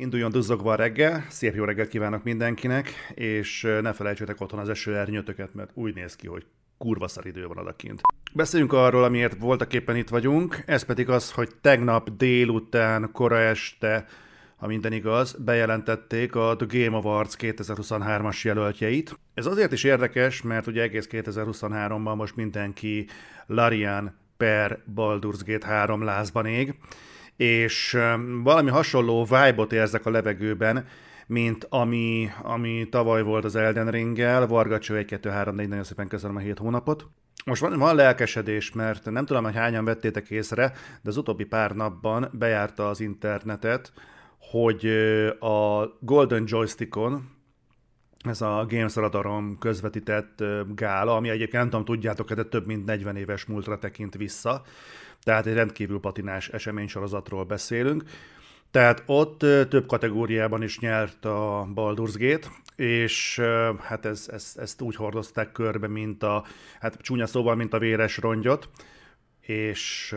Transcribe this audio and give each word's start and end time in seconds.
Induljon 0.00 0.30
duzzogva 0.30 0.72
a 0.72 0.74
reggel, 0.74 1.24
szép 1.28 1.54
jó 1.54 1.64
reggelt 1.64 1.88
kívánok 1.88 2.22
mindenkinek, 2.22 2.92
és 3.14 3.62
ne 3.80 3.92
felejtsétek 3.92 4.40
otthon 4.40 4.60
az 4.60 4.68
esőernyőtöket, 4.68 5.54
mert 5.54 5.70
úgy 5.74 5.94
néz 5.94 6.16
ki, 6.16 6.26
hogy 6.26 6.46
kurva 6.76 7.08
szar 7.08 7.26
idő 7.26 7.46
van 7.46 7.58
odakint. 7.58 8.00
Beszéljünk 8.32 8.72
arról, 8.72 9.04
amiért 9.04 9.38
voltak 9.38 9.72
éppen 9.72 9.96
itt 9.96 10.08
vagyunk, 10.08 10.62
ez 10.66 10.82
pedig 10.82 11.08
az, 11.08 11.32
hogy 11.32 11.48
tegnap 11.60 12.10
délután, 12.16 13.10
kora 13.12 13.38
este, 13.38 14.06
ha 14.56 14.66
minden 14.66 14.92
igaz, 14.92 15.36
bejelentették 15.44 16.34
a 16.34 16.56
The 16.56 16.78
Game 16.78 16.96
Awards 16.96 17.36
2023-as 17.38 18.42
jelöltjeit. 18.42 19.18
Ez 19.34 19.46
azért 19.46 19.72
is 19.72 19.84
érdekes, 19.84 20.42
mert 20.42 20.66
ugye 20.66 20.82
egész 20.82 21.08
2023-ban 21.10 22.16
most 22.16 22.36
mindenki 22.36 23.06
Larian 23.46 24.18
per 24.36 24.82
Baldur's 24.94 25.40
Gate 25.46 25.66
3 25.66 26.02
lázban 26.02 26.46
ég, 26.46 26.74
és 27.38 27.98
valami 28.42 28.70
hasonló 28.70 29.24
vibe-ot 29.24 29.72
érzek 29.72 30.06
a 30.06 30.10
levegőben, 30.10 30.86
mint 31.26 31.66
ami, 31.68 32.28
ami 32.42 32.88
tavaly 32.90 33.22
volt 33.22 33.44
az 33.44 33.56
Elden 33.56 33.90
Ringgel, 33.90 34.46
Vargacső 34.46 34.96
1, 34.96 35.04
2, 35.04 35.28
3, 35.28 35.54
4, 35.54 35.68
nagyon 35.68 35.84
szépen 35.84 36.08
köszönöm 36.08 36.36
a 36.36 36.38
7 36.38 36.58
hónapot. 36.58 37.06
Most 37.44 37.60
van, 37.60 37.78
van 37.78 37.94
lelkesedés, 37.94 38.72
mert 38.72 39.10
nem 39.10 39.26
tudom, 39.26 39.44
hogy 39.44 39.54
hányan 39.54 39.84
vettétek 39.84 40.30
észre, 40.30 40.72
de 41.02 41.08
az 41.08 41.16
utóbbi 41.16 41.44
pár 41.44 41.70
napban 41.70 42.30
bejárta 42.32 42.88
az 42.88 43.00
internetet, 43.00 43.92
hogy 44.38 44.86
a 45.40 45.86
Golden 46.00 46.44
Joystickon, 46.46 47.36
ez 48.24 48.40
a 48.40 48.66
Games 48.68 48.94
Radaron 48.94 49.58
közvetített 49.58 50.44
gála, 50.74 51.16
ami 51.16 51.28
egyébként 51.28 51.52
nem 51.52 51.68
tudom, 51.70 51.84
tudjátok 51.84 52.32
de 52.32 52.44
több 52.44 52.66
mint 52.66 52.84
40 52.84 53.16
éves 53.16 53.44
múltra 53.44 53.78
tekint 53.78 54.14
vissza, 54.14 54.62
tehát 55.28 55.46
egy 55.46 55.54
rendkívül 55.54 56.00
patinás 56.00 56.48
eseménysorozatról 56.48 57.44
beszélünk. 57.44 58.02
Tehát 58.70 59.02
ott 59.06 59.38
több 59.68 59.86
kategóriában 59.86 60.62
is 60.62 60.78
nyert 60.78 61.24
a 61.24 61.68
Baldur's 61.74 62.14
Gate, 62.18 62.48
és 62.76 63.40
hát 63.80 64.04
ez, 64.04 64.28
ez, 64.32 64.52
ezt 64.56 64.80
úgy 64.80 64.96
hordozták 64.96 65.52
körbe, 65.52 65.88
mint 65.88 66.22
a, 66.22 66.44
hát 66.80 66.96
csúnya 67.00 67.26
szóval, 67.26 67.54
mint 67.54 67.72
a 67.72 67.78
véres 67.78 68.16
rongyot, 68.16 68.68
és 69.40 70.14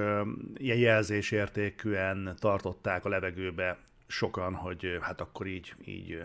ilyen 0.57 0.77
jelzésértékűen 0.77 2.35
tartották 2.39 3.05
a 3.05 3.09
levegőbe 3.09 3.77
sokan, 4.07 4.53
hogy 4.53 4.97
hát 5.01 5.21
akkor 5.21 5.47
így, 5.47 5.73
így 5.85 6.17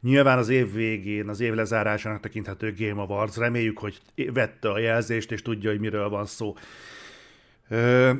nyilván 0.00 0.38
az 0.38 0.48
év 0.48 0.72
végén, 0.72 1.28
az 1.28 1.40
év 1.40 1.54
lezárásának 1.54 2.20
tekinthető 2.20 2.74
Game 2.78 3.02
Awards, 3.02 3.36
reméljük, 3.36 3.78
hogy 3.78 4.00
vette 4.32 4.70
a 4.70 4.78
jelzést, 4.78 5.32
és 5.32 5.42
tudja, 5.42 5.70
hogy 5.70 5.80
miről 5.80 6.08
van 6.08 6.26
szó. 6.26 6.54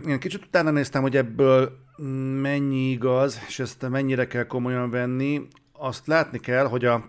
Én 0.07 0.19
kicsit 0.19 0.45
utána 0.45 0.71
néztem, 0.71 1.03
hogy 1.03 1.17
ebből 1.17 1.79
mennyi 2.41 2.91
igaz, 2.91 3.41
és 3.47 3.59
ezt 3.59 3.89
mennyire 3.89 4.27
kell 4.27 4.47
komolyan 4.47 4.91
venni. 4.91 5.47
Azt 5.73 6.07
látni 6.07 6.39
kell, 6.39 6.67
hogy 6.67 6.85
a, 6.85 6.97
nem 6.99 7.09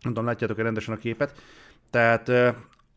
tudom, 0.00 0.24
látjátok-e 0.24 0.62
rendesen 0.62 0.94
a 0.94 0.98
képet, 0.98 1.42
tehát 1.90 2.28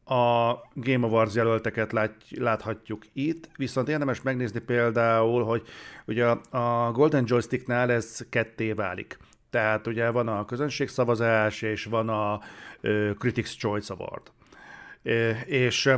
a 0.06 0.54
Game 0.74 1.06
Awards 1.06 1.36
jelölteket 1.36 1.92
lát, 1.92 2.16
láthatjuk 2.30 3.04
itt, 3.14 3.50
viszont 3.58 3.90
érdemes 3.90 4.22
megnézni 4.22 4.60
például, 4.60 5.44
hogy 5.44 5.64
ugye 6.06 6.26
a 6.50 6.92
Golden 6.92 7.24
Joysticknál 7.28 7.92
ez 7.92 8.26
ketté 8.30 8.72
válik. 8.72 9.18
Tehát 9.50 9.88
ugye 9.88 10.10
van 10.10 10.28
a 10.28 10.46
közönségszavazás, 10.46 11.62
és 11.62 11.86
van 11.86 12.10
a 12.10 12.40
Critics' 13.18 13.58
Choice 13.58 13.94
Award. 13.94 14.32
És 15.46 15.92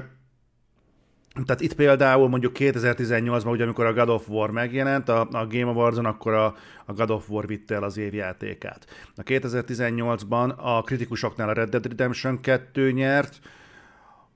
tehát 1.46 1.62
itt 1.62 1.74
például 1.74 2.30
mondjuk 2.30 2.56
2018-ban, 2.60 3.52
ugye 3.52 3.64
amikor 3.64 3.86
a 3.86 3.94
God 3.94 4.10
of 4.10 4.30
War 4.30 4.52
megjelent, 4.52 5.10
a, 5.10 5.28
a 5.32 5.48
Game 5.48 5.70
Awards-on 5.70 6.06
akkor 6.06 6.34
a, 6.34 6.56
a 6.86 6.94
God 6.94 7.10
of 7.10 7.30
War 7.30 7.48
vitte 7.48 7.76
el 7.76 7.84
az 7.84 7.98
évjátékát. 7.98 8.86
A 9.16 9.24
2018-ban 9.24 10.56
a 10.56 10.82
kritikusoknál 10.82 11.50
a 11.50 11.54
Red 11.54 11.70
Dead 11.70 11.86
Redemption 11.86 12.42
2 12.42 12.92
nyert, 12.92 13.40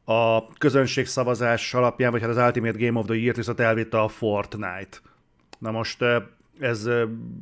a 0.05 0.47
közönség 0.47 1.05
szavazás 1.05 1.73
alapján, 1.73 2.11
vagy 2.11 2.21
hát 2.21 2.29
az 2.29 2.37
Ultimate 2.37 2.85
Game 2.85 2.99
of 2.99 3.05
the 3.05 3.15
Year-t 3.15 3.35
viszont 3.35 3.59
elvitte 3.59 4.01
a 4.01 4.07
Fortnite. 4.07 4.97
Na 5.59 5.71
most 5.71 6.05
ez 6.59 6.89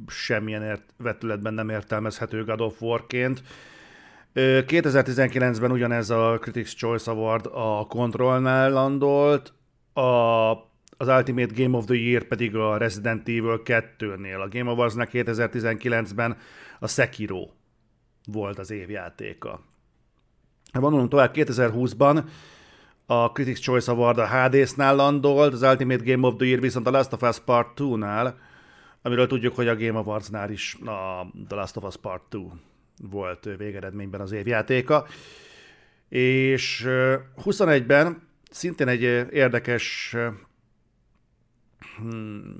semmilyen 0.07 0.63
ért, 0.63 0.83
vetületben 0.97 1.53
nem 1.53 1.69
értelmezhető 1.69 2.43
God 2.43 2.61
of 2.61 2.81
War-ként. 2.81 3.41
2019-ben 4.39 5.71
ugyanez 5.71 6.09
a 6.09 6.39
Critics' 6.41 6.75
Choice 6.75 7.11
Award 7.11 7.49
a 7.53 7.85
Controlnál 7.89 8.71
landolt, 8.71 9.53
a, 9.93 10.01
az 10.97 11.07
Ultimate 11.07 11.53
Game 11.55 11.77
of 11.77 11.85
the 11.85 11.95
Year 11.95 12.23
pedig 12.23 12.55
a 12.55 12.77
Resident 12.77 13.27
Evil 13.27 13.61
2-nél. 13.63 14.41
A 14.41 14.47
Game 14.47 14.69
Awards-nak 14.69 15.09
2019-ben 15.11 16.37
a 16.79 16.87
Sekiro 16.87 17.47
volt 18.25 18.59
az 18.59 18.71
évjátéka. 18.71 19.59
Vonulunk 20.73 21.09
tovább 21.09 21.31
2020-ban, 21.33 22.23
a 23.05 23.31
Critics' 23.31 23.61
Choice 23.61 23.91
Award 23.91 24.17
a 24.17 24.25
Hades-nál 24.25 24.95
landolt, 24.95 25.53
az 25.53 25.61
Ultimate 25.61 26.03
Game 26.03 26.27
of 26.27 26.35
the 26.35 26.45
Year 26.45 26.59
viszont 26.59 26.87
a 26.87 26.91
Last 26.91 27.13
of 27.13 27.21
Us 27.21 27.39
Part 27.39 27.67
2-nál, 27.75 28.33
amiről 29.01 29.27
tudjuk, 29.27 29.55
hogy 29.55 29.67
a 29.67 29.75
Game 29.75 29.99
Awards-nál 29.99 30.49
is 30.49 30.77
a 30.85 31.27
The 31.47 31.55
Last 31.55 31.77
of 31.77 31.83
Us 31.83 31.97
Part 31.97 32.21
2 32.29 32.45
volt 33.01 33.49
végeredményben 33.57 34.21
az 34.21 34.31
évjátéka. 34.31 35.07
És 36.09 36.85
21-ben 37.43 38.21
szintén 38.51 38.87
egy 38.87 39.01
érdekes 39.31 40.15
hmm, 41.97 42.55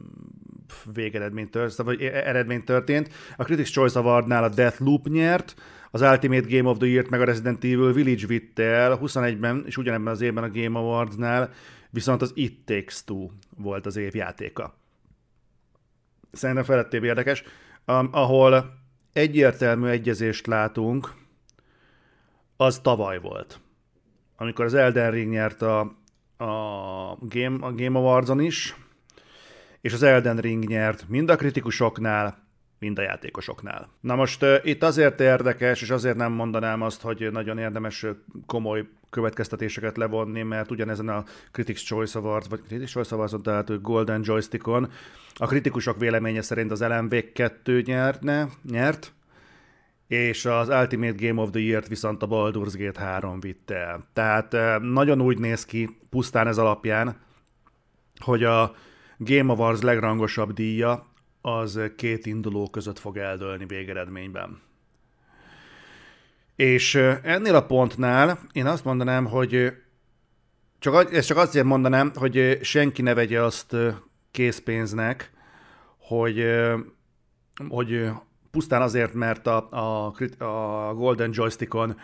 végeredmény 0.94 1.50
történt, 1.50 1.88
vagy 1.88 2.02
eredmény 2.02 2.64
történt. 2.64 3.14
A 3.38 3.44
Critics' 3.44 3.72
Choice 3.72 4.00
Awardnál 4.00 4.44
a 4.44 4.50
Death 4.50 4.82
Loop 4.82 5.08
nyert, 5.08 5.56
az 5.92 6.02
Ultimate 6.02 6.58
Game 6.58 6.70
of 6.70 6.78
the 6.78 6.88
Year-t 6.88 7.10
meg 7.10 7.22
a 7.22 7.26
Resident 7.26 7.64
Evil 7.64 7.94
Village 7.94 8.28
vitte 8.28 8.64
el, 8.64 9.00
21-ben 9.02 9.64
és 9.66 9.78
ugyanebben 9.78 10.14
az 10.14 10.22
évben 10.22 10.44
a 10.44 10.50
Game 10.50 10.80
Awards-nál 10.80 11.52
viszont 11.90 12.22
az 12.22 12.32
It 12.36 12.66
Takes 12.66 13.04
Two 13.04 13.28
volt 13.58 13.86
az 13.86 13.96
év 13.96 14.16
játéka. 14.16 14.78
Szerintem 16.32 16.64
felettébb 16.64 17.04
érdekes, 17.04 17.44
um, 17.86 18.10
ahol 18.12 18.77
egyértelmű 19.18 19.88
egyezést 19.88 20.48
látunk, 20.48 21.14
az 22.58 22.80
tavaly 22.80 23.20
volt. 23.20 23.60
Amikor 24.36 24.66
az 24.66 24.74
Elden 24.74 25.12
Ring 25.12 25.32
nyert 25.32 25.62
a, 25.62 25.80
a, 26.38 27.18
Game, 27.20 27.66
a 27.66 27.74
Game 27.74 28.00
Awards-on 28.00 28.40
is, 28.40 28.76
és 29.82 29.94
az 29.94 30.04
Elden 30.04 30.38
Ring 30.38 30.68
nyert 30.68 31.08
mind 31.08 31.30
a 31.30 31.36
kritikusoknál, 31.36 32.47
mind 32.80 33.00
a 33.00 33.02
játékosoknál. 33.02 33.90
Na 34.02 34.16
most 34.16 34.44
uh, 34.44 34.56
itt 34.64 34.84
azért 34.84 35.20
érdekes, 35.20 35.82
és 35.82 35.90
azért 35.90 36.16
nem 36.16 36.32
mondanám 36.32 36.82
azt, 36.82 37.02
hogy 37.02 37.32
nagyon 37.32 37.58
érdemes 37.58 38.06
komoly 38.46 38.88
következtetéseket 39.10 39.98
levonni, 39.98 40.42
mert 40.42 40.72
ugyanezen 40.72 41.10
a 41.10 41.24
Critics' 41.52 41.86
Choice 41.86 42.20
Awards, 42.20 42.48
vagy 42.48 42.62
Critics' 42.70 42.92
Choice 42.92 43.16
Awards, 43.16 43.36
tehát 43.44 43.82
Golden 43.82 44.22
Joystickon 44.24 44.92
a 45.36 45.46
kritikusok 45.46 46.00
véleménye 46.00 46.42
szerint 46.42 46.72
az 46.72 46.82
LMV 46.82 47.16
2 47.34 47.82
nyerne, 47.82 48.50
nyert, 48.70 49.14
és 50.08 50.46
az 50.46 50.70
Ultimate 50.70 51.28
Game 51.28 51.42
of 51.42 51.50
the 51.50 51.60
Year-t 51.60 51.88
viszont 51.88 52.24
a 52.24 52.28
Baldur's 52.28 52.74
Gate 52.78 53.02
3 53.02 53.40
vitte 53.40 53.76
el. 53.76 54.08
Tehát 54.14 54.80
nagyon 54.82 55.22
úgy 55.22 55.40
néz 55.40 55.66
ki, 55.66 55.98
pusztán 56.10 56.48
ez 56.48 56.58
alapján, 56.58 57.18
hogy 58.20 58.44
a 58.44 58.76
Game 59.18 59.54
Awards 59.54 59.82
legrangosabb 59.82 60.54
díja 60.54 61.07
az 61.48 61.80
két 61.96 62.26
induló 62.26 62.70
között 62.70 63.00
fog 63.00 63.18
eldőlni 63.18 63.66
végeredményben. 63.66 64.62
És 66.56 66.96
ennél 67.24 67.56
a 67.56 67.66
pontnál 67.66 68.40
én 68.52 68.66
azt 68.66 68.84
mondanám, 68.84 69.26
hogy 69.26 69.74
csak, 70.80 71.14
ezt 71.14 71.28
csak 71.28 71.38
azért 71.38 71.66
mondanám, 71.66 72.12
hogy 72.16 72.60
senki 72.62 73.02
ne 73.02 73.14
vegye 73.14 73.42
azt 73.44 73.76
készpénznek, 74.32 75.32
hogy, 75.98 76.46
hogy 77.68 78.10
pusztán 78.52 78.82
azért, 78.82 79.14
mert 79.14 79.48
a, 79.48 79.70
a, 79.72 80.14
a 80.44 80.94
Golden 80.94 81.30
Joystickon 81.34 81.98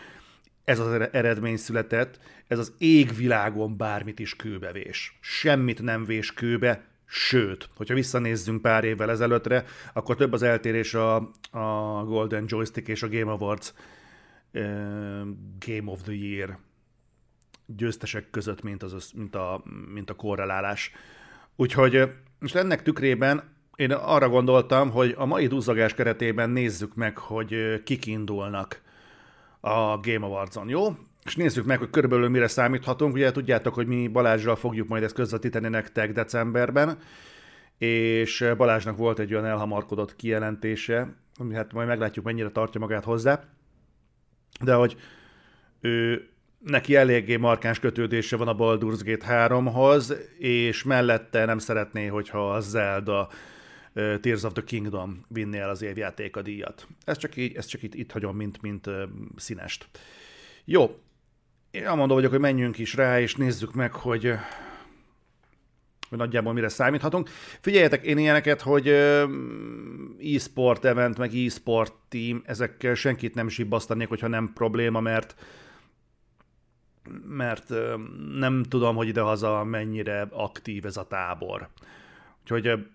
ez 0.63 0.79
az 0.79 1.07
eredmény 1.11 1.57
született, 1.57 2.19
ez 2.47 2.59
az 2.59 2.73
égvilágon 2.77 3.77
bármit 3.77 4.19
is 4.19 4.35
kőbevés. 4.35 5.17
Semmit 5.21 5.81
nem 5.81 6.05
vés 6.05 6.33
kőbe, 6.33 6.92
Sőt, 7.15 7.69
hogyha 7.75 7.93
visszanézzünk 7.93 8.61
pár 8.61 8.83
évvel 8.83 9.09
ezelőttre, 9.09 9.65
akkor 9.93 10.15
több 10.15 10.33
az 10.33 10.41
eltérés 10.41 10.93
a, 10.93 11.15
a 11.51 12.03
Golden 12.05 12.43
Joystick 12.47 12.87
és 12.87 13.03
a 13.03 13.09
Game 13.09 13.31
Awards 13.31 13.73
uh, 14.53 14.61
Game 15.65 15.91
of 15.91 16.01
the 16.01 16.13
Year 16.13 16.57
győztesek 17.65 18.29
között, 18.29 18.61
mint, 18.61 18.83
az, 18.83 19.11
mint, 19.15 19.35
a, 19.35 19.63
mint 19.93 20.09
a 20.09 20.13
korrelálás. 20.13 20.91
Úgyhogy 21.55 22.11
most 22.39 22.55
ennek 22.55 22.81
tükrében 22.81 23.43
én 23.75 23.91
arra 23.91 24.29
gondoltam, 24.29 24.91
hogy 24.91 25.13
a 25.17 25.25
mai 25.25 25.47
duzzagás 25.47 25.93
keretében 25.93 26.49
nézzük 26.49 26.95
meg, 26.95 27.17
hogy 27.17 27.83
kik 27.83 28.05
indulnak 28.05 28.81
a 29.59 29.99
Game 29.99 30.25
Awards-on, 30.25 30.69
jó? 30.69 30.95
És 31.25 31.35
nézzük 31.35 31.65
meg, 31.65 31.79
hogy 31.79 31.89
körülbelül 31.89 32.29
mire 32.29 32.47
számíthatunk. 32.47 33.13
Ugye 33.13 33.31
tudjátok, 33.31 33.73
hogy 33.73 33.87
mi 33.87 34.07
Balázsral 34.07 34.55
fogjuk 34.55 34.87
majd 34.87 35.03
ezt 35.03 35.15
közvetíteni 35.15 35.67
nektek 35.67 36.11
decemberben, 36.11 36.97
és 37.77 38.45
Balázsnak 38.57 38.97
volt 38.97 39.19
egy 39.19 39.33
olyan 39.33 39.45
elhamarkodott 39.45 40.15
kijelentése, 40.15 41.15
ami 41.37 41.53
hát 41.53 41.73
majd 41.73 41.87
meglátjuk, 41.87 42.25
mennyire 42.25 42.49
tartja 42.49 42.79
magát 42.79 43.03
hozzá, 43.03 43.43
de 44.63 44.73
hogy 44.73 44.95
ő 45.81 46.27
neki 46.59 46.95
eléggé 46.95 47.35
markáns 47.35 47.79
kötődése 47.79 48.35
van 48.35 48.47
a 48.47 48.55
Baldur's 48.55 49.01
Gate 49.03 49.47
3-hoz, 49.47 50.15
és 50.37 50.83
mellette 50.83 51.45
nem 51.45 51.57
szeretné, 51.57 52.07
hogyha 52.07 52.51
a 52.51 52.59
Zelda 52.59 53.29
Tears 53.93 54.43
of 54.43 54.53
the 54.53 54.63
Kingdom 54.63 55.25
vinné 55.27 55.59
el 55.59 55.69
az 55.69 55.81
évjáték 55.81 56.35
a 56.35 56.41
díjat. 56.41 56.87
Ez 57.05 57.17
csak 57.17 57.35
így, 57.35 57.55
ezt 57.55 57.69
csak 57.69 57.83
itt, 57.83 57.93
itt 57.93 58.11
hagyom, 58.11 58.35
mint, 58.35 58.61
mint 58.61 58.89
színest. 59.35 59.87
Jó, 60.65 60.99
én 61.73 61.83
mondom 61.83 62.07
vagyok, 62.07 62.31
hogy 62.31 62.39
menjünk 62.39 62.77
is 62.77 62.93
rá, 62.93 63.19
és 63.19 63.35
nézzük 63.35 63.73
meg, 63.73 63.93
hogy 63.93 64.33
hogy 66.09 66.17
nagyjából 66.17 66.53
mire 66.53 66.69
számíthatunk. 66.69 67.29
Figyeljetek, 67.61 68.05
én 68.05 68.17
ilyeneket, 68.17 68.61
hogy 68.61 68.87
e-sport 70.35 70.85
event, 70.85 71.17
meg 71.17 71.33
e-sport 71.35 71.93
team, 72.09 72.43
ezekkel 72.45 72.93
senkit 72.93 73.35
nem 73.35 73.49
zsibbasztanék, 73.49 74.07
hogyha 74.07 74.27
nem 74.27 74.51
probléma, 74.53 74.99
mert 74.99 75.35
mert 77.27 77.69
nem 78.37 78.63
tudom, 78.63 78.95
hogy 78.95 79.07
idehaza 79.07 79.63
mennyire 79.63 80.27
aktív 80.31 80.85
ez 80.85 80.97
a 80.97 81.07
tábor. 81.07 81.69
Úgyhogy 82.41 82.87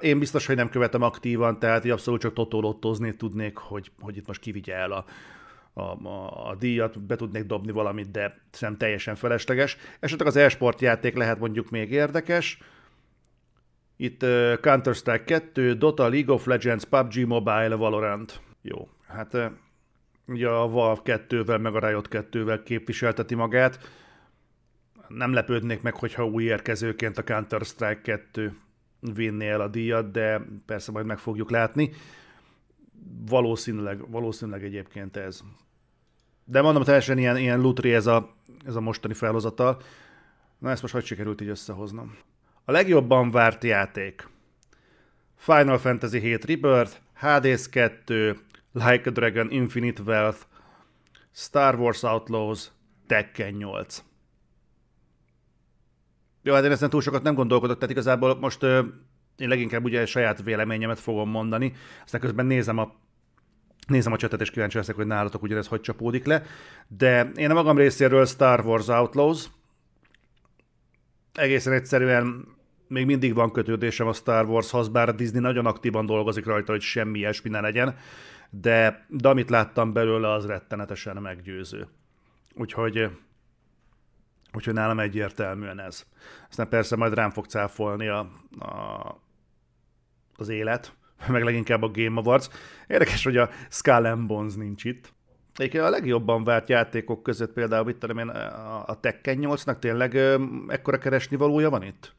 én 0.00 0.18
biztos, 0.18 0.46
hogy 0.46 0.56
nem 0.56 0.70
követem 0.70 1.02
aktívan, 1.02 1.58
tehát 1.58 1.84
abszolút 1.84 2.20
csak 2.20 2.32
totolottozni 2.32 3.16
tudnék, 3.16 3.56
hogy, 3.56 3.90
hogy 4.00 4.16
itt 4.16 4.26
most 4.26 4.40
kivigye 4.40 4.74
el 4.74 4.92
a, 4.92 5.04
a, 5.78 6.06
a, 6.08 6.48
a 6.48 6.54
díjat, 6.54 7.00
be 7.00 7.16
tudnék 7.16 7.44
dobni 7.44 7.72
valamit, 7.72 8.10
de 8.10 8.40
szerintem 8.50 8.78
teljesen 8.78 9.14
felesleges. 9.14 9.76
Esetleg 10.00 10.28
az 10.28 10.36
e-sport 10.36 10.80
játék 10.80 11.16
lehet 11.16 11.38
mondjuk 11.38 11.70
még 11.70 11.90
érdekes. 11.90 12.58
Itt 13.96 14.22
uh, 14.22 14.60
Counter-Strike 14.60 15.24
2, 15.24 15.74
Dota, 15.74 16.08
League 16.08 16.34
of 16.34 16.46
Legends, 16.46 16.84
PUBG 16.84 17.26
Mobile, 17.26 17.74
Valorant. 17.74 18.40
Jó, 18.62 18.88
hát 19.06 19.34
uh, 19.34 19.44
ugye 20.26 20.48
a 20.48 20.68
Valve 20.68 21.00
2-vel, 21.04 21.60
meg 21.60 21.74
a 21.74 21.88
Riot 21.88 22.08
2-vel 22.10 22.60
képviselteti 22.64 23.34
magát. 23.34 23.78
Nem 25.08 25.32
lepődnék 25.32 25.82
meg, 25.82 25.94
hogyha 25.94 26.26
új 26.26 26.44
érkezőként 26.44 27.18
a 27.18 27.24
Counter-Strike 27.24 28.00
2 28.00 28.56
vinné 29.00 29.48
el 29.48 29.60
a 29.60 29.68
díjat, 29.68 30.10
de 30.10 30.42
persze 30.66 30.92
majd 30.92 31.06
meg 31.06 31.18
fogjuk 31.18 31.50
látni. 31.50 31.90
Valószínűleg, 33.26 34.10
valószínűleg 34.10 34.64
egyébként 34.64 35.16
ez. 35.16 35.42
De 36.50 36.62
mondom, 36.62 36.82
teljesen 36.82 37.18
ilyen, 37.18 37.36
ilyen 37.36 37.60
lutri 37.60 37.94
ez 37.94 38.06
a, 38.06 38.34
ez 38.66 38.74
a 38.74 38.80
mostani 38.80 39.14
felhozatal. 39.14 39.82
Na 40.58 40.70
ezt 40.70 40.82
most 40.82 40.94
hogy 40.94 41.04
sikerült 41.04 41.40
így 41.40 41.48
összehoznom? 41.48 42.16
A 42.64 42.72
legjobban 42.72 43.30
várt 43.30 43.64
játék. 43.64 44.28
Final 45.36 45.78
Fantasy 45.78 46.18
7 46.18 46.44
Rebirth, 46.44 46.96
Hades 47.14 47.68
2, 47.68 48.38
Like 48.72 49.08
a 49.08 49.12
Dragon 49.12 49.50
Infinite 49.50 50.02
Wealth, 50.02 50.38
Star 51.32 51.78
Wars 51.78 52.02
Outlaws, 52.02 52.70
Tekken 53.06 53.52
8. 53.52 54.02
Jó, 56.42 56.54
hát 56.54 56.64
én 56.64 56.70
ezen 56.70 56.90
túl 56.90 57.00
sokat 57.00 57.22
nem 57.22 57.34
gondolkodok, 57.34 57.76
tehát 57.76 57.90
igazából 57.90 58.38
most 58.38 58.62
ö, 58.62 58.82
én 59.36 59.48
leginkább 59.48 59.84
ugye 59.84 60.06
saját 60.06 60.42
véleményemet 60.42 60.98
fogom 60.98 61.30
mondani, 61.30 61.72
aztán 62.04 62.20
közben 62.20 62.46
nézem 62.46 62.78
a 62.78 62.94
Nézem 63.86 64.12
a 64.12 64.16
csetet, 64.16 64.40
és 64.40 64.50
kíváncsi 64.50 64.76
leszek, 64.76 64.94
hogy 64.94 65.06
nálatok 65.06 65.42
ugyanez 65.42 65.66
hogy 65.66 65.80
csapódik 65.80 66.24
le. 66.24 66.42
De 66.88 67.30
én 67.34 67.50
a 67.50 67.54
magam 67.54 67.76
részéről 67.76 68.26
Star 68.26 68.66
Wars 68.66 68.88
Outlaws. 68.88 69.46
Egészen 71.34 71.72
egyszerűen 71.72 72.56
még 72.88 73.06
mindig 73.06 73.34
van 73.34 73.52
kötődésem 73.52 74.06
a 74.06 74.12
Star 74.12 74.46
Warshoz, 74.46 74.88
bár 74.88 75.08
a 75.08 75.12
Disney 75.12 75.40
nagyon 75.40 75.66
aktívan 75.66 76.06
dolgozik 76.06 76.44
rajta, 76.44 76.72
hogy 76.72 76.80
semmi 76.80 77.18
ilyesmi 77.18 77.50
ne 77.50 77.60
legyen, 77.60 77.96
de, 78.50 79.06
de 79.08 79.28
amit 79.28 79.50
láttam 79.50 79.92
belőle, 79.92 80.32
az 80.32 80.46
rettenetesen 80.46 81.16
meggyőző. 81.16 81.88
Úgyhogy, 82.54 83.10
úgyhogy 84.52 84.74
nálam 84.74 85.00
egyértelműen 85.00 85.80
ez. 85.80 86.06
Aztán 86.48 86.68
persze 86.68 86.96
majd 86.96 87.14
rám 87.14 87.30
fog 87.30 87.46
cáfolni 87.46 88.08
a, 88.08 88.18
a, 88.58 89.20
az 90.36 90.48
élet, 90.48 90.92
meg 91.28 91.42
leginkább 91.42 91.82
a 91.82 91.90
Game 91.90 92.20
Awards. 92.20 92.48
Érdekes, 92.86 93.24
hogy 93.24 93.36
a 93.36 93.48
Skull 93.70 94.14
Bones 94.26 94.54
nincs 94.54 94.84
itt. 94.84 95.12
Egyébként 95.54 95.84
a 95.84 95.90
legjobban 95.90 96.44
várt 96.44 96.68
játékok 96.68 97.22
között 97.22 97.52
például, 97.52 97.84
mit 97.84 97.96
tudom 97.96 98.18
én, 98.18 98.28
a 98.86 99.00
Tekken 99.00 99.38
8-nak 99.40 99.78
tényleg 99.78 100.16
ekkora 100.68 100.98
keresni 100.98 101.36
valója 101.36 101.70
van 101.70 101.82
itt? 101.82 102.14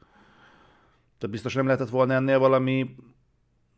Tehát 1.18 1.36
biztos 1.36 1.54
nem 1.54 1.66
lehetett 1.66 1.90
volna 1.90 2.14
ennél 2.14 2.40
valami 2.40 2.96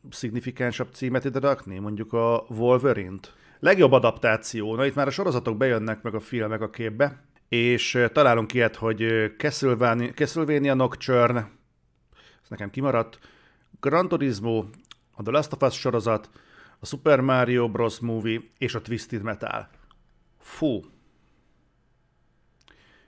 szignifikánsabb 0.09 0.88
címet 0.94 1.25
ide 1.25 1.39
rakni, 1.39 1.79
mondjuk 1.79 2.13
a 2.13 2.45
Wolverine-t. 2.50 3.33
Legjobb 3.59 3.91
adaptáció, 3.91 4.75
na 4.75 4.85
itt 4.85 4.95
már 4.95 5.07
a 5.07 5.12
sorozatok 5.12 5.57
bejönnek 5.57 6.01
meg 6.01 6.15
a 6.15 6.19
filmek 6.19 6.62
a 6.62 6.69
képbe, 6.69 7.24
és 7.50 8.06
találunk 8.13 8.53
ilyet, 8.53 8.75
hogy 8.75 9.31
Castlevania, 9.38 10.12
Castlevania 10.12 10.74
Nocturne, 10.74 11.51
ez 12.44 12.50
nekem 12.50 12.69
kimaradt, 12.69 13.19
Gran 13.79 14.07
Turismo, 14.07 14.65
a 15.11 15.23
The 15.23 15.31
Last 15.31 15.53
of 15.53 15.61
Us 15.61 15.79
sorozat, 15.79 16.29
a 16.79 16.85
Super 16.85 17.19
Mario 17.19 17.69
Bros. 17.69 17.99
Movie 17.99 18.41
és 18.57 18.75
a 18.75 18.81
Twisted 18.81 19.21
Metal. 19.21 19.69
Fú. 20.39 20.81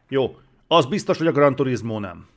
Jó, 0.08 0.38
az 0.68 0.86
biztos, 0.86 1.18
hogy 1.18 1.28
a 1.28 1.32
Gran 1.32 1.56
Turismo 1.56 2.00
nem. 2.00 2.28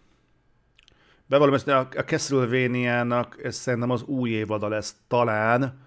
Bevallom 1.26 1.54
ezt, 1.54 1.68
a 1.68 1.88
Castlevania-nak 2.06 3.44
ez 3.44 3.56
szerintem 3.56 3.90
az 3.90 4.02
új 4.02 4.30
évada 4.30 4.68
lesz 4.68 4.96
talán, 5.08 5.78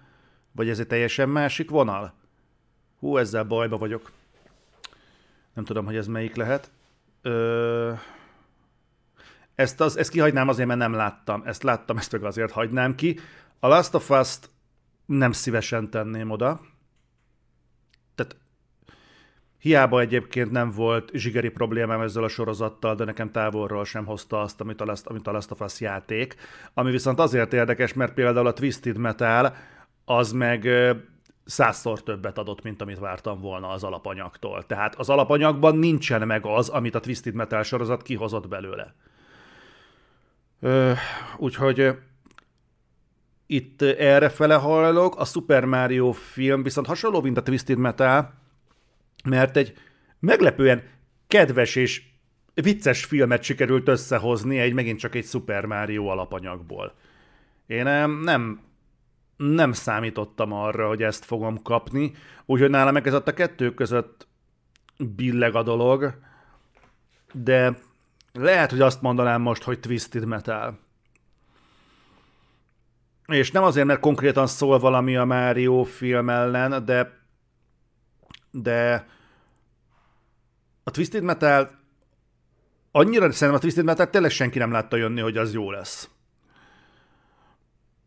vagy 0.52 0.68
ez 0.68 0.78
egy 0.78 0.86
teljesen 0.86 1.28
másik 1.28 1.70
vonal? 1.70 2.14
Hú, 2.98 3.16
ezzel 3.16 3.44
bajba 3.44 3.78
vagyok. 3.78 4.10
Nem 5.54 5.64
tudom, 5.64 5.84
hogy 5.84 5.96
ez 5.96 6.06
melyik 6.06 6.36
lehet. 6.36 6.70
Ö... 7.22 7.92
Ezt, 9.60 9.80
az, 9.80 9.98
ezt 9.98 10.10
kihagynám 10.10 10.48
azért, 10.48 10.68
mert 10.68 10.80
nem 10.80 10.92
láttam. 10.92 11.42
Ezt 11.44 11.62
láttam, 11.62 11.96
ezt 11.96 12.12
meg 12.12 12.24
azért 12.24 12.50
hagynám 12.50 12.94
ki. 12.94 13.18
A 13.58 13.68
Last 13.68 13.94
of 13.94 14.10
Us-t 14.10 14.50
nem 15.06 15.32
szívesen 15.32 15.90
tenném 15.90 16.30
oda. 16.30 16.60
Tehát 18.14 18.36
hiába 19.58 20.00
egyébként 20.00 20.50
nem 20.50 20.70
volt 20.70 21.10
zsigeri 21.12 21.48
problémám 21.48 22.00
ezzel 22.00 22.24
a 22.24 22.28
sorozattal, 22.28 22.94
de 22.94 23.04
nekem 23.04 23.30
távolról 23.30 23.84
sem 23.84 24.04
hozta 24.04 24.40
azt, 24.40 24.60
amit 24.60 24.80
a 24.80 24.84
Last, 24.84 25.06
amit 25.06 25.26
a 25.26 25.32
Last 25.32 25.50
of 25.50 25.60
Us 25.60 25.80
játék. 25.80 26.34
Ami 26.74 26.90
viszont 26.90 27.18
azért 27.18 27.52
érdekes, 27.52 27.92
mert 27.92 28.14
például 28.14 28.46
a 28.46 28.52
Twisted 28.52 28.96
Metal 28.96 29.56
az 30.04 30.32
meg 30.32 30.68
százszor 31.44 32.02
többet 32.02 32.38
adott, 32.38 32.62
mint 32.62 32.82
amit 32.82 32.98
vártam 32.98 33.40
volna 33.40 33.68
az 33.68 33.84
alapanyagtól. 33.84 34.66
Tehát 34.66 34.94
az 34.94 35.08
alapanyagban 35.08 35.76
nincsen 35.76 36.26
meg 36.26 36.46
az, 36.46 36.68
amit 36.68 36.94
a 36.94 37.00
Twisted 37.00 37.34
Metal 37.34 37.62
sorozat 37.62 38.02
kihozott 38.02 38.48
belőle. 38.48 38.94
Úgyhogy 41.36 41.96
itt 43.46 43.82
erre 43.82 44.28
fele 44.28 44.54
hajlok, 44.54 45.16
a 45.16 45.24
Super 45.24 45.64
Mario 45.64 46.12
film 46.12 46.62
viszont 46.62 46.86
hasonló, 46.86 47.20
mint 47.20 47.36
a 47.36 47.42
Twisted 47.42 47.78
Metal, 47.78 48.34
mert 49.24 49.56
egy 49.56 49.74
meglepően 50.18 50.82
kedves 51.26 51.76
és 51.76 52.02
vicces 52.54 53.04
filmet 53.04 53.42
sikerült 53.42 53.88
összehozni 53.88 54.58
egy 54.58 54.72
megint 54.72 54.98
csak 54.98 55.14
egy 55.14 55.24
Super 55.24 55.64
Mario 55.64 56.06
alapanyagból. 56.06 56.94
Én 57.66 57.84
nem, 58.22 58.60
nem 59.36 59.72
számítottam 59.72 60.52
arra, 60.52 60.88
hogy 60.88 61.02
ezt 61.02 61.24
fogom 61.24 61.62
kapni, 61.62 62.12
úgyhogy 62.46 62.70
nálam 62.70 62.96
ez 62.96 63.14
a 63.14 63.22
kettő 63.22 63.74
között 63.74 64.26
billeg 64.96 65.54
a 65.54 65.62
dolog, 65.62 66.18
de 67.32 67.78
lehet, 68.32 68.70
hogy 68.70 68.80
azt 68.80 69.02
mondanám 69.02 69.40
most, 69.40 69.62
hogy 69.62 69.80
Twisted 69.80 70.24
Metal. 70.24 70.78
És 73.26 73.50
nem 73.50 73.62
azért, 73.62 73.86
mert 73.86 74.00
konkrétan 74.00 74.46
szól 74.46 74.78
valami 74.78 75.16
a 75.16 75.24
Mario 75.24 75.82
film 75.82 76.30
ellen, 76.30 76.84
de 76.84 77.18
de 78.50 79.06
a 80.82 80.90
Twisted 80.90 81.22
Metal 81.22 81.78
annyira 82.90 83.32
szerintem 83.32 83.54
a 83.54 83.58
Twisted 83.58 83.84
Metal 83.84 84.10
tényleg 84.10 84.30
senki 84.30 84.58
nem 84.58 84.72
látta 84.72 84.96
jönni, 84.96 85.20
hogy 85.20 85.36
az 85.36 85.52
jó 85.52 85.70
lesz. 85.70 86.08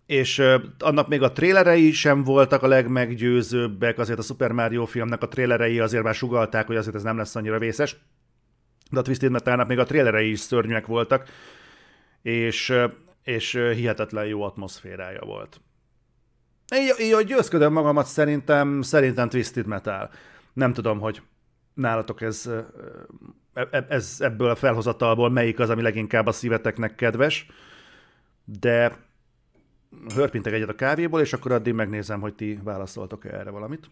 És 0.05 0.43
annak 0.79 1.07
még 1.07 1.21
a 1.21 1.31
trélerei 1.31 1.91
sem 1.91 2.23
voltak 2.23 2.63
a 2.63 2.67
legmeggyőzőbbek, 2.67 3.97
azért 3.97 4.19
a 4.19 4.21
Super 4.21 4.51
Mario 4.51 4.85
filmnek 4.85 5.21
a 5.21 5.27
trélerei 5.27 5.79
azért 5.79 6.03
már 6.03 6.15
sugalták, 6.15 6.67
hogy 6.67 6.75
azért 6.75 6.95
ez 6.95 7.03
nem 7.03 7.17
lesz 7.17 7.35
annyira 7.35 7.59
vészes. 7.59 7.95
De 8.93 8.99
a 8.99 9.01
Twisted 9.01 9.31
Metalnak 9.31 9.67
még 9.67 9.79
a 9.79 9.83
trélerei 9.83 10.31
is 10.31 10.39
szörnyűek 10.39 10.85
voltak, 10.85 11.29
és 12.21 12.73
és 13.23 13.51
hihetetlen 13.51 14.25
jó 14.25 14.41
atmoszférája 14.41 15.21
volt. 15.25 15.61
Így, 16.75 16.93
így 16.99 17.25
győzködöm 17.25 17.73
magamat, 17.73 18.05
szerintem, 18.05 18.81
szerintem 18.81 19.29
Twisted 19.29 19.65
Metal. 19.65 20.09
Nem 20.53 20.73
tudom, 20.73 20.99
hogy 20.99 21.21
nálatok 21.73 22.21
ez, 22.21 22.49
e, 23.53 23.67
e, 23.71 23.85
ez 23.89 24.17
ebből 24.19 24.49
a 24.49 24.55
felhozatalból 24.55 25.29
melyik 25.29 25.59
az, 25.59 25.69
ami 25.69 25.81
leginkább 25.81 26.25
a 26.25 26.31
szíveteknek 26.31 26.95
kedves, 26.95 27.45
de 28.59 28.97
hörpintek 30.15 30.53
egyet 30.53 30.69
a 30.69 30.75
kávéból, 30.75 31.21
és 31.21 31.33
akkor 31.33 31.51
addig 31.51 31.73
megnézem, 31.73 32.19
hogy 32.19 32.33
ti 32.33 32.59
válaszoltok 32.63 33.25
erre 33.25 33.49
valamit. 33.49 33.89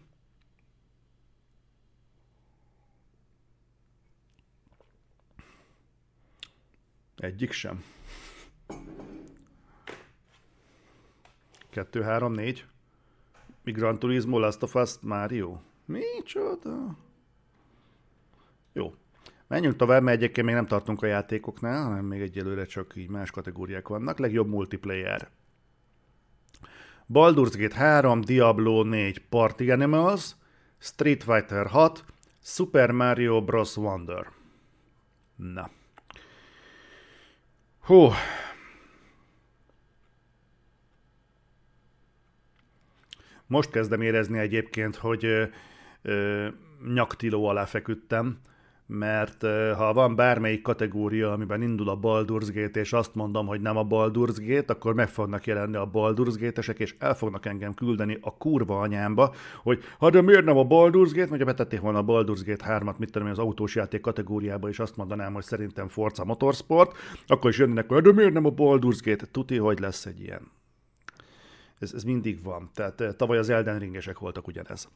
Egyik 7.22 7.52
sem. 7.52 7.84
Kettő, 11.70 12.02
három, 12.02 12.32
négy. 12.32 12.66
Migrant 13.64 13.98
Turismo, 13.98 14.38
Last 14.38 14.62
of 14.62 14.74
Us, 14.74 14.94
Mario. 15.00 15.58
Micsoda? 15.84 16.98
Jó. 18.72 18.94
Menjünk 19.46 19.76
tovább, 19.76 20.02
mert 20.02 20.16
egyébként 20.16 20.46
még 20.46 20.54
nem 20.54 20.66
tartunk 20.66 21.02
a 21.02 21.06
játékoknál, 21.06 21.84
hanem 21.84 22.04
még 22.04 22.20
egyelőre 22.20 22.64
csak 22.64 22.96
így 22.96 23.08
más 23.08 23.30
kategóriák 23.30 23.88
vannak. 23.88 24.18
Legjobb 24.18 24.48
multiplayer. 24.48 25.30
Baldur's 27.12 27.54
Gate 27.58 27.76
3, 27.76 28.20
Diablo 28.20 28.82
4, 28.82 29.28
Party 29.28 29.70
Animals, 29.70 30.34
Street 30.78 31.22
Fighter 31.22 31.66
6, 31.66 32.04
Super 32.40 32.90
Mario 32.90 33.44
Bros. 33.44 33.76
Wonder. 33.76 34.30
Na. 35.36 35.70
Hú. 37.82 38.10
Most 43.46 43.70
kezdem 43.70 44.00
érezni 44.00 44.38
egyébként, 44.38 44.96
hogy 44.96 45.24
ö, 45.24 45.44
ö, 46.02 46.48
nyaktiló 46.94 47.46
alá 47.46 47.64
feküdtem, 47.64 48.38
mert 48.92 49.42
ha 49.76 49.92
van 49.92 50.14
bármelyik 50.14 50.62
kategória, 50.62 51.32
amiben 51.32 51.62
indul 51.62 51.88
a 51.88 51.98
Baldur's 51.98 52.48
Gate, 52.54 52.80
és 52.80 52.92
azt 52.92 53.14
mondom, 53.14 53.46
hogy 53.46 53.60
nem 53.60 53.76
a 53.76 53.86
Baldur's 53.86 54.36
Gate, 54.46 54.72
akkor 54.72 54.94
meg 54.94 55.08
fognak 55.08 55.46
jelenni 55.46 55.76
a 55.76 55.90
Baldur's 55.92 56.36
Gate-esek, 56.38 56.78
és 56.78 56.94
el 56.98 57.14
fognak 57.14 57.46
engem 57.46 57.74
küldeni 57.74 58.18
a 58.20 58.36
kurva 58.36 58.80
anyámba, 58.80 59.34
hogy 59.62 59.82
ha 59.98 60.10
de 60.10 60.20
miért 60.20 60.44
nem 60.44 60.56
a 60.56 60.66
Baldur's 60.66 61.10
Gate, 61.14 61.38
ha 61.38 61.44
betették 61.44 61.80
volna 61.80 61.98
a 61.98 62.04
Baldur's 62.04 62.42
Gate 62.46 62.64
3-at, 62.68 62.96
mit 62.96 63.10
tudom 63.10 63.26
én, 63.26 63.32
az 63.32 63.38
autós 63.38 63.74
játék 63.74 64.00
kategóriába, 64.00 64.68
és 64.68 64.78
azt 64.78 64.96
mondanám, 64.96 65.32
hogy 65.32 65.44
szerintem 65.44 65.88
Forza 65.88 66.24
Motorsport, 66.24 66.96
akkor 67.26 67.50
is 67.50 67.58
jönnek, 67.58 67.88
hogy 67.88 68.02
de 68.02 68.12
miért 68.12 68.32
nem 68.32 68.46
a 68.46 68.50
Baldur's 68.50 68.98
Gate? 69.04 69.26
Tuti, 69.26 69.56
hogy 69.56 69.78
lesz 69.78 70.06
egy 70.06 70.20
ilyen. 70.20 70.50
Ez, 71.78 71.92
ez 71.92 72.02
mindig 72.02 72.42
van. 72.42 72.70
Tehát 72.74 73.16
tavaly 73.16 73.38
az 73.38 73.50
Elden 73.50 73.78
Ringesek 73.78 74.18
voltak 74.18 74.46
ugyanez. 74.46 74.88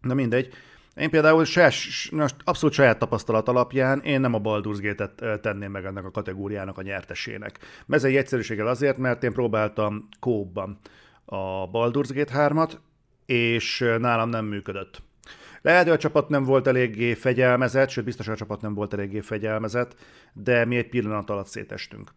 Na 0.00 0.14
mindegy. 0.14 0.52
Én 0.96 1.10
például 1.10 1.44
se, 1.44 1.72
abszolút 2.44 2.74
saját 2.74 2.98
tapasztalat 2.98 3.48
alapján 3.48 4.00
én 4.00 4.20
nem 4.20 4.34
a 4.34 4.40
Baldur's 4.40 4.78
Gate-et 4.80 5.40
tenném 5.40 5.70
meg 5.70 5.84
ennek 5.84 6.04
a 6.04 6.10
kategóriának 6.10 6.78
a 6.78 6.82
nyertesének. 6.82 7.58
Ez 7.88 8.04
egy 8.04 8.16
egyszerűséggel 8.16 8.66
azért, 8.66 8.96
mert 8.96 9.24
én 9.24 9.32
próbáltam 9.32 10.08
kóban 10.20 10.78
a 11.24 11.70
Baldur's 11.70 12.10
Gate 12.14 12.32
3-at, 12.34 12.72
és 13.26 13.84
nálam 13.98 14.28
nem 14.28 14.44
működött. 14.44 15.02
Lehet, 15.62 15.84
hogy 15.84 15.92
a 15.92 15.98
csapat 15.98 16.28
nem 16.28 16.44
volt 16.44 16.66
eléggé 16.66 17.14
fegyelmezett, 17.14 17.88
sőt 17.88 18.04
biztos, 18.04 18.26
hogy 18.26 18.34
a 18.34 18.38
csapat 18.38 18.60
nem 18.60 18.74
volt 18.74 18.92
eléggé 18.92 19.20
fegyelmezett, 19.20 19.94
de 20.32 20.64
mi 20.64 20.76
egy 20.76 20.88
pillanat 20.88 21.30
alatt 21.30 21.46
szétestünk. 21.46 22.10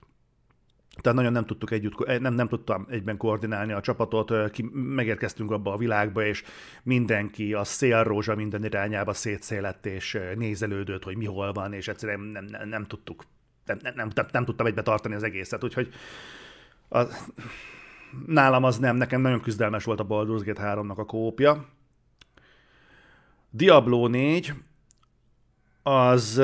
Tehát 1.02 1.18
nagyon 1.18 1.32
nem 1.32 1.46
tudtuk 1.46 1.72
együtt, 1.72 2.20
nem, 2.20 2.34
nem 2.34 2.48
tudtam 2.48 2.88
egyben 2.90 3.18
koordinálni 3.18 3.72
a 3.72 3.82
csapatot, 3.82 4.52
ki, 4.52 4.70
megérkeztünk 4.74 5.52
abba 5.52 5.74
a 5.74 5.78
világba, 5.78 6.26
és 6.26 6.44
mindenki 6.84 7.54
a 7.54 7.64
szélrózsa 7.64 8.36
minden 8.36 8.66
irányába 8.66 9.14
szétszélett, 9.14 9.86
és 9.86 10.20
nézelődött, 10.36 11.04
hogy 11.04 11.18
mi 11.18 11.26
hol 11.26 11.54
van, 11.54 11.74
és 11.74 11.88
egyszerűen 11.88 12.20
nem, 12.20 12.46
nem, 12.46 12.70
nem 12.70 12.86
tudtuk, 12.86 13.24
nem, 13.66 13.78
nem, 13.82 13.94
nem, 13.96 14.26
nem, 14.32 14.46
tudtam 14.46 14.66
egybe 14.66 14.82
tartani 14.82 15.16
az 15.16 15.24
egészet, 15.24 15.64
úgyhogy 15.64 15.94
a, 16.90 17.04
nálam 18.26 18.64
az 18.64 18.78
nem, 18.78 18.96
nekem 18.96 19.22
nagyon 19.22 19.42
küzdelmes 19.42 19.84
volt 19.84 20.00
a 20.00 20.08
Baldur's 20.08 20.42
Gate 20.46 20.62
3-nak 20.64 20.96
a 20.96 21.06
kópja. 21.06 21.66
Diablo 23.50 24.08
4, 24.08 24.54
az 25.84 26.42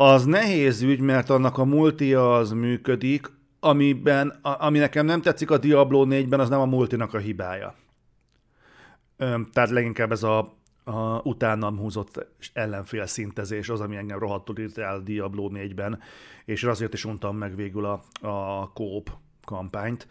az 0.00 0.24
nehéz 0.24 0.82
ügy, 0.82 1.00
mert 1.00 1.30
annak 1.30 1.58
a 1.58 1.64
multia 1.64 2.34
az 2.34 2.50
működik, 2.50 3.30
amiben, 3.60 4.28
a, 4.28 4.64
ami 4.64 4.78
nekem 4.78 5.06
nem 5.06 5.22
tetszik 5.22 5.50
a 5.50 5.58
Diablo 5.58 6.04
4-ben, 6.08 6.40
az 6.40 6.48
nem 6.48 6.60
a 6.60 6.64
multinak 6.64 7.14
a 7.14 7.18
hibája. 7.18 7.74
Öm, 9.16 9.48
tehát 9.52 9.70
leginkább 9.70 10.12
ez 10.12 10.22
a, 10.22 10.38
a 10.84 11.20
utánam 11.22 11.78
húzott 11.78 12.26
ellenfél 12.52 13.06
szintezés 13.06 13.68
az, 13.68 13.80
ami 13.80 13.96
engem 13.96 14.18
rohadtul 14.18 14.58
írt 14.58 14.78
el 14.78 15.02
Diablo 15.02 15.50
4-ben, 15.54 16.00
és 16.44 16.64
azért 16.64 16.94
is 16.94 17.04
untam 17.04 17.36
meg 17.36 17.56
végül 17.56 17.84
a, 17.84 18.02
a 18.28 18.70
kóp 18.72 19.10
kampányt. 19.44 20.08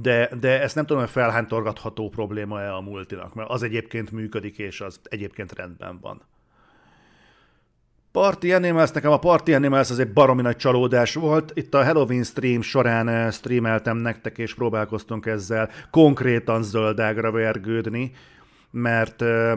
De, 0.00 0.30
de 0.40 0.60
ezt 0.60 0.74
nem 0.74 0.86
tudom, 0.86 1.02
hogy 1.02 1.12
felhánytorgatható 1.12 2.08
probléma-e 2.08 2.74
a 2.74 2.80
multinak, 2.80 3.34
mert 3.34 3.50
az 3.50 3.62
egyébként 3.62 4.10
működik, 4.10 4.58
és 4.58 4.80
az 4.80 5.00
egyébként 5.02 5.52
rendben 5.52 5.98
van. 6.00 6.22
Party 8.12 8.52
Animals, 8.52 8.90
nekem 8.90 9.10
a 9.10 9.18
Party 9.18 9.54
Animals 9.54 9.90
az 9.90 9.98
egy 9.98 10.12
baromi 10.12 10.42
nagy 10.42 10.56
csalódás 10.56 11.14
volt. 11.14 11.52
Itt 11.54 11.74
a 11.74 11.84
Halloween 11.84 12.22
stream 12.22 12.62
során 12.62 13.08
eh, 13.08 13.32
streameltem 13.32 13.96
nektek, 13.96 14.38
és 14.38 14.54
próbálkoztunk 14.54 15.26
ezzel 15.26 15.70
konkrétan 15.90 16.62
zöldágra 16.62 17.30
vergődni, 17.30 18.12
mert, 18.70 19.22
eh, 19.22 19.56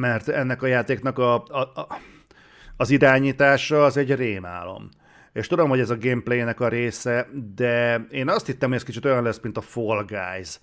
mert 0.00 0.28
ennek 0.28 0.62
a 0.62 0.66
játéknak 0.66 1.18
a, 1.18 1.34
a, 1.34 1.58
a, 1.58 1.86
az 2.76 2.90
irányítása 2.90 3.84
az 3.84 3.96
egy 3.96 4.14
rémálom. 4.14 4.88
És 5.32 5.46
tudom, 5.46 5.68
hogy 5.68 5.80
ez 5.80 5.90
a 5.90 5.98
gameplaynek 5.98 6.60
a 6.60 6.68
része, 6.68 7.28
de 7.54 8.06
én 8.10 8.28
azt 8.28 8.46
hittem, 8.46 8.68
hogy 8.68 8.78
ez 8.78 8.84
kicsit 8.84 9.04
olyan 9.04 9.22
lesz, 9.22 9.40
mint 9.42 9.56
a 9.56 9.60
Fall 9.60 10.04
Guys 10.04 10.58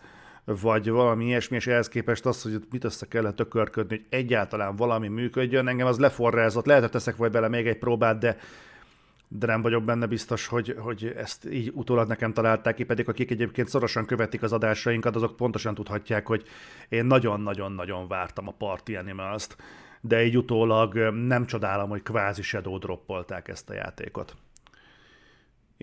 vagy 0.61 0.89
valami 0.89 1.25
ilyesmi, 1.25 1.55
és 1.55 1.67
ehhez 1.67 1.87
képest 1.87 2.25
az, 2.25 2.41
hogy 2.41 2.61
mit 2.71 2.83
össze 2.83 3.05
kellett 3.05 3.35
tökörködni, 3.35 3.95
hogy 3.95 4.05
egyáltalán 4.19 4.75
valami 4.75 5.07
működjön, 5.07 5.67
engem 5.67 5.87
az 5.87 5.99
leforrázott, 5.99 6.65
lehet, 6.65 6.81
hogy 6.81 6.91
teszek 6.91 7.15
vagy 7.15 7.31
bele 7.31 7.47
még 7.47 7.67
egy 7.67 7.77
próbát, 7.77 8.17
de 8.19 8.37
de 9.33 9.45
nem 9.45 9.61
vagyok 9.61 9.83
benne 9.83 10.05
biztos, 10.05 10.47
hogy, 10.47 10.75
hogy 10.79 11.13
ezt 11.17 11.45
így 11.51 11.71
utólag 11.73 12.07
nekem 12.07 12.33
találták 12.33 12.75
ki, 12.75 12.83
pedig 12.83 13.09
akik 13.09 13.31
egyébként 13.31 13.67
szorosan 13.67 14.05
követik 14.05 14.41
az 14.41 14.53
adásainkat, 14.53 15.15
azok 15.15 15.35
pontosan 15.35 15.75
tudhatják, 15.75 16.27
hogy 16.27 16.43
én 16.89 17.05
nagyon-nagyon-nagyon 17.05 18.07
vártam 18.07 18.47
a 18.47 18.55
Party 18.57 18.95
Animals-t, 18.95 19.57
de 20.01 20.23
így 20.25 20.37
utólag 20.37 20.95
nem 21.09 21.45
csodálom, 21.45 21.89
hogy 21.89 22.03
kvázi 22.03 22.41
shadow 22.41 22.77
droppolták 22.77 23.47
ezt 23.47 23.69
a 23.69 23.73
játékot. 23.73 24.35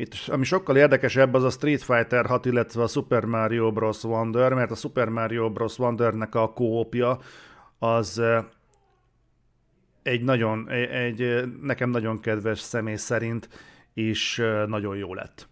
Itt, 0.01 0.15
ami 0.27 0.45
sokkal 0.45 0.77
érdekesebb, 0.77 1.35
az 1.35 1.45
a 1.45 1.51
Street 1.51 1.83
Fighter 1.83 2.27
6, 2.27 2.47
illetve 2.47 2.83
a 2.83 2.87
Super 2.87 3.25
Mario 3.25 3.73
Bros. 3.73 4.05
Wonder, 4.05 4.53
mert 4.53 4.71
a 4.71 4.75
Super 4.75 5.09
Mario 5.09 5.51
Bros. 5.51 5.79
Wondernek 5.79 6.35
a 6.35 6.53
kópja 6.53 7.19
az 7.79 8.23
egy 10.03 10.23
nagyon, 10.23 10.69
egy, 10.71 11.45
nekem 11.63 11.91
nagyon 11.91 12.21
kedves 12.21 12.59
személy 12.59 12.97
szerint 12.97 13.49
is 13.95 14.37
nagyon 14.67 14.97
jó 14.97 15.15
lett. 15.15 15.49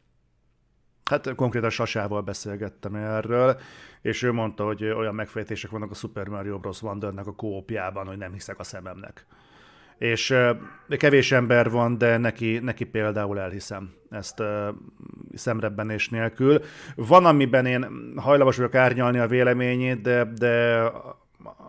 Hát 1.04 1.34
konkrétan 1.34 1.70
Sasával 1.70 2.22
beszélgettem 2.22 2.94
erről, 2.94 3.60
és 4.02 4.22
ő 4.22 4.32
mondta, 4.32 4.64
hogy 4.64 4.84
olyan 4.84 5.14
megfejtések 5.14 5.70
vannak 5.70 5.90
a 5.90 5.94
Super 5.94 6.28
Mario 6.28 6.58
Bros. 6.58 6.82
Wondernek 6.82 7.26
a 7.26 7.34
kópjában, 7.34 8.06
hogy 8.06 8.18
nem 8.18 8.32
hiszek 8.32 8.58
a 8.58 8.64
szememnek 8.64 9.26
és 9.98 10.34
kevés 10.96 11.32
ember 11.32 11.70
van, 11.70 11.98
de 11.98 12.16
neki, 12.16 12.58
neki 12.58 12.84
például 12.84 13.40
elhiszem 13.40 13.94
ezt 14.10 14.42
szemrebbenés 15.34 16.08
nélkül. 16.08 16.60
Van, 16.94 17.24
amiben 17.24 17.66
én 17.66 18.12
hajlamos 18.16 18.56
vagyok 18.56 18.74
árnyalni 18.74 19.18
a 19.18 19.26
véleményét, 19.26 20.00
de, 20.00 20.24
de 20.24 20.82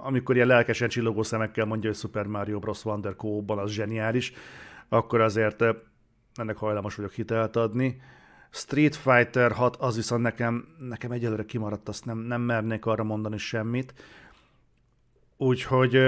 amikor 0.03 0.35
ilyen 0.35 0.47
lelkesen 0.47 0.89
csillogó 0.89 1.23
szemekkel 1.23 1.65
mondja, 1.65 1.89
hogy 1.89 1.99
Super 1.99 2.25
Mario 2.25 2.59
Bros. 2.59 2.85
Wonder 2.85 3.15
Co-ban 3.15 3.57
az 3.57 3.71
zseniális, 3.71 4.33
akkor 4.89 5.21
azért 5.21 5.63
ennek 6.35 6.57
hajlamos 6.57 6.95
vagyok 6.95 7.11
hitelt 7.11 7.55
adni. 7.55 8.01
Street 8.51 8.95
Fighter 8.95 9.51
6 9.51 9.75
az 9.75 9.95
viszont 9.95 10.21
nekem, 10.21 10.67
nekem 10.79 11.11
egyelőre 11.11 11.45
kimaradt, 11.45 11.89
azt 11.89 12.05
nem, 12.05 12.17
nem 12.17 12.41
mernék 12.41 12.85
arra 12.85 13.03
mondani 13.03 13.37
semmit. 13.37 13.93
Úgyhogy 15.37 16.01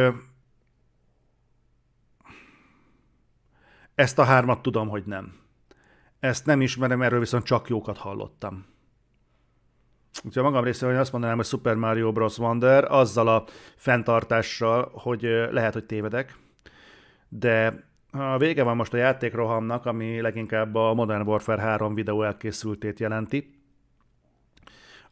Ezt 3.99 4.19
a 4.19 4.23
hármat 4.23 4.61
tudom, 4.61 4.89
hogy 4.89 5.03
nem. 5.05 5.33
Ezt 6.19 6.45
nem 6.45 6.61
ismerem, 6.61 7.01
erről 7.01 7.19
viszont 7.19 7.43
csak 7.43 7.69
jókat 7.69 7.97
hallottam. 7.97 8.65
Úgyhogy 10.23 10.43
magam 10.43 10.63
részéről 10.63 10.99
azt 10.99 11.11
mondanám, 11.11 11.35
hogy 11.35 11.45
Super 11.45 11.75
Mario 11.75 12.11
Bros. 12.11 12.37
Wonder 12.37 12.91
azzal 12.91 13.27
a 13.27 13.43
fenntartással, 13.75 14.91
hogy 14.93 15.21
lehet, 15.51 15.73
hogy 15.73 15.85
tévedek, 15.85 16.37
de 17.29 17.83
a 18.11 18.37
vége 18.37 18.63
van 18.63 18.75
most 18.75 18.93
a 18.93 18.97
játékrohamnak, 18.97 19.85
ami 19.85 20.21
leginkább 20.21 20.75
a 20.75 20.93
Modern 20.93 21.27
Warfare 21.27 21.61
3 21.61 21.93
videó 21.93 22.23
elkészültét 22.23 22.99
jelenti, 22.99 23.58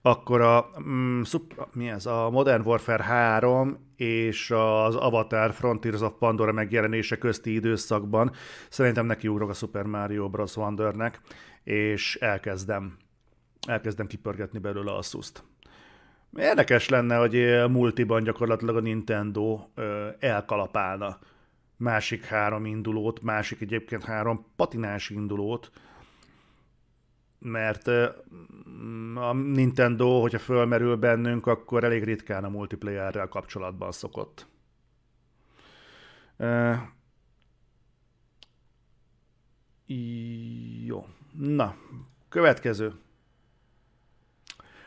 akkor 0.10 0.42
a, 0.42 0.70
mm, 0.88 1.22
szup, 1.22 1.68
mi 1.74 1.90
ez, 1.90 2.06
a 2.06 2.30
Modern 2.30 2.66
Warfare 2.66 3.04
3 3.04 3.78
és 3.96 4.52
az 4.52 4.96
Avatar 4.96 5.54
Frontiers 5.54 6.02
of 6.02 6.14
Pandora 6.20 6.52
megjelenése 6.52 7.18
közti 7.18 7.54
időszakban 7.54 8.32
szerintem 8.70 9.06
neki 9.06 9.28
ugrok 9.28 9.50
a 9.50 9.54
Super 9.54 9.86
Mario 9.86 10.30
Bros. 10.30 10.56
Wondernek, 10.56 11.22
és 11.64 12.16
elkezdem, 12.16 12.98
elkezdem 13.68 14.08
kipörgetni 14.08 14.60
belőle 14.60 14.96
a 14.96 15.02
szuszt. 15.02 15.44
Érdekes 16.38 16.90
lenne, 16.90 17.16
hogy 17.16 17.64
multiban 17.70 18.24
gyakorlatilag 18.24 18.76
a 18.76 18.80
Nintendo 18.80 19.60
elkalapálna 20.20 21.18
másik 21.78 22.26
három 22.26 22.66
indulót, 22.66 23.22
másik 23.22 23.62
egyébként 23.62 24.04
három 24.04 24.46
patinás 24.56 25.10
indulót, 25.10 25.72
mert 27.48 27.88
a 29.16 29.34
Nintendo, 29.34 30.22
hogyha 30.22 30.40
fölmerül 30.40 30.96
bennünk, 30.96 31.48
akkor 31.48 31.84
elég 31.84 32.04
ritkán 32.04 32.44
a 32.44 32.50
multiplayerrel 32.50 33.28
kapcsolatban 33.28 33.92
szokott. 33.92 34.48
Jó. 40.86 41.06
Na, 41.40 41.76
következő. 42.30 42.94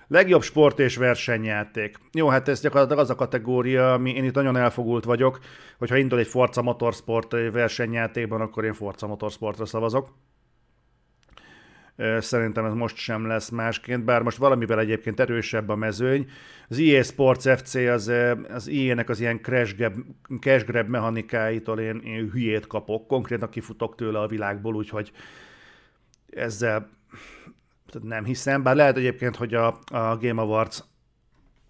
Legjobb 0.07 0.43
sport 0.43 0.79
és 0.79 0.97
versenyjáték. 0.97 1.99
Jó, 2.13 2.29
hát 2.29 2.49
ez 2.49 2.61
gyakorlatilag 2.61 3.03
az 3.03 3.11
a 3.11 3.15
kategória, 3.15 3.93
ami 3.93 4.11
én 4.11 4.25
itt 4.25 4.35
nagyon 4.35 4.57
elfogult 4.57 5.05
vagyok, 5.05 5.39
hogyha 5.79 5.97
indul 5.97 6.19
egy 6.19 6.27
Forza 6.27 6.63
Motorsport 6.63 7.31
versenyjátékban, 7.31 8.41
akkor 8.41 8.65
én 8.65 8.73
Forza 8.73 9.07
Motorsportra 9.07 9.67
szavazok. 9.67 10.13
Szerintem 12.19 12.65
ez 12.65 12.73
most 12.73 12.97
sem 12.97 13.27
lesz 13.27 13.49
másként, 13.49 14.05
bár 14.05 14.23
most 14.23 14.37
valamivel 14.37 14.79
egyébként 14.79 15.21
erősebb 15.21 15.69
a 15.69 15.77
mezőny. 15.77 16.31
Az 16.69 16.79
EA 16.79 17.03
Sports 17.03 17.49
FC 17.49 17.75
az, 17.75 18.13
az 18.49 18.69
EA-nek 18.69 19.09
az 19.09 19.21
ilyen 19.21 19.41
crash 19.43 19.77
grab, 19.77 19.95
cash 20.41 20.67
grab 20.67 20.89
mechanikáitól 20.89 21.81
én, 21.81 22.01
én 22.05 22.31
hülyét 22.31 22.67
kapok, 22.67 23.07
konkrétan 23.07 23.49
kifutok 23.49 23.95
tőle 23.95 24.19
a 24.19 24.27
világból, 24.27 24.75
úgyhogy 24.75 25.13
ezzel 26.31 26.89
nem 28.03 28.25
hiszem, 28.25 28.63
bár 28.63 28.77
lehet 28.77 28.97
egyébként, 28.97 29.37
hogy 29.37 29.55
a, 29.55 29.67
a 29.85 30.17
Game 30.17 30.43
Awards 30.43 30.83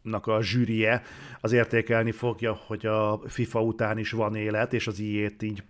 nak 0.03 0.27
a 0.27 0.43
zsűrie 0.43 1.03
az 1.41 1.53
értékelni 1.53 2.13
fogja, 2.13 2.53
hogy 2.67 2.87
a 2.87 3.21
FIFA 3.27 3.63
után 3.63 3.99
is 3.99 4.11
van 4.11 4.35
élet, 4.35 4.73
és 4.73 4.87
az 4.87 4.99
ilyét 4.99 5.43
így 5.43 5.63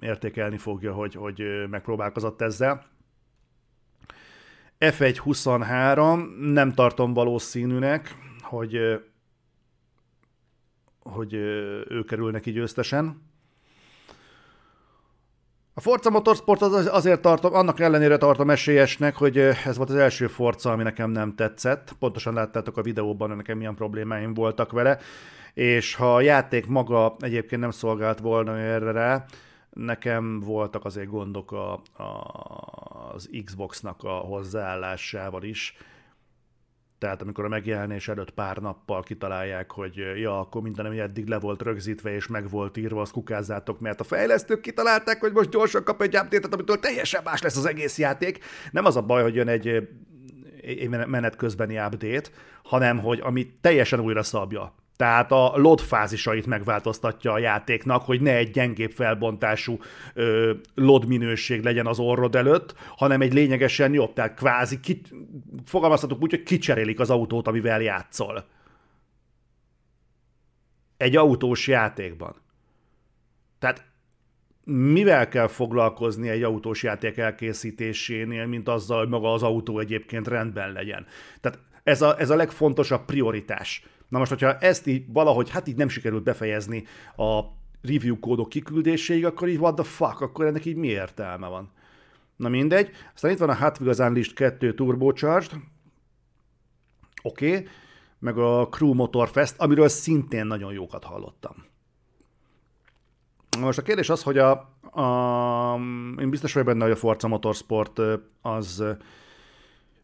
értékelni 0.00 0.56
fogja, 0.56 0.92
hogy, 0.92 1.14
hogy 1.14 1.42
megpróbálkozott 1.70 2.40
ezzel. 2.40 2.86
F1 4.78 5.18
23, 5.22 6.20
nem 6.38 6.72
tartom 6.72 7.12
valószínűnek, 7.12 8.16
hogy, 8.40 8.78
hogy 10.98 11.34
ő 11.88 12.04
kerül 12.06 12.30
neki 12.30 12.50
győztesen. 12.50 13.30
A 15.74 15.80
Forza 15.80 16.10
Motorsport 16.10 16.62
az 16.62 16.86
azért 16.86 17.20
tartom, 17.20 17.54
annak 17.54 17.80
ellenére 17.80 18.16
tartom 18.16 18.50
esélyesnek, 18.50 19.16
hogy 19.16 19.38
ez 19.38 19.76
volt 19.76 19.90
az 19.90 19.96
első 19.96 20.26
Forza, 20.26 20.72
ami 20.72 20.82
nekem 20.82 21.10
nem 21.10 21.34
tetszett. 21.34 21.92
Pontosan 21.98 22.34
láttátok 22.34 22.76
a 22.76 22.82
videóban, 22.82 23.28
hogy 23.28 23.36
nekem 23.36 23.58
milyen 23.58 23.74
problémáim 23.74 24.34
voltak 24.34 24.72
vele 24.72 24.98
és 25.54 25.94
ha 25.94 26.14
a 26.14 26.20
játék 26.20 26.66
maga 26.66 27.16
egyébként 27.18 27.60
nem 27.60 27.70
szolgált 27.70 28.18
volna 28.18 28.58
erre 28.58 28.90
rá, 28.90 29.24
nekem 29.70 30.40
voltak 30.40 30.84
azért 30.84 31.08
gondok 31.08 31.52
a, 31.52 31.72
a, 31.72 33.12
az 33.12 33.30
Xbox-nak 33.44 34.04
a 34.04 34.10
hozzáállásával 34.12 35.42
is. 35.42 35.76
Tehát 36.98 37.22
amikor 37.22 37.44
a 37.44 37.48
megjelenés 37.48 38.08
előtt 38.08 38.30
pár 38.30 38.56
nappal 38.56 39.02
kitalálják, 39.02 39.70
hogy 39.72 39.96
ja, 39.96 40.40
akkor 40.40 40.62
minden, 40.62 40.86
ami 40.86 40.98
eddig 40.98 41.26
le 41.26 41.38
volt 41.38 41.62
rögzítve 41.62 42.14
és 42.14 42.26
meg 42.26 42.50
volt 42.50 42.76
írva, 42.76 43.00
azt 43.00 43.12
kukázzátok, 43.12 43.80
mert 43.80 44.00
a 44.00 44.04
fejlesztők 44.04 44.60
kitalálták, 44.60 45.20
hogy 45.20 45.32
most 45.32 45.50
gyorsan 45.50 45.84
kap 45.84 46.02
egy 46.02 46.16
update 46.16 46.48
amitől 46.50 46.78
teljesen 46.78 47.22
más 47.24 47.42
lesz 47.42 47.56
az 47.56 47.66
egész 47.66 47.98
játék. 47.98 48.38
Nem 48.70 48.84
az 48.84 48.96
a 48.96 49.02
baj, 49.02 49.22
hogy 49.22 49.34
jön 49.34 49.48
egy, 49.48 49.88
egy 50.62 50.88
menet 50.88 51.36
közbeni 51.36 51.78
update, 51.78 52.30
hanem 52.62 52.98
hogy 52.98 53.20
ami 53.20 53.52
teljesen 53.60 54.00
újra 54.00 54.22
szabja 54.22 54.74
tehát 55.02 55.32
a 55.32 55.52
load 55.56 55.80
fázisait 55.80 56.46
megváltoztatja 56.46 57.32
a 57.32 57.38
játéknak, 57.38 58.02
hogy 58.02 58.20
ne 58.20 58.36
egy 58.36 58.50
gyengébb 58.50 58.90
felbontású 58.90 59.78
ö, 60.14 60.52
load 60.74 61.06
minőség 61.06 61.62
legyen 61.62 61.86
az 61.86 61.98
orrod 61.98 62.36
előtt, 62.36 62.74
hanem 62.96 63.20
egy 63.20 63.32
lényegesen 63.32 63.92
jobb, 63.92 64.12
tehát 64.12 64.34
kvázi 64.34 64.80
ki, 64.80 65.00
fogalmazhatok 65.64 66.22
úgy, 66.22 66.30
hogy 66.30 66.42
kicserélik 66.42 67.00
az 67.00 67.10
autót, 67.10 67.46
amivel 67.46 67.80
játszol. 67.80 68.44
Egy 70.96 71.16
autós 71.16 71.66
játékban. 71.66 72.34
Tehát 73.58 73.84
mivel 74.64 75.28
kell 75.28 75.48
foglalkozni 75.48 76.28
egy 76.28 76.42
autós 76.42 76.82
játék 76.82 77.16
elkészítésénél, 77.16 78.46
mint 78.46 78.68
azzal, 78.68 78.98
hogy 78.98 79.08
maga 79.08 79.32
az 79.32 79.42
autó 79.42 79.78
egyébként 79.78 80.28
rendben 80.28 80.72
legyen. 80.72 81.06
Tehát 81.40 81.58
ez 81.82 82.02
a, 82.02 82.20
ez 82.20 82.30
a 82.30 82.36
legfontosabb 82.36 83.04
prioritás. 83.04 83.82
Na 84.12 84.18
most, 84.18 84.30
hogyha 84.30 84.58
ezt 84.58 84.86
így 84.86 85.04
valahogy, 85.12 85.50
hát 85.50 85.68
így 85.68 85.76
nem 85.76 85.88
sikerült 85.88 86.22
befejezni 86.22 86.84
a 87.16 87.40
review 87.82 88.18
kódok 88.18 88.48
kiküldéséig, 88.48 89.24
akkor 89.24 89.48
így 89.48 89.58
what 89.58 89.74
the 89.74 89.84
fuck, 89.84 90.20
akkor 90.20 90.44
ennek 90.44 90.64
így 90.64 90.76
mi 90.76 90.86
értelme 90.86 91.48
van? 91.48 91.70
Na 92.36 92.48
mindegy. 92.48 92.90
Aztán 93.14 93.30
itt 93.30 93.38
van 93.38 93.48
a 93.48 93.56
Hot 93.56 93.80
Wheels 93.80 93.98
Unleashed 93.98 94.34
2 94.34 94.74
Turbocharged. 94.74 95.52
Oké. 97.22 97.50
Okay. 97.50 97.66
Meg 98.18 98.38
a 98.38 98.68
Crew 98.68 98.94
Motor 98.94 99.28
Fest, 99.28 99.54
amiről 99.58 99.88
szintén 99.88 100.46
nagyon 100.46 100.72
jókat 100.72 101.04
hallottam. 101.04 101.64
Most 103.58 103.78
a 103.78 103.82
kérdés 103.82 104.08
az, 104.08 104.22
hogy 104.22 104.38
a, 104.38 104.50
a, 105.00 105.76
én 106.20 106.30
biztos 106.30 106.52
vagyok 106.52 106.68
benne, 106.68 106.82
hogy 106.82 106.92
a 106.92 106.96
Forza 106.96 107.28
Motorsport 107.28 108.00
az 108.40 108.84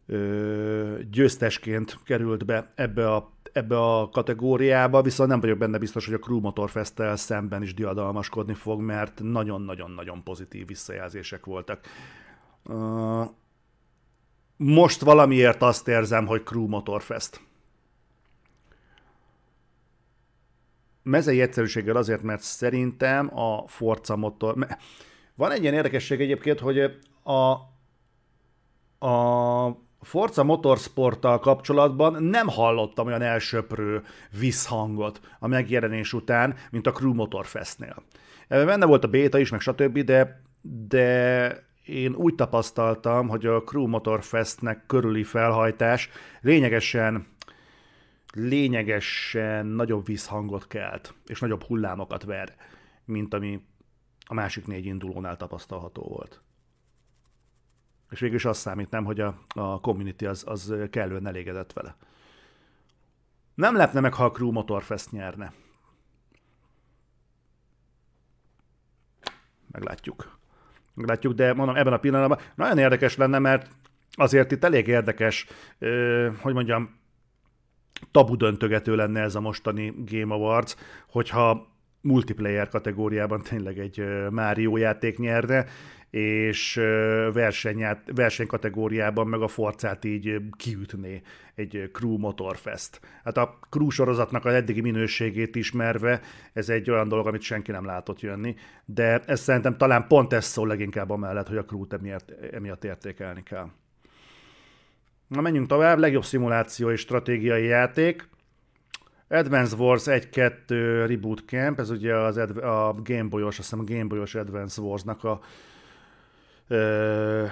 ö, 0.05 0.99
győztesként 1.11 1.97
került 2.03 2.45
be 2.45 2.71
ebbe 2.75 3.13
a 3.13 3.37
ebbe 3.53 3.79
a 3.79 4.09
kategóriába, 4.09 5.01
viszont 5.01 5.29
nem 5.29 5.39
vagyok 5.39 5.57
benne 5.57 5.77
biztos, 5.77 6.05
hogy 6.05 6.13
a 6.13 6.19
Crew 6.19 6.39
Motorfest-tel 6.39 7.15
szemben 7.15 7.61
is 7.61 7.73
diadalmaskodni 7.73 8.53
fog, 8.53 8.81
mert 8.81 9.19
nagyon-nagyon-nagyon 9.23 10.23
pozitív 10.23 10.67
visszajelzések 10.67 11.45
voltak. 11.45 11.79
Most 14.57 15.01
valamiért 15.01 15.61
azt 15.61 15.87
érzem, 15.87 16.25
hogy 16.25 16.43
Crew 16.43 16.67
Motorfest. 16.67 17.41
Mezei 21.03 21.41
egyszerűséggel 21.41 21.95
azért, 21.95 22.21
mert 22.21 22.41
szerintem 22.41 23.37
a 23.37 23.67
Forza 23.67 24.15
Motor... 24.15 24.67
Van 25.35 25.51
egy 25.51 25.61
ilyen 25.61 25.73
érdekesség 25.73 26.21
egyébként, 26.21 26.59
hogy 26.59 26.99
a, 27.23 27.51
a 29.07 29.88
Forza 30.01 30.43
Motorsporttal 30.43 31.39
kapcsolatban 31.39 32.23
nem 32.23 32.47
hallottam 32.47 33.07
olyan 33.07 33.21
elsöprő 33.21 34.03
visszhangot 34.39 35.21
a 35.39 35.47
megjelenés 35.47 36.13
után, 36.13 36.55
mint 36.71 36.87
a 36.87 36.91
Crew 36.91 37.13
Motorfestnél. 37.13 38.03
Benne 38.47 38.85
volt 38.85 39.03
a 39.03 39.07
beta 39.07 39.39
is, 39.39 39.49
meg 39.49 39.59
stb., 39.59 39.99
de, 39.99 40.41
de 40.87 41.67
én 41.85 42.15
úgy 42.15 42.35
tapasztaltam, 42.35 43.27
hogy 43.27 43.45
a 43.45 43.63
Crew 43.63 43.87
Motorfestnek 43.87 44.85
körüli 44.85 45.23
felhajtás 45.23 46.09
lényegesen 46.41 47.27
lényegesen 48.33 49.65
nagyobb 49.65 50.05
visszhangot 50.05 50.67
kelt, 50.67 51.13
és 51.25 51.39
nagyobb 51.39 51.63
hullámokat 51.63 52.23
ver, 52.23 52.55
mint 53.05 53.33
ami 53.33 53.61
a 54.25 54.33
másik 54.33 54.67
négy 54.67 54.85
indulónál 54.85 55.37
tapasztalható 55.37 56.01
volt. 56.01 56.41
És 58.11 58.19
végül 58.19 58.35
is 58.35 58.45
azt 58.45 58.59
számít, 58.59 58.89
nem, 58.89 59.05
hogy 59.05 59.19
a, 59.19 59.39
a 59.47 59.79
community 59.79 60.25
az, 60.25 60.43
az 60.47 60.73
kellően 60.89 61.27
elégedett 61.27 61.73
vele. 61.73 61.95
Nem 63.55 63.75
lepne 63.75 63.99
meg, 63.99 64.13
ha 64.13 64.25
a 64.25 64.31
Crew 64.31 64.51
Motorfest 64.51 65.11
nyerne. 65.11 65.53
Meglátjuk. 69.71 70.37
Meglátjuk, 70.93 71.33
de 71.33 71.53
mondom, 71.53 71.75
ebben 71.75 71.93
a 71.93 71.97
pillanatban 71.97 72.39
nagyon 72.55 72.77
érdekes 72.77 73.17
lenne, 73.17 73.39
mert 73.39 73.71
azért 74.11 74.51
itt 74.51 74.63
elég 74.63 74.87
érdekes, 74.87 75.45
hogy 76.41 76.53
mondjam, 76.53 76.99
tabu 78.11 78.35
döntögető 78.35 78.95
lenne 78.95 79.21
ez 79.21 79.35
a 79.35 79.39
mostani 79.39 79.93
Game 80.05 80.33
Awards, 80.33 80.75
hogyha 81.09 81.67
multiplayer 82.01 82.67
kategóriában 82.67 83.41
tényleg 83.41 83.79
egy 83.79 84.03
Mario 84.29 84.77
játék 84.77 85.17
nyerne, 85.17 85.65
és 86.09 86.81
versenykategóriában 88.13 89.27
meg 89.27 89.41
a 89.41 89.47
forcát 89.47 90.05
így 90.05 90.41
kiütné 90.57 91.21
egy 91.55 91.89
Crew 91.93 92.17
Motorfest. 92.17 92.99
Hát 93.23 93.37
a 93.37 93.59
Crew 93.69 93.89
sorozatnak 93.89 94.45
az 94.45 94.53
eddigi 94.53 94.81
minőségét 94.81 95.55
ismerve, 95.55 96.21
ez 96.53 96.69
egy 96.69 96.89
olyan 96.89 97.07
dolog, 97.07 97.27
amit 97.27 97.41
senki 97.41 97.71
nem 97.71 97.85
látott 97.85 98.19
jönni, 98.19 98.55
de 98.85 99.19
ez 99.25 99.39
szerintem 99.39 99.77
talán 99.77 100.07
pont 100.07 100.33
ez 100.33 100.45
szól 100.45 100.67
leginkább 100.67 101.09
amellett, 101.09 101.47
hogy 101.47 101.57
a 101.57 101.65
Crew-t 101.65 101.93
emiatt, 101.93 102.31
emiatt 102.51 102.83
értékelni 102.83 103.43
kell. 103.43 103.69
Na 105.27 105.41
menjünk 105.41 105.67
tovább, 105.67 105.97
legjobb 105.97 106.23
szimuláció 106.23 106.91
és 106.91 106.99
stratégiai 106.99 107.65
játék. 107.65 108.27
Advance 109.27 109.75
Wars 109.75 110.03
1-2 110.05 110.59
Reboot 111.07 111.43
Camp, 111.45 111.79
ez 111.79 111.89
ugye 111.89 112.15
az 112.15 112.37
Adv- 112.37 112.63
a 112.63 112.95
Gameboy-os, 113.03 113.59
azt 113.59 113.69
hiszem 113.69 113.79
a 113.79 113.93
Gameboy-os 113.93 114.35
Advance 114.35 114.81
Wars-nak 114.81 115.23
a 115.23 115.39
ö, 116.69 117.45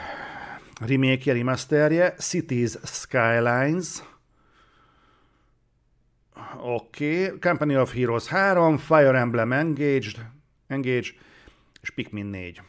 remake-je, 0.85 1.33
remasterje. 1.33 2.15
Cities 2.17 2.77
Skylines, 2.83 4.03
Oké, 6.61 7.25
okay. 7.25 7.39
Company 7.39 7.75
of 7.75 7.93
Heroes 7.93 8.27
3, 8.27 8.77
Fire 8.77 9.17
Emblem 9.19 9.51
Engaged, 9.51 10.25
Engage, 10.67 11.09
és 11.81 11.89
Pikmin 11.89 12.25
4. 12.25 12.61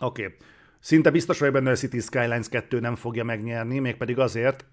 Oké. 0.00 0.24
Okay. 0.24 0.36
Szinte 0.80 1.10
biztos 1.10 1.38
vagyok 1.38 1.54
benne, 1.54 1.66
hogy 1.68 1.76
a 1.76 1.80
City 1.80 2.00
Skylines 2.00 2.48
2 2.48 2.80
nem 2.80 2.94
fogja 2.94 3.24
megnyerni, 3.24 3.78
mégpedig 3.78 4.18
azért, 4.18 4.64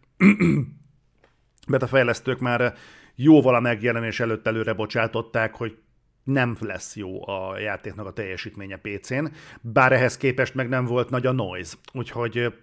mert 1.68 1.84
a 1.84 1.88
fejlesztők 1.88 2.40
már 2.40 2.74
jóval 3.16 3.56
a 3.56 3.60
megjelenés 3.60 4.20
előtt 4.20 4.48
előre 4.48 4.74
bocsátották, 4.74 5.56
hogy 5.56 5.78
nem 6.24 6.58
lesz 6.60 6.96
jó 6.96 7.28
a 7.28 7.58
játéknak 7.60 8.06
a 8.06 8.14
teljesítménye 8.14 8.78
PC-n, 8.78 9.26
bár 9.62 9.92
ehhez 9.92 10.18
képest 10.18 10.54
meg 10.54 10.70
nem 10.70 10.86
volt 10.86 11.10
nagy 11.10 11.26
a 11.26 11.32
noise, 11.32 11.76
úgyhogy 11.94 12.54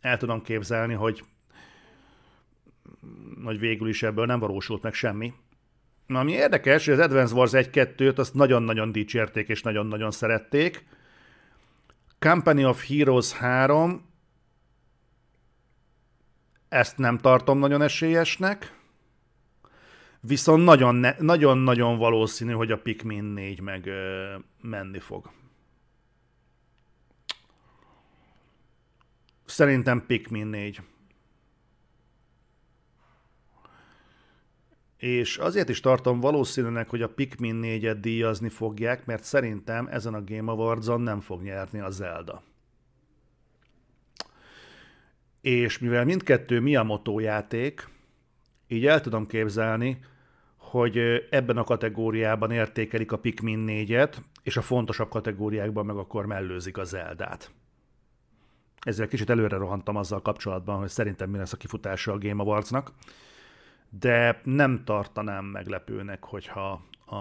el 0.00 0.16
tudom 0.16 0.42
képzelni, 0.42 0.94
hogy 0.94 1.24
nagy 3.42 3.58
végül 3.58 3.88
is 3.88 4.02
ebből 4.02 4.26
nem 4.26 4.38
valósult 4.38 4.82
meg 4.82 4.92
semmi. 4.92 5.32
Ami 6.06 6.32
érdekes, 6.32 6.84
hogy 6.84 6.94
az 6.94 7.00
Advance 7.00 7.34
Wars 7.34 7.50
1-2-t 7.54 8.18
azt 8.18 8.34
nagyon-nagyon 8.34 8.92
dicsérték 8.92 9.48
és 9.48 9.62
nagyon-nagyon 9.62 10.10
szerették. 10.10 10.84
Company 12.18 12.64
of 12.64 12.88
Heroes 12.88 13.32
3 13.32 14.10
ezt 16.68 16.98
nem 16.98 17.18
tartom 17.18 17.58
nagyon 17.58 17.82
esélyesnek. 17.82 18.80
Viszont 20.26 20.64
nagyon-nagyon 21.18 21.98
valószínű, 21.98 22.52
hogy 22.52 22.70
a 22.70 22.78
Pikmin 22.78 23.24
4 23.24 23.60
meg 23.60 23.86
ö, 23.86 24.34
menni 24.60 24.98
fog. 24.98 25.30
Szerintem 29.44 30.06
Pikmin 30.06 30.46
4. 30.46 30.80
és 35.02 35.36
azért 35.36 35.68
is 35.68 35.80
tartom 35.80 36.20
valószínűleg, 36.20 36.88
hogy 36.88 37.02
a 37.02 37.08
Pikmin 37.08 37.60
4-et 37.62 37.96
díjazni 38.00 38.48
fogják, 38.48 39.06
mert 39.06 39.24
szerintem 39.24 39.86
ezen 39.86 40.14
a 40.14 40.24
Game 40.24 40.52
Awards-on 40.52 41.00
nem 41.00 41.20
fog 41.20 41.42
nyerni 41.42 41.80
a 41.80 41.90
Zelda. 41.90 42.42
És 45.40 45.78
mivel 45.78 46.04
mindkettő 46.04 46.60
Miyamoto 46.60 47.18
játék, 47.18 47.88
így 48.68 48.86
el 48.86 49.00
tudom 49.00 49.26
képzelni, 49.26 49.98
hogy 50.72 50.98
ebben 51.30 51.56
a 51.56 51.64
kategóriában 51.64 52.50
értékelik 52.50 53.12
a 53.12 53.18
Pikmin 53.18 53.64
4-et, 53.68 54.16
és 54.42 54.56
a 54.56 54.62
fontosabb 54.62 55.08
kategóriákban 55.08 55.86
meg 55.86 55.96
akkor 55.96 56.26
mellőzik 56.26 56.78
a 56.78 56.84
Zeldát. 56.84 57.50
Ezzel 58.80 59.08
kicsit 59.08 59.30
előre 59.30 59.56
rohantam 59.56 59.96
azzal 59.96 60.22
kapcsolatban, 60.22 60.78
hogy 60.78 60.88
szerintem 60.88 61.30
mi 61.30 61.38
lesz 61.38 61.52
a 61.52 61.56
kifutása 61.56 62.12
a 62.12 62.18
Game 62.18 62.42
Awards-nak 62.42 62.92
de 63.98 64.40
nem 64.44 64.84
tartanám 64.84 65.44
meglepőnek, 65.44 66.24
hogyha 66.24 66.84
a, 67.06 67.16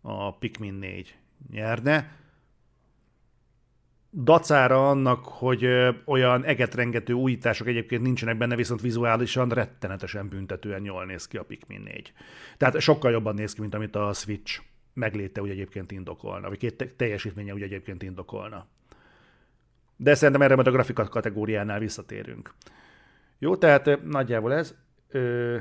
a 0.00 0.36
Pikmin 0.38 0.74
4 0.74 1.18
nyerne. 1.50 2.16
Dacára 4.22 4.88
annak, 4.90 5.24
hogy 5.24 5.68
olyan 6.04 6.44
egetrengető 6.44 7.12
újítások 7.12 7.66
egyébként 7.66 8.02
nincsenek 8.02 8.38
benne, 8.38 8.56
viszont 8.56 8.80
vizuálisan 8.80 9.48
rettenetesen 9.48 10.28
büntetően 10.28 10.84
jól 10.84 11.04
néz 11.04 11.26
ki 11.26 11.36
a 11.36 11.42
Pikmin 11.42 11.80
4. 11.80 12.12
Tehát 12.56 12.80
sokkal 12.80 13.10
jobban 13.10 13.34
néz 13.34 13.54
ki, 13.54 13.60
mint 13.60 13.74
amit 13.74 13.96
a 13.96 14.12
Switch 14.12 14.60
megléte 14.92 15.40
úgy 15.40 15.50
egyébként 15.50 15.92
indokolna, 15.92 16.48
vagy 16.48 16.58
két 16.58 16.94
teljesítménye 16.96 17.54
úgy 17.54 17.62
egyébként 17.62 18.02
indokolna. 18.02 18.66
De 19.96 20.14
szerintem 20.14 20.42
erre 20.42 20.54
majd 20.54 20.66
a 20.66 20.70
grafika 20.70 21.04
kategóriánál 21.04 21.78
visszatérünk. 21.78 22.54
Jó, 23.38 23.56
tehát 23.56 24.02
nagyjából 24.04 24.52
ez. 24.52 24.74
Ö, 25.08 25.56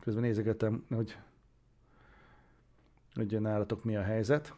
közben 0.00 0.22
nézegetem, 0.22 0.84
hogy, 0.94 1.16
hogy 3.14 3.40
nálatok 3.40 3.84
mi 3.84 3.96
a 3.96 4.02
helyzet. 4.02 4.54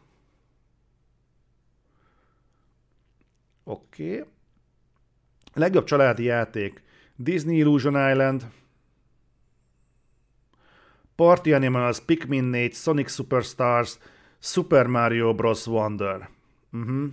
Oké. 3.63 4.11
Okay. 4.11 4.25
Legjobb 5.53 5.85
családi 5.85 6.23
játék. 6.23 6.81
Disney 7.15 7.57
Illusion 7.57 8.11
Island, 8.11 8.45
Party 11.15 11.53
Animals, 11.53 11.99
Pikmin 11.99 12.43
4, 12.43 12.73
Sonic 12.73 13.11
Superstars, 13.11 13.97
Super 14.39 14.87
Mario 14.87 15.35
Bros. 15.35 15.67
Wonder. 15.67 16.29
Uh-huh. 16.71 17.09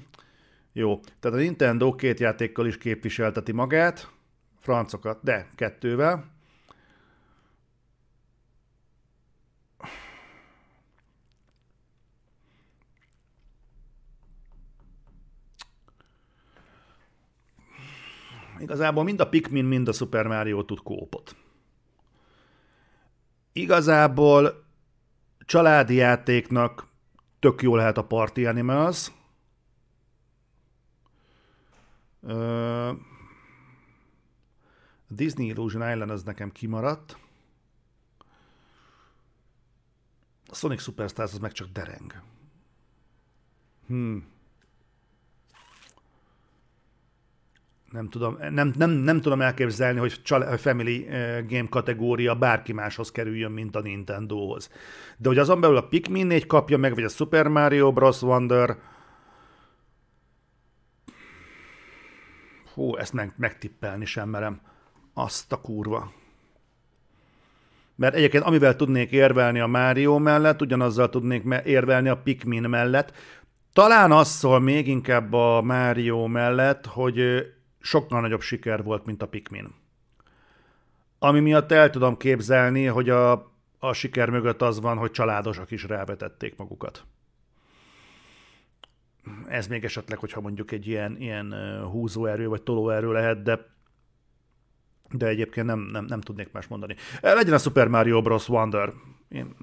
Jó, 0.72 1.00
tehát 1.20 1.38
a 1.38 1.40
Nintendo 1.40 1.94
két 1.94 2.20
játékkal 2.20 2.66
is 2.66 2.78
képviselteti 2.78 3.52
magát, 3.52 4.10
francokat, 4.60 5.18
de 5.22 5.48
kettővel. 5.54 6.37
Igazából 18.58 19.04
mind 19.04 19.20
a 19.20 19.28
Pikmin, 19.28 19.64
mind 19.64 19.88
a 19.88 19.92
Super 19.92 20.26
Mario 20.26 20.64
tud 20.64 20.82
kópot. 20.82 21.36
Igazából 23.52 24.64
családi 25.38 25.94
játéknak 25.94 26.86
tök 27.38 27.62
jó 27.62 27.76
lehet 27.76 27.96
a 27.96 28.04
Party 28.04 28.46
Animals. 28.46 29.10
a 35.08 35.14
Disney 35.14 35.46
Illusion 35.46 35.90
Island 35.90 36.10
az 36.10 36.22
nekem 36.22 36.52
kimaradt. 36.52 37.16
A 40.46 40.54
Sonic 40.54 40.82
Superstars 40.82 41.32
az 41.32 41.38
meg 41.38 41.52
csak 41.52 41.68
dereng. 41.68 42.22
Hmm. 43.86 44.26
Nem 47.98 48.08
tudom, 48.08 48.38
nem, 48.50 48.72
nem, 48.76 48.90
nem 48.90 49.20
tudom 49.20 49.40
elképzelni, 49.40 49.98
hogy 49.98 50.20
Family 50.56 51.06
eh, 51.06 51.44
Game 51.48 51.68
kategória 51.68 52.34
bárki 52.34 52.72
máshoz 52.72 53.10
kerüljön, 53.10 53.50
mint 53.50 53.76
a 53.76 53.80
Nintendohoz. 53.80 54.70
De 55.16 55.28
hogy 55.28 55.38
azon 55.38 55.60
belül 55.60 55.76
a 55.76 55.86
Pikmin 55.86 56.26
4 56.26 56.46
kapja 56.46 56.78
meg, 56.78 56.94
vagy 56.94 57.04
a 57.04 57.08
Super 57.08 57.48
Mario 57.48 57.92
Bros. 57.92 58.22
Wonder, 58.22 58.76
hú, 62.74 62.96
ezt 62.96 63.12
meg, 63.12 63.32
megtippelni 63.36 64.04
sem 64.04 64.28
merem. 64.28 64.60
Azt 65.14 65.52
a 65.52 65.60
kurva. 65.60 66.12
Mert 67.94 68.14
egyébként 68.14 68.44
amivel 68.44 68.76
tudnék 68.76 69.10
érvelni 69.10 69.60
a 69.60 69.66
Mario 69.66 70.18
mellett, 70.18 70.60
ugyanazzal 70.60 71.08
tudnék 71.08 71.42
érvelni 71.64 72.08
a 72.08 72.16
Pikmin 72.16 72.62
mellett. 72.62 73.12
Talán 73.72 74.12
az 74.12 74.28
szól 74.28 74.60
még 74.60 74.88
inkább 74.88 75.32
a 75.32 75.62
Mario 75.62 76.26
mellett, 76.26 76.86
hogy 76.86 77.46
sokkal 77.80 78.20
nagyobb 78.20 78.40
siker 78.40 78.82
volt, 78.82 79.06
mint 79.06 79.22
a 79.22 79.28
Pikmin. 79.28 79.74
Ami 81.18 81.40
miatt 81.40 81.72
el 81.72 81.90
tudom 81.90 82.16
képzelni, 82.16 82.84
hogy 82.84 83.10
a, 83.10 83.32
a 83.78 83.92
siker 83.92 84.30
mögött 84.30 84.62
az 84.62 84.80
van, 84.80 84.96
hogy 84.96 85.10
családosak 85.10 85.70
is 85.70 85.84
rávetették 85.84 86.56
magukat. 86.56 87.04
Ez 89.48 89.66
még 89.66 89.84
esetleg, 89.84 90.18
hogyha 90.18 90.40
mondjuk 90.40 90.72
egy 90.72 90.86
ilyen, 90.86 91.16
ilyen 91.20 91.54
húzóerő 91.90 92.48
vagy 92.48 92.62
tolóerő 92.62 93.12
lehet, 93.12 93.42
de 93.42 93.76
de 95.10 95.26
egyébként 95.26 95.66
nem, 95.66 95.80
nem, 95.80 96.04
nem 96.04 96.20
tudnék 96.20 96.52
más 96.52 96.66
mondani. 96.66 96.96
Legyen 97.20 97.54
a 97.54 97.58
Super 97.58 97.88
Mario 97.88 98.22
Bros. 98.22 98.48
Wonder. 98.48 98.92
Én, 99.28 99.56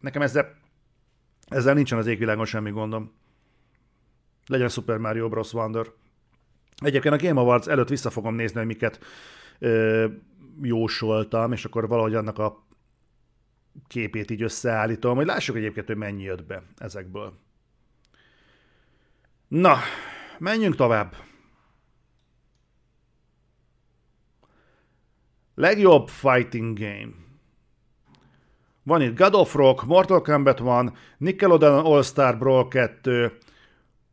nekem 0.00 0.22
ezzel, 0.22 0.56
ezzel 1.46 1.74
nincsen 1.74 1.98
az 1.98 2.06
égvilágon 2.06 2.44
semmi 2.44 2.70
gondom. 2.70 3.12
Legyen 4.46 4.66
a 4.66 4.70
Super 4.70 4.98
Mario 4.98 5.28
Bros. 5.28 5.52
Wonder. 5.52 5.86
Egyébként 6.76 7.14
a 7.14 7.26
Game 7.26 7.40
Awards 7.40 7.66
előtt 7.66 7.88
vissza 7.88 8.10
fogom 8.10 8.34
nézni, 8.34 8.58
hogy 8.58 8.66
miket 8.66 8.98
ö, 9.58 10.06
jósoltam, 10.62 11.52
és 11.52 11.64
akkor 11.64 11.88
valahogy 11.88 12.14
annak 12.14 12.38
a 12.38 12.66
képét 13.86 14.30
így 14.30 14.42
összeállítom, 14.42 15.16
hogy 15.16 15.26
lássuk 15.26 15.56
egyébként, 15.56 15.86
hogy 15.86 15.96
mennyi 15.96 16.22
jött 16.22 16.44
be 16.44 16.62
ezekből. 16.76 17.32
Na, 19.48 19.78
menjünk 20.38 20.76
tovább. 20.76 21.16
Legjobb 25.54 26.08
fighting 26.08 26.78
game. 26.78 27.12
Van 28.82 29.02
itt 29.02 29.16
God 29.16 29.34
of 29.34 29.54
Rock, 29.54 29.84
Mortal 29.84 30.22
Kombat 30.22 30.60
1, 30.60 30.92
Nickelodeon 31.18 31.84
All-Star 31.84 32.38
Brawl 32.38 32.68
2, 32.68 33.38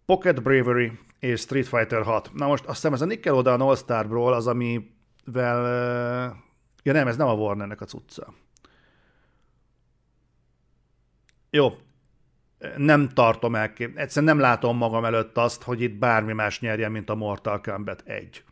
Pocket 0.06 0.44
Bravery, 0.44 0.92
és 1.22 1.40
Street 1.40 1.68
Fighter 1.68 2.04
6. 2.04 2.32
Na 2.34 2.48
most 2.48 2.66
azt 2.66 2.76
hiszem 2.76 2.94
ez 2.94 3.02
a 3.02 3.06
Nickelodeon 3.06 3.62
All-Star 3.62 4.08
Brawl 4.08 4.34
az, 4.34 4.48
amivel... 4.48 5.62
Ja 6.84 6.94
nem, 6.94 7.08
ez 7.08 7.18
nem 7.18 7.28
a 7.28 7.34
Warnernek 7.34 7.82
a 7.82 7.86
cucca. 7.86 8.34
Jó, 11.50 11.78
nem 12.78 13.10
tartom 13.10 13.56
el, 13.56 13.72
egyszerűen 13.96 14.36
nem 14.36 14.40
látom 14.40 14.78
magam 14.78 15.06
előtt 15.06 15.38
azt, 15.38 15.64
hogy 15.64 15.82
itt 15.82 15.94
bármi 15.96 16.34
más 16.34 16.60
nyerjen, 16.60 16.92
mint 16.92 17.10
a 17.10 17.16
Mortal 17.16 17.62
Kombat 17.62 18.02
1. 18.06 18.44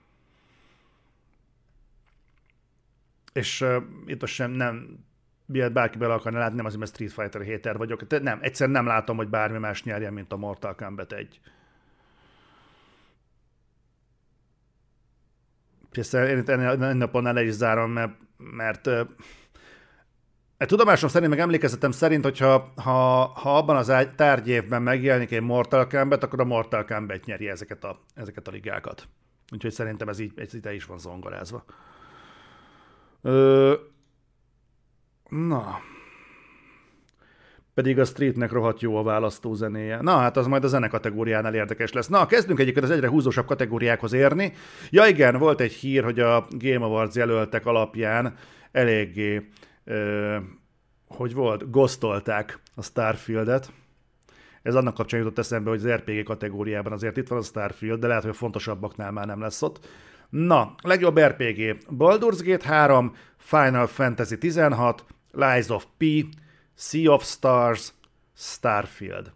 És 3.34 3.62
uh, 3.62 3.84
itt 4.06 4.22
most 4.22 4.34
sem 4.34 4.52
nem, 4.52 5.06
miért 5.46 5.74
bárki 5.74 5.98
bele 5.98 6.14
akarna 6.14 6.40
látni, 6.40 6.56
nem 6.56 6.66
azért, 6.66 6.80
mert 6.80 6.94
Street 6.94 7.12
Fighter 7.12 7.46
hater 7.46 7.78
vagyok. 7.78 8.04
De 8.04 8.20
nem, 8.20 8.40
egyszerűen 8.42 8.76
nem 8.76 8.86
látom, 8.86 9.18
hogy 9.18 9.28
bármi 9.28 9.58
más 9.58 9.84
nyerjen, 9.84 10.14
mint 10.14 10.32
a 10.32 10.38
Mortal 10.38 10.76
Kombat 10.76 11.12
1. 11.12 11.40
Persze 15.92 16.30
én 16.30 16.44
ennél 16.46 16.94
napon 16.94 17.34
le 17.34 17.44
is 17.44 17.54
zárom, 17.54 17.92
mert, 17.92 18.14
mert 18.38 18.90
E, 20.60 20.66
tudomásom 20.66 21.10
szerint, 21.10 21.30
meg 21.30 21.40
emlékezetem 21.40 21.92
szerint, 21.92 22.24
hogyha 22.24 22.74
ha, 22.76 23.26
ha 23.26 23.58
abban 23.58 23.76
az 23.76 23.94
tárgyévben 24.16 24.82
megjelenik 24.82 25.32
egy 25.32 25.42
Mortal 25.42 25.88
Kombat, 25.88 26.24
akkor 26.24 26.40
a 26.40 26.46
Mortal 26.46 26.86
Kombat 26.86 27.26
nyeri 27.26 27.50
ezeket 27.50 27.84
a, 27.84 28.00
ezeket 28.14 28.48
a 28.48 28.52
ligákat. 28.52 29.08
Úgyhogy 29.54 29.72
szerintem 29.72 30.08
ez 30.08 30.20
így 30.20 30.32
ez 30.36 30.54
ide 30.54 30.74
is 30.74 30.86
van 30.86 31.00
zongorázva. 31.00 31.64
Ö, 33.22 33.74
na. 35.30 35.80
Pedig 37.80 38.00
a 38.00 38.06
Streetnek 38.06 38.52
rohadt 38.52 38.82
jó 38.82 38.96
a 38.96 39.04
választó 39.04 39.54
zenéje. 39.54 40.02
Na, 40.02 40.18
hát 40.18 40.38
az 40.38 40.48
majd 40.48 40.64
a 40.64 40.68
zene 40.68 40.88
kategóriánál 40.88 41.54
érdekes 41.54 41.92
lesz. 41.92 42.08
Na, 42.08 42.26
kezdünk 42.26 42.60
egyébként 42.60 42.86
az 42.86 42.92
egyre 42.92 43.10
húzósabb 43.10 43.46
kategóriákhoz 43.46 44.14
érni. 44.14 44.54
Ja 44.90 45.06
igen, 45.06 45.38
volt 45.38 45.62
egy 45.62 45.72
hír, 45.72 46.04
hogy 46.04 46.20
a 46.20 46.48
Game 46.50 46.86
Awards 46.86 47.16
jelöltek 47.16 47.66
alapján 47.66 48.36
eléggé 48.72 49.50
hogy 51.08 51.34
volt, 51.34 51.70
gosztolták 51.70 52.60
a 52.76 52.84
Starfieldet. 52.84 53.72
Ez 54.62 54.76
annak 54.76 54.94
kapcsán 54.94 55.20
jutott 55.20 55.38
eszembe, 55.38 55.70
hogy 55.70 55.80
az 55.80 55.92
RPG 55.92 56.24
kategóriában 56.24 56.92
azért 56.92 57.18
itt 57.18 57.28
van 57.28 57.40
a 57.40 57.44
Starfield, 57.44 58.00
de 58.00 58.08
lehet, 58.08 58.22
hogy 58.22 58.32
a 58.32 58.36
fontosabbaknál 58.36 59.12
már 59.12 59.26
nem 59.26 59.42
lesz 59.42 59.62
ott. 59.62 59.88
Na, 60.30 60.76
legjobb 60.82 61.20
RPG. 61.20 61.78
Baldur's 61.98 62.40
Gate 62.44 62.68
3, 62.68 63.16
Final 63.38 63.88
Fantasy 63.88 64.38
16, 64.38 65.06
Lies 65.32 65.70
of 65.70 65.86
P, 65.98 66.04
Sea 66.82 67.14
of 67.14 67.24
Stars, 67.24 67.94
Starfield. 68.36 69.32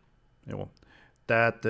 Jó. 0.45 0.71
Tehát 1.25 1.67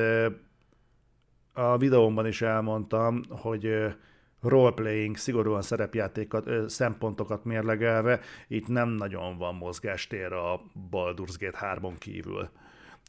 a 1.53 1.77
videómban 1.77 2.27
is 2.27 2.41
elmondtam, 2.41 3.21
hogy 3.29 3.95
roleplaying, 4.41 5.17
szigorúan 5.17 5.61
szerepjátékat, 5.61 6.69
szempontokat 6.69 7.43
mérlegelve, 7.43 8.19
itt 8.47 8.67
nem 8.67 8.89
nagyon 8.89 9.37
van 9.37 9.55
mozgástér 9.55 10.33
a 10.33 10.61
Baldur's 10.91 11.35
Gate 11.39 11.77
3-on 11.81 11.95
kívül. 11.97 12.49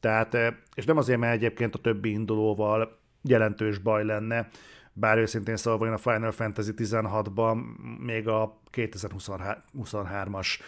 Tehát, 0.00 0.36
és 0.74 0.84
nem 0.84 0.96
azért, 0.96 1.18
mert 1.18 1.34
egyébként 1.34 1.74
a 1.74 1.78
többi 1.78 2.10
indulóval 2.10 2.98
jelentős 3.22 3.78
baj 3.78 4.04
lenne, 4.04 4.48
bár 4.92 5.18
őszintén 5.18 5.56
szólva 5.56 5.86
én 5.86 5.92
a 5.92 5.98
Final 5.98 6.30
Fantasy 6.30 6.72
16-ban 6.76 7.58
még 7.98 8.28
a 8.28 8.60
2023-as 8.72 10.58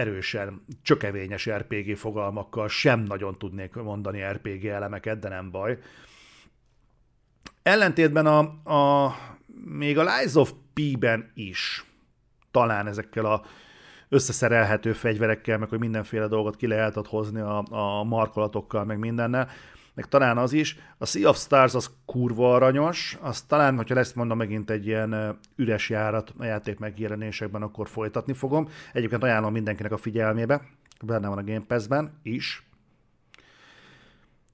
erősen 0.00 0.64
csökevényes 0.82 1.50
RPG 1.50 1.96
fogalmakkal 1.96 2.68
sem 2.68 3.00
nagyon 3.00 3.38
tudnék 3.38 3.74
mondani 3.74 4.22
RPG 4.22 4.64
elemeket, 4.64 5.18
de 5.18 5.28
nem 5.28 5.50
baj. 5.50 5.78
Ellentétben 7.62 8.26
a, 8.26 8.38
a 8.74 9.14
még 9.64 9.98
a 9.98 10.02
Lies 10.02 10.34
of 10.34 10.52
P-ben 10.74 11.30
is 11.34 11.84
talán 12.50 12.86
ezekkel 12.86 13.24
a 13.24 13.42
összeszerelhető 14.08 14.92
fegyverekkel, 14.92 15.58
meg 15.58 15.68
hogy 15.68 15.78
mindenféle 15.78 16.26
dolgot 16.26 16.56
ki 16.56 16.66
lehet 16.66 17.06
hozni 17.06 17.40
a, 17.40 17.64
a 17.70 18.04
markolatokkal, 18.04 18.84
meg 18.84 18.98
mindennel, 18.98 19.48
meg 20.00 20.08
talán 20.08 20.38
az 20.38 20.52
is. 20.52 20.78
A 20.98 21.06
Sea 21.06 21.28
of 21.28 21.38
Stars 21.38 21.74
az 21.74 21.90
kurva 22.04 22.54
aranyos, 22.54 23.18
az 23.20 23.42
talán, 23.42 23.76
hogyha 23.76 23.94
lesz 23.94 24.12
mondom 24.12 24.36
megint 24.36 24.70
egy 24.70 24.86
ilyen 24.86 25.38
üres 25.56 25.88
járat 25.90 26.34
a 26.38 26.44
játék 26.44 26.78
megjelenésekben, 26.78 27.62
akkor 27.62 27.88
folytatni 27.88 28.32
fogom. 28.32 28.68
Egyébként 28.92 29.22
ajánlom 29.22 29.52
mindenkinek 29.52 29.92
a 29.92 29.96
figyelmébe, 29.96 30.62
benne 31.02 31.28
van 31.28 31.38
a 31.38 31.44
Game 31.44 31.64
Pass-ben 31.66 32.18
is. 32.22 32.66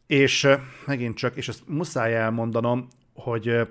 És 0.07 0.49
megint 0.87 1.17
csak, 1.17 1.37
és 1.37 1.49
ezt 1.49 1.63
muszáj 1.67 2.17
elmondanom, 2.17 2.89
hogy 3.15 3.69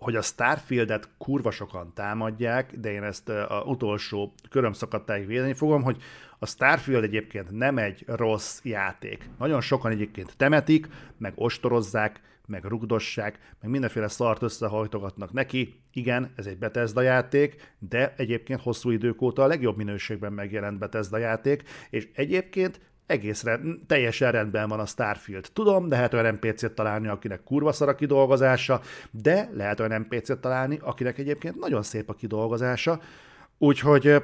hogy 0.00 0.16
a 0.16 0.22
Starfieldet 0.22 1.08
kurva 1.18 1.50
sokan 1.50 1.92
támadják, 1.94 2.76
de 2.76 2.92
én 2.92 3.02
ezt 3.02 3.28
a 3.28 3.62
utolsó 3.66 4.34
köröm 4.50 4.72
szakadtáig 4.72 5.26
védeni 5.26 5.52
fogom, 5.52 5.82
hogy 5.82 6.02
a 6.38 6.46
Starfield 6.46 7.04
egyébként 7.04 7.50
nem 7.50 7.78
egy 7.78 8.04
rossz 8.06 8.60
játék. 8.62 9.30
Nagyon 9.38 9.60
sokan 9.60 9.90
egyébként 9.90 10.36
temetik, 10.36 10.88
meg 11.18 11.32
ostorozzák, 11.36 12.20
meg 12.46 12.64
rugdossák, 12.64 13.38
meg 13.60 13.70
mindenféle 13.70 14.08
szart 14.08 14.42
összehajtogatnak 14.42 15.32
neki. 15.32 15.80
Igen, 15.92 16.32
ez 16.36 16.46
egy 16.46 16.58
Bethesda 16.58 17.00
játék, 17.00 17.74
de 17.78 18.14
egyébként 18.16 18.60
hosszú 18.60 18.90
idők 18.90 19.22
óta 19.22 19.42
a 19.42 19.46
legjobb 19.46 19.76
minőségben 19.76 20.32
megjelent 20.32 20.78
Bethesda 20.78 21.18
játék, 21.18 21.62
és 21.90 22.08
egyébként 22.14 22.80
egészre 23.10 23.60
teljesen 23.86 24.32
rendben 24.32 24.68
van 24.68 24.80
a 24.80 24.86
Starfield. 24.86 25.48
Tudom, 25.52 25.88
lehet 25.88 26.14
olyan 26.14 26.34
NPC-t 26.34 26.72
találni, 26.72 27.08
akinek 27.08 27.42
kurva 27.42 27.72
szar 27.72 27.88
a 27.88 27.94
kidolgozása, 27.94 28.80
de 29.10 29.50
lehet 29.52 29.80
olyan 29.80 30.00
NPC-t 30.00 30.38
találni, 30.38 30.78
akinek 30.82 31.18
egyébként 31.18 31.58
nagyon 31.58 31.82
szép 31.82 32.08
a 32.08 32.14
kidolgozása. 32.14 33.00
Úgyhogy 33.58 34.22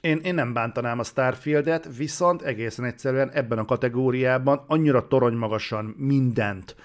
én, 0.00 0.18
én 0.18 0.34
nem 0.34 0.52
bántanám 0.52 0.98
a 0.98 1.04
Starfieldet, 1.04 1.96
viszont 1.96 2.42
egészen 2.42 2.84
egyszerűen 2.84 3.30
ebben 3.30 3.58
a 3.58 3.64
kategóriában 3.64 4.64
annyira 4.66 5.08
toronymagasan 5.08 5.84
mindent, 5.84 6.76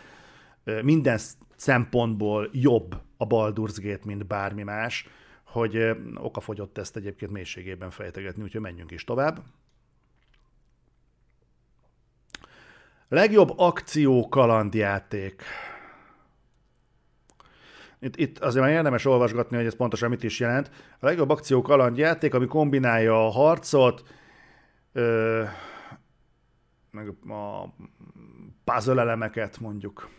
minden 0.81 1.19
szempontból 1.55 2.49
jobb 2.51 2.95
a 3.17 3.27
Baldur's 3.27 3.77
Gate, 3.81 4.05
mint 4.05 4.27
bármi 4.27 4.63
más, 4.63 5.07
hogy 5.43 5.95
okafogyott 6.15 6.77
ezt 6.77 6.95
egyébként 6.95 7.31
mélységében 7.31 7.89
fejtegetni, 7.89 8.43
úgyhogy 8.43 8.61
menjünk 8.61 8.91
is 8.91 9.03
tovább. 9.03 9.41
Legjobb 13.07 13.53
akció 13.57 14.27
kalandjáték. 14.29 15.43
Itt, 17.99 18.15
itt 18.15 18.39
azért 18.39 18.65
már 18.65 18.73
érdemes 18.73 19.05
olvasgatni, 19.05 19.55
hogy 19.55 19.65
ez 19.65 19.75
pontosan 19.75 20.09
mit 20.09 20.23
is 20.23 20.39
jelent. 20.39 20.71
A 20.99 21.05
legjobb 21.05 21.29
akció 21.29 21.61
kalandjáték, 21.61 22.33
ami 22.33 22.45
kombinálja 22.47 23.25
a 23.25 23.29
harcot, 23.29 24.03
ö, 24.91 25.43
meg 26.91 27.09
a 27.29 27.73
puzzle 28.63 29.01
elemeket 29.01 29.59
mondjuk. 29.59 30.09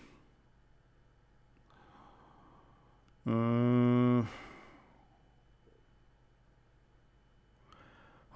Ö, 3.25 4.19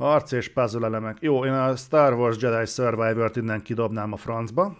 Harc 0.01 0.33
és 0.33 0.49
puzzle 0.49 0.87
elemek. 0.87 1.17
Jó, 1.21 1.45
én 1.45 1.53
a 1.53 1.77
Star 1.77 2.15
Wars 2.15 2.43
Jedi 2.43 2.67
Survivor-t 2.67 3.37
innen 3.37 3.63
kidobnám 3.63 4.13
a 4.13 4.17
francba. 4.17 4.77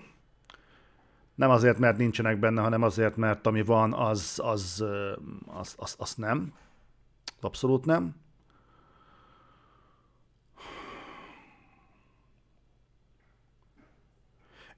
Nem 1.35 1.51
azért, 1.51 1.79
mert 1.79 1.97
nincsenek 1.97 2.39
benne, 2.39 2.61
hanem 2.61 2.83
azért, 2.83 3.17
mert 3.17 3.47
ami 3.47 3.63
van, 3.63 3.93
az, 3.93 4.41
az, 4.45 4.85
az, 5.47 5.75
az, 5.79 5.95
az 5.99 6.15
nem. 6.15 6.53
Abszolút 7.41 7.85
nem. 7.85 8.15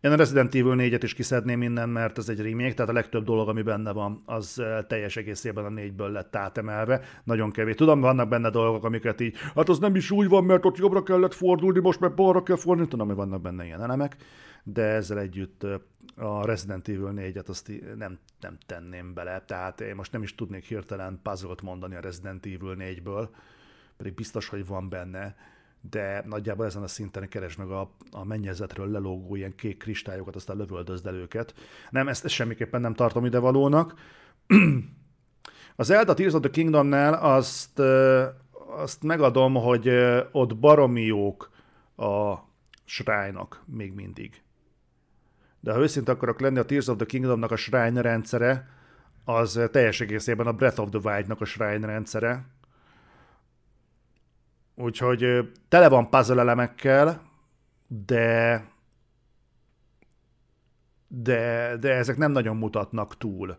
Én 0.03 0.13
a 0.13 0.17
Resident 0.17 0.55
Evil 0.55 0.75
4-et 0.77 1.01
is 1.03 1.15
kiszedném 1.15 1.63
innen, 1.63 1.89
mert 1.89 2.19
ez 2.19 2.29
egy 2.29 2.41
remake, 2.41 2.75
tehát 2.75 2.91
a 2.91 2.95
legtöbb 2.95 3.25
dolog, 3.25 3.49
ami 3.49 3.63
benne 3.63 3.93
van, 3.93 4.23
az 4.27 4.63
teljes 4.87 5.17
egészében 5.17 5.65
a 5.65 5.69
négyből 5.69 6.11
lett 6.11 6.37
átemelve. 6.37 7.01
Nagyon 7.25 7.51
kevés. 7.51 7.75
Tudom, 7.75 8.01
vannak 8.01 8.29
benne 8.29 8.51
dolgok, 8.51 8.85
amiket 8.85 9.21
így, 9.21 9.37
hát 9.55 9.69
az 9.69 9.79
nem 9.79 9.95
is 9.95 10.11
úgy 10.11 10.29
van, 10.29 10.45
mert 10.45 10.65
ott 10.65 10.77
jobbra 10.77 11.03
kellett 11.03 11.35
fordulni, 11.35 11.81
most 11.81 12.01
meg 12.01 12.15
balra 12.15 12.43
kell 12.43 12.57
fordulni, 12.57 12.91
tudom, 12.91 13.07
hogy 13.07 13.17
vannak 13.17 13.41
benne 13.41 13.65
ilyen 13.65 13.83
elemek, 13.83 14.17
de 14.63 14.83
ezzel 14.83 15.19
együtt 15.19 15.67
a 16.17 16.45
Resident 16.45 16.89
Evil 16.89 17.13
4-et 17.17 17.49
azt 17.49 17.71
nem, 17.97 18.19
nem 18.41 18.59
tenném 18.67 19.15
bele, 19.15 19.41
tehát 19.47 19.81
én 19.81 19.95
most 19.95 20.13
nem 20.13 20.23
is 20.23 20.35
tudnék 20.35 20.65
hirtelen 20.65 21.21
puzzle 21.23 21.55
mondani 21.63 21.95
a 21.95 22.01
Resident 22.01 22.47
Evil 22.47 22.77
4-ből, 22.79 23.29
pedig 23.97 24.15
biztos, 24.15 24.49
hogy 24.49 24.67
van 24.67 24.89
benne 24.89 25.37
de 25.91 26.23
nagyjából 26.27 26.67
ezen 26.67 26.83
a 26.83 26.87
szinten 26.87 27.29
keresd 27.29 27.59
meg 27.59 27.71
a, 27.71 27.91
a 28.11 28.25
mennyezetről 28.25 28.91
lelógó 28.91 29.37
ilyen 29.37 29.55
kék 29.55 29.77
kristályokat, 29.77 30.37
aztán 30.37 30.57
lövöldözd 30.57 31.07
el 31.07 31.15
őket. 31.15 31.55
Nem, 31.91 32.09
ezt, 32.09 32.25
ezt 32.25 32.35
semmiképpen 32.35 32.81
nem 32.81 32.95
tartom 32.95 33.25
idevalónak. 33.25 33.95
Az 35.77 35.87
Zelda 35.87 36.15
Tears 36.15 36.33
of 36.33 36.41
the 36.41 36.51
Kingdomnál 36.51 37.15
azt, 37.15 37.79
azt 38.77 39.03
megadom, 39.03 39.55
hogy 39.55 39.89
ott 40.33 40.57
baromi 40.57 41.03
jók 41.03 41.51
a 41.97 42.35
srájnak 42.85 43.63
még 43.67 43.93
mindig. 43.93 44.43
de 45.61 45.73
ha 45.73 45.79
őszinte 45.79 46.13
akarok 46.13 46.41
lenni, 46.41 46.59
a 46.59 46.65
Tears 46.65 46.89
of 46.89 46.97
the 46.97 47.07
Kingdomnak 47.07 47.51
a 47.51 47.57
shrine 47.57 48.01
rendszere, 48.01 48.69
az 49.25 49.61
teljes 49.71 50.01
egészében 50.01 50.47
a 50.47 50.53
Breath 50.53 50.81
of 50.81 50.89
the 50.91 51.13
Wild-nak 51.13 51.41
a 51.41 51.45
shrine 51.45 51.87
rendszere. 51.87 52.45
Úgyhogy 54.83 55.51
tele 55.69 55.89
van 55.89 56.11
puzzle 56.11 56.41
elemekkel, 56.41 57.23
de 57.87 58.71
de, 61.15 61.77
de 61.81 61.95
ezek 61.95 62.17
nem 62.17 62.33
nagyon 62.33 62.57
mutatnak 62.57 63.17
túl 63.17 63.59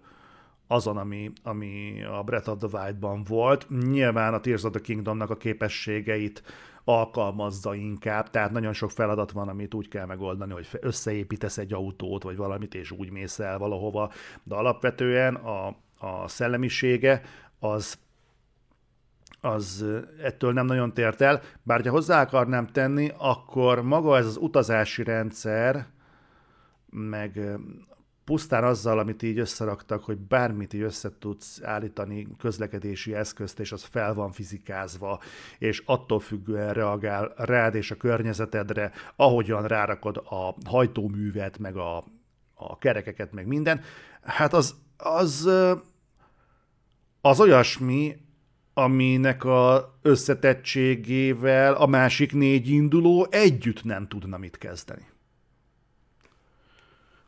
azon, 0.67 0.97
ami, 0.97 1.31
ami 1.43 2.03
a 2.03 2.23
Breath 2.23 2.49
of 2.49 2.57
the 2.57 2.79
Wild-ban 2.79 3.23
volt. 3.23 3.69
Nyilván 3.69 4.33
a 4.33 4.39
Tears 4.39 4.63
of 4.63 4.71
the 4.71 4.81
Kingdomnak 4.81 5.29
a 5.29 5.38
képességeit 5.38 6.43
alkalmazza 6.83 7.75
inkább, 7.75 8.29
tehát 8.29 8.51
nagyon 8.51 8.73
sok 8.73 8.91
feladat 8.91 9.31
van, 9.31 9.47
amit 9.47 9.73
úgy 9.73 9.88
kell 9.88 10.05
megoldani, 10.05 10.51
hogy 10.53 10.67
összeépítesz 10.81 11.57
egy 11.57 11.73
autót, 11.73 12.23
vagy 12.23 12.36
valamit, 12.36 12.75
és 12.75 12.91
úgy 12.91 13.09
mész 13.09 13.39
el 13.39 13.57
valahova, 13.57 14.12
de 14.43 14.55
alapvetően 14.55 15.36
a, 15.36 15.67
a 15.97 16.27
szellemisége 16.27 17.21
az 17.59 17.97
az 19.43 19.86
ettől 20.21 20.53
nem 20.53 20.65
nagyon 20.65 20.93
tért 20.93 21.21
el, 21.21 21.41
bár 21.63 21.84
ha 21.84 21.89
hozzá 21.89 22.21
akarnám 22.21 22.67
tenni, 22.67 23.12
akkor 23.17 23.82
maga 23.82 24.17
ez 24.17 24.25
az 24.25 24.38
utazási 24.38 25.03
rendszer, 25.03 25.88
meg 26.89 27.58
pusztán 28.23 28.63
azzal, 28.63 28.99
amit 28.99 29.23
így 29.23 29.39
összeraktak, 29.39 30.03
hogy 30.03 30.17
bármit 30.17 30.73
így 30.73 30.82
össze 30.82 31.10
tudsz 31.19 31.62
állítani 31.63 32.27
közlekedési 32.38 33.15
eszközt, 33.15 33.60
és 33.60 33.71
az 33.71 33.84
fel 33.84 34.13
van 34.13 34.32
fizikázva, 34.32 35.19
és 35.58 35.84
attól 35.86 36.19
függően 36.19 36.73
reagál 36.73 37.34
rád 37.36 37.75
és 37.75 37.91
a 37.91 37.95
környezetedre, 37.95 38.91
ahogyan 39.15 39.67
rárakod 39.67 40.17
a 40.17 40.56
hajtóművet, 40.65 41.58
meg 41.58 41.77
a, 41.77 42.03
a 42.53 42.77
kerekeket, 42.77 43.34
meg 43.34 43.47
minden, 43.47 43.82
hát 44.21 44.53
az, 44.53 44.75
az, 44.97 45.49
az 47.21 47.39
olyasmi, 47.39 48.22
aminek 48.73 49.43
a 49.43 49.93
összetettségével 50.01 51.73
a 51.73 51.86
másik 51.86 52.33
négy 52.33 52.69
induló 52.69 53.27
együtt 53.31 53.83
nem 53.83 54.07
tudna 54.07 54.38
mit 54.38 54.57
kezdeni. 54.57 55.07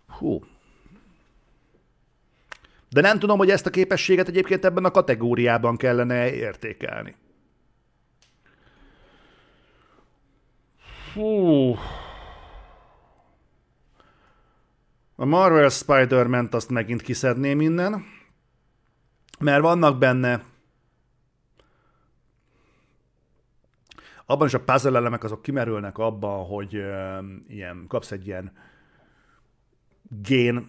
Hú, 0.08 0.44
de 2.96 3.02
nem 3.02 3.20
tudom, 3.20 3.38
hogy 3.38 3.50
ezt 3.50 3.66
a 3.66 3.70
képességet 3.70 4.28
egyébként 4.28 4.66
ebben 4.66 4.86
a 4.86 4.92
kategóriában 4.92 5.78
kellene 5.78 6.34
értékelni. 6.34 7.16
Fú. 11.12 11.76
A 15.16 15.26
Marvel 15.26 15.70
Spider-Man-t 15.70 16.54
azt 16.54 16.70
megint 16.70 17.02
kiszedném 17.02 17.62
innen, 17.62 18.06
mert 19.40 19.62
vannak 19.62 19.98
benne 19.98 20.44
abban 24.26 24.48
is 24.48 24.54
a 24.54 24.64
puzzle 24.64 24.98
elemek 24.98 25.24
azok 25.24 25.42
kimerülnek 25.42 25.98
abban, 25.98 26.46
hogy 26.46 26.74
ilyen, 27.48 27.86
kapsz 27.88 28.12
egy 28.12 28.28
ilyen 28.28 28.52
gén 30.22 30.68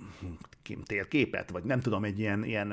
térképet, 0.86 1.50
vagy 1.50 1.64
nem 1.64 1.80
tudom, 1.80 2.04
egy 2.04 2.18
ilyen, 2.18 2.44
ilyen 2.44 2.72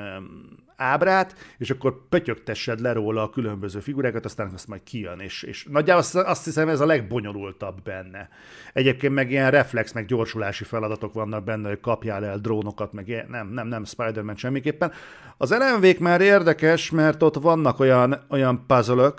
ábrát, 0.76 1.36
és 1.58 1.70
akkor 1.70 2.08
pötyögtessed 2.10 2.80
le 2.80 2.94
róla 2.94 3.22
a 3.22 3.30
különböző 3.30 3.80
figurákat, 3.80 4.26
aztán 4.26 4.52
azt 4.54 4.68
majd 4.68 4.84
kijön, 4.84 5.20
és, 5.20 5.44
és 5.44 5.66
nagyjából 5.70 6.04
azt 6.22 6.46
hiszem 6.46 6.70
ez 6.70 6.80
a 6.80 6.86
legbonyolultabb 6.86 7.82
benne. 7.82 8.30
Egyébként 8.74 9.14
meg 9.14 9.32
ilyen 9.32 9.52
reflex, 9.52 9.92
meg 9.92 10.06
gyorsulási 10.06 10.64
feladatok 10.64 11.14
vannak 11.14 11.44
benne, 11.44 11.68
hogy 11.68 11.80
kapjál 11.80 12.26
el 12.26 12.38
drónokat, 12.38 12.94
meg 12.94 13.08
ilyen, 13.08 13.28
nem, 13.30 13.48
nem, 13.48 13.68
nem 13.68 13.86
Spider-Man 13.86 14.36
semmiképpen. 14.36 14.92
Az 15.38 15.52
lmv 15.52 16.00
már 16.00 16.22
érdekes, 16.22 16.92
mert 16.92 17.24
ott 17.24 17.36
vannak 17.36 17.80
olyan, 17.80 18.26
olyan 18.30 18.64
puzzle 18.68 19.14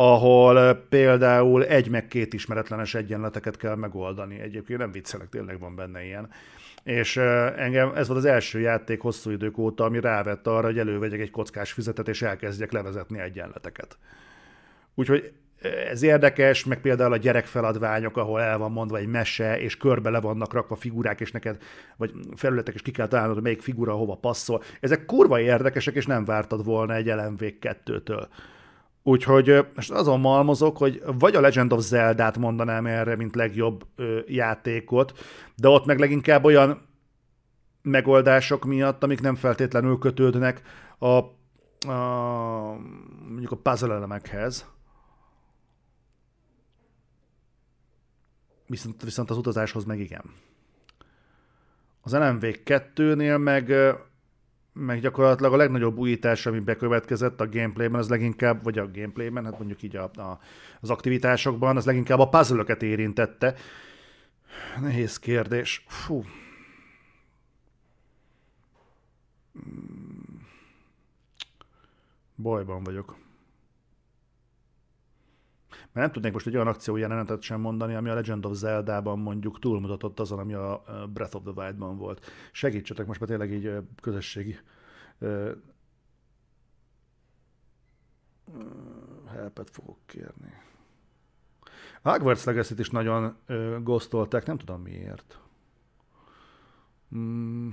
ahol 0.00 0.74
például 0.74 1.64
egy 1.64 1.88
meg 1.88 2.06
két 2.06 2.34
ismeretlenes 2.34 2.94
egyenleteket 2.94 3.56
kell 3.56 3.74
megoldani. 3.74 4.40
Egyébként 4.40 4.78
nem 4.78 4.92
viccelek, 4.92 5.28
tényleg 5.28 5.58
van 5.58 5.74
benne 5.74 6.04
ilyen 6.04 6.28
és 6.82 7.16
engem 7.56 7.92
ez 7.94 8.06
volt 8.06 8.18
az 8.18 8.24
első 8.24 8.60
játék 8.60 9.00
hosszú 9.00 9.30
idők 9.30 9.58
óta, 9.58 9.84
ami 9.84 10.00
rávett 10.00 10.46
arra, 10.46 10.66
hogy 10.66 10.78
elővegyek 10.78 11.20
egy 11.20 11.30
kockás 11.30 11.72
füzetet, 11.72 12.08
és 12.08 12.22
elkezdjek 12.22 12.72
levezetni 12.72 13.18
egyenleteket. 13.18 13.98
Úgyhogy 14.94 15.32
ez 15.90 16.02
érdekes, 16.02 16.64
meg 16.64 16.80
például 16.80 17.12
a 17.12 17.16
gyerekfeladványok, 17.16 18.16
ahol 18.16 18.40
el 18.40 18.58
van 18.58 18.72
mondva 18.72 18.96
egy 18.96 19.06
mese, 19.06 19.60
és 19.60 19.76
körbe 19.76 20.10
le 20.10 20.20
vannak 20.20 20.52
rakva 20.52 20.74
figurák, 20.74 21.20
és 21.20 21.32
neked, 21.32 21.62
vagy 21.96 22.12
felületek, 22.34 22.74
és 22.74 22.82
ki 22.82 22.90
kell 22.90 23.08
találnod, 23.08 23.34
hogy 23.34 23.44
melyik 23.44 23.62
figura 23.62 23.92
hova 23.92 24.14
passzol. 24.14 24.62
Ezek 24.80 25.04
kurva 25.04 25.40
érdekesek, 25.40 25.94
és 25.94 26.06
nem 26.06 26.24
vártad 26.24 26.64
volna 26.64 26.94
egy 26.94 27.06
LMV 27.06 27.40
2-től. 27.60 28.26
Úgyhogy 29.08 29.66
most 29.74 29.90
azon 29.90 30.20
malmozok, 30.20 30.76
hogy 30.76 31.02
vagy 31.18 31.34
a 31.34 31.40
Legend 31.40 31.72
of 31.72 31.80
Zelda-t 31.80 32.38
mondanám 32.38 32.86
erre, 32.86 33.16
mint 33.16 33.34
legjobb 33.34 33.86
ö, 33.96 34.20
játékot, 34.26 35.18
de 35.56 35.68
ott 35.68 35.84
meg 35.84 35.98
leginkább 35.98 36.44
olyan 36.44 36.86
megoldások 37.82 38.64
miatt, 38.64 39.02
amik 39.02 39.20
nem 39.20 39.34
feltétlenül 39.34 39.98
kötődnek 39.98 40.62
a, 40.98 41.06
a 41.06 41.98
mondjuk 43.28 43.50
a 43.50 43.56
puzzle 43.56 43.94
elemekhez. 43.94 44.66
Viszont, 48.66 49.02
viszont 49.02 49.30
az 49.30 49.36
utazáshoz 49.36 49.84
meg 49.84 49.98
igen. 49.98 50.24
Az 52.00 52.12
LMV 52.12 52.44
2-nél 52.64 53.42
meg 53.42 53.72
meg 54.78 55.00
gyakorlatilag 55.00 55.52
a 55.52 55.56
legnagyobb 55.56 55.96
újítás, 55.96 56.46
ami 56.46 56.58
bekövetkezett 56.58 57.40
a 57.40 57.48
gameplayben, 57.48 58.00
az 58.00 58.08
leginkább, 58.08 58.62
vagy 58.62 58.78
a 58.78 58.90
gameplayben, 58.90 59.44
hát 59.44 59.58
mondjuk 59.58 59.82
így 59.82 59.96
a, 59.96 60.02
a, 60.02 60.40
az 60.80 60.90
aktivitásokban, 60.90 61.76
az 61.76 61.86
leginkább 61.86 62.18
a 62.18 62.28
puzzle 62.28 62.76
érintette. 62.80 63.54
Nehéz 64.80 65.18
kérdés. 65.18 65.84
Fú. 65.86 66.24
Bajban 72.36 72.82
vagyok. 72.82 73.16
Mert 75.92 76.06
nem 76.06 76.12
tudnék 76.12 76.32
most 76.32 76.46
egy 76.46 76.54
olyan 76.54 76.66
akciójelenetet 76.66 77.42
sem 77.42 77.60
mondani, 77.60 77.94
ami 77.94 78.08
a 78.08 78.14
Legend 78.14 78.44
of 78.44 78.56
Zelda-ban 78.56 79.18
mondjuk 79.18 79.58
túlmutatott 79.58 80.20
azon, 80.20 80.38
ami 80.38 80.54
a 80.54 80.82
Breath 81.12 81.36
of 81.36 81.42
the 81.42 81.52
Wild-ban 81.62 81.96
volt. 81.96 82.26
Segítsetek 82.52 83.06
most 83.06 83.20
már 83.20 83.28
tényleg 83.28 83.52
így 83.52 83.72
közösségi 84.00 84.58
helpet 89.26 89.70
fogok 89.70 89.98
kérni. 90.06 90.52
Hogwarts 92.02 92.44
legacy 92.44 92.74
is 92.78 92.90
nagyon 92.90 93.36
gosztolták, 93.82 94.46
nem 94.46 94.58
tudom 94.58 94.82
miért. 94.82 95.40
Mm. 97.16 97.70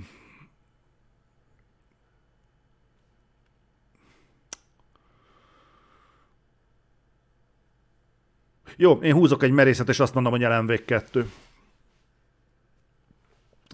Jó, 8.76 8.92
én 8.92 9.12
húzok 9.12 9.42
egy 9.42 9.50
merészet, 9.50 9.88
és 9.88 10.00
azt 10.00 10.14
mondom, 10.14 10.32
hogy 10.32 10.42
LMV 10.42 10.84
2. 10.84 11.30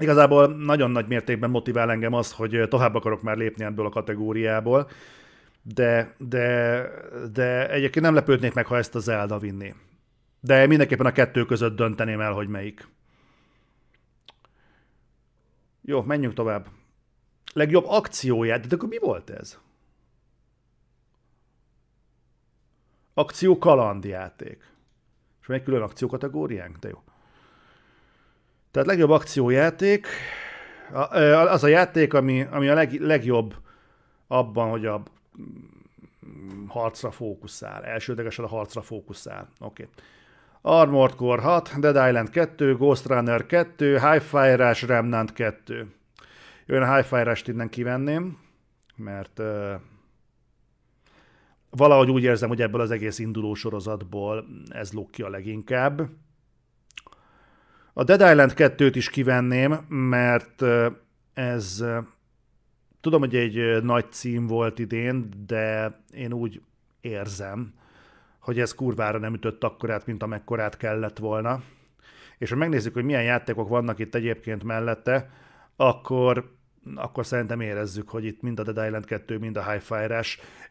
Igazából 0.00 0.46
nagyon 0.46 0.90
nagy 0.90 1.06
mértékben 1.06 1.50
motivál 1.50 1.90
engem 1.90 2.12
az, 2.12 2.32
hogy 2.32 2.66
tovább 2.68 2.94
akarok 2.94 3.22
már 3.22 3.36
lépni 3.36 3.64
ebből 3.64 3.86
a 3.86 3.90
kategóriából, 3.90 4.90
de, 5.62 6.14
de, 6.18 6.88
de 7.32 7.70
egyébként 7.70 8.04
nem 8.04 8.14
lepődnék 8.14 8.54
meg, 8.54 8.66
ha 8.66 8.76
ezt 8.76 8.94
a 8.94 8.98
Zelda 8.98 9.38
vinné. 9.38 9.74
De 10.40 10.66
mindenképpen 10.66 11.06
a 11.06 11.12
kettő 11.12 11.44
között 11.44 11.76
dönteném 11.76 12.20
el, 12.20 12.32
hogy 12.32 12.48
melyik. 12.48 12.88
Jó, 15.82 16.02
menjünk 16.02 16.34
tovább. 16.34 16.66
Legjobb 17.52 17.84
akcióját, 17.86 18.66
de 18.66 18.74
akkor 18.74 18.88
mi 18.88 18.98
volt 18.98 19.30
ez? 19.30 19.58
Akció 23.14 23.58
kalandjáték. 23.58 24.71
És 25.42 25.48
van 25.48 25.56
egy 25.56 25.62
külön 25.62 25.82
akciókategóriánk? 25.82 26.76
De 26.76 26.88
jó. 26.88 27.02
Tehát 28.70 28.88
legjobb 28.88 29.10
akciójáték, 29.10 30.06
az 31.48 31.64
a 31.64 31.68
játék, 31.68 32.14
ami, 32.14 32.46
ami 32.50 32.68
a 32.68 32.74
leg, 32.74 33.00
legjobb 33.00 33.54
abban, 34.26 34.70
hogy 34.70 34.86
a 34.86 35.02
harcra 36.68 37.10
fókuszál. 37.10 37.84
Elsődlegesen 37.84 38.44
a 38.44 38.48
harcra 38.48 38.82
fókuszál. 38.82 39.48
Oké. 39.60 39.82
Okay. 39.82 39.94
Armored 40.64 41.14
Core 41.14 41.42
6, 41.42 41.80
Dead 41.80 42.08
Island 42.08 42.30
2, 42.30 42.76
Ghost 42.76 43.06
Runner 43.06 43.46
2, 43.46 43.98
Hi-Fi 43.98 44.54
Rush 44.54 44.86
Remnant 44.86 45.32
2. 45.32 45.92
Én 46.66 46.82
a 46.82 46.96
Hi-Fi 46.96 47.22
Rush-t 47.22 47.48
innen 47.48 47.68
kivenném, 47.68 48.38
mert 48.96 49.40
valahogy 51.76 52.10
úgy 52.10 52.22
érzem, 52.22 52.48
hogy 52.48 52.62
ebből 52.62 52.80
az 52.80 52.90
egész 52.90 53.18
induló 53.18 53.54
sorozatból 53.54 54.46
ez 54.68 54.92
lók 54.92 55.10
ki 55.10 55.22
a 55.22 55.28
leginkább. 55.28 56.08
A 57.92 58.04
Dead 58.04 58.20
Island 58.20 58.52
2-t 58.56 58.92
is 58.94 59.10
kivenném, 59.10 59.72
mert 59.88 60.62
ez 61.34 61.84
tudom, 63.00 63.20
hogy 63.20 63.36
egy 63.36 63.82
nagy 63.82 64.12
cím 64.12 64.46
volt 64.46 64.78
idén, 64.78 65.28
de 65.46 65.96
én 66.14 66.32
úgy 66.32 66.60
érzem, 67.00 67.74
hogy 68.38 68.58
ez 68.58 68.74
kurvára 68.74 69.18
nem 69.18 69.34
ütött 69.34 69.64
akkorát, 69.64 70.06
mint 70.06 70.22
amekkorát 70.22 70.76
kellett 70.76 71.18
volna. 71.18 71.62
És 72.38 72.50
ha 72.50 72.56
megnézzük, 72.56 72.94
hogy 72.94 73.04
milyen 73.04 73.22
játékok 73.22 73.68
vannak 73.68 73.98
itt 73.98 74.14
egyébként 74.14 74.64
mellette, 74.64 75.30
akkor, 75.76 76.56
akkor 76.94 77.26
szerintem 77.26 77.60
érezzük, 77.60 78.08
hogy 78.08 78.24
itt 78.24 78.42
mind 78.42 78.58
a 78.58 78.62
Dead 78.62 78.86
Island 78.86 79.04
2, 79.04 79.38
mind 79.38 79.56
a 79.56 79.70
Hi-Fi 79.70 79.94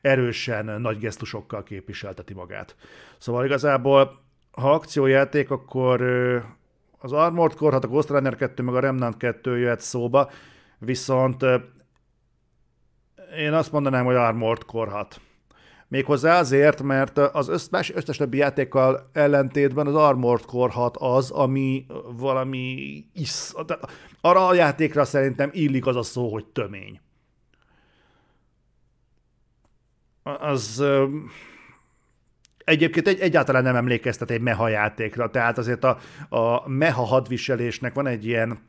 erősen 0.01 0.81
nagy 0.81 0.97
gesztusokkal 0.97 1.63
képviselteti 1.63 2.33
magát. 2.33 2.75
Szóval 3.17 3.45
igazából, 3.45 4.19
ha 4.51 4.73
akciójáték, 4.73 5.51
akkor 5.51 6.01
az 6.97 7.11
Armored 7.11 7.55
Core, 7.55 7.73
hát 7.73 7.83
a 7.83 7.87
Ghost 7.87 8.09
Runner 8.09 8.35
2, 8.35 8.63
meg 8.63 8.75
a 8.75 8.79
Remnant 8.79 9.17
2 9.17 9.57
jöhet 9.57 9.79
szóba, 9.79 10.29
viszont 10.77 11.45
én 13.37 13.53
azt 13.53 13.71
mondanám, 13.71 14.05
hogy 14.05 14.15
Armored 14.15 14.63
Core 14.63 14.91
6. 14.91 15.21
Méghozzá 15.91 16.39
azért, 16.39 16.81
mert 16.81 17.17
az 17.17 17.47
összes, 17.47 17.91
összes 17.93 18.17
többi 18.17 18.37
játékkal 18.37 19.09
ellentétben 19.13 19.87
az 19.87 19.95
Armored 19.95 20.45
Core 20.45 20.73
6 20.73 20.97
az, 20.97 21.31
ami 21.31 21.85
valami 22.17 22.95
isz... 23.13 23.55
Arra 24.21 24.47
a 24.47 24.53
játékra 24.53 25.05
szerintem 25.05 25.49
illik 25.53 25.85
az 25.85 25.95
a 25.95 26.03
szó, 26.03 26.31
hogy 26.31 26.45
tömény. 26.45 26.99
Az... 30.23 30.83
Egyébként 32.57 33.07
egy, 33.07 33.19
egyáltalán 33.19 33.63
nem 33.63 33.75
emlékeztet 33.75 34.31
egy 34.31 34.41
meha 34.41 34.67
játékra, 34.67 35.29
tehát 35.29 35.57
azért 35.57 35.83
a, 35.83 35.97
a 36.29 36.69
meha 36.69 37.03
hadviselésnek 37.03 37.93
van 37.93 38.07
egy 38.07 38.25
ilyen, 38.25 38.59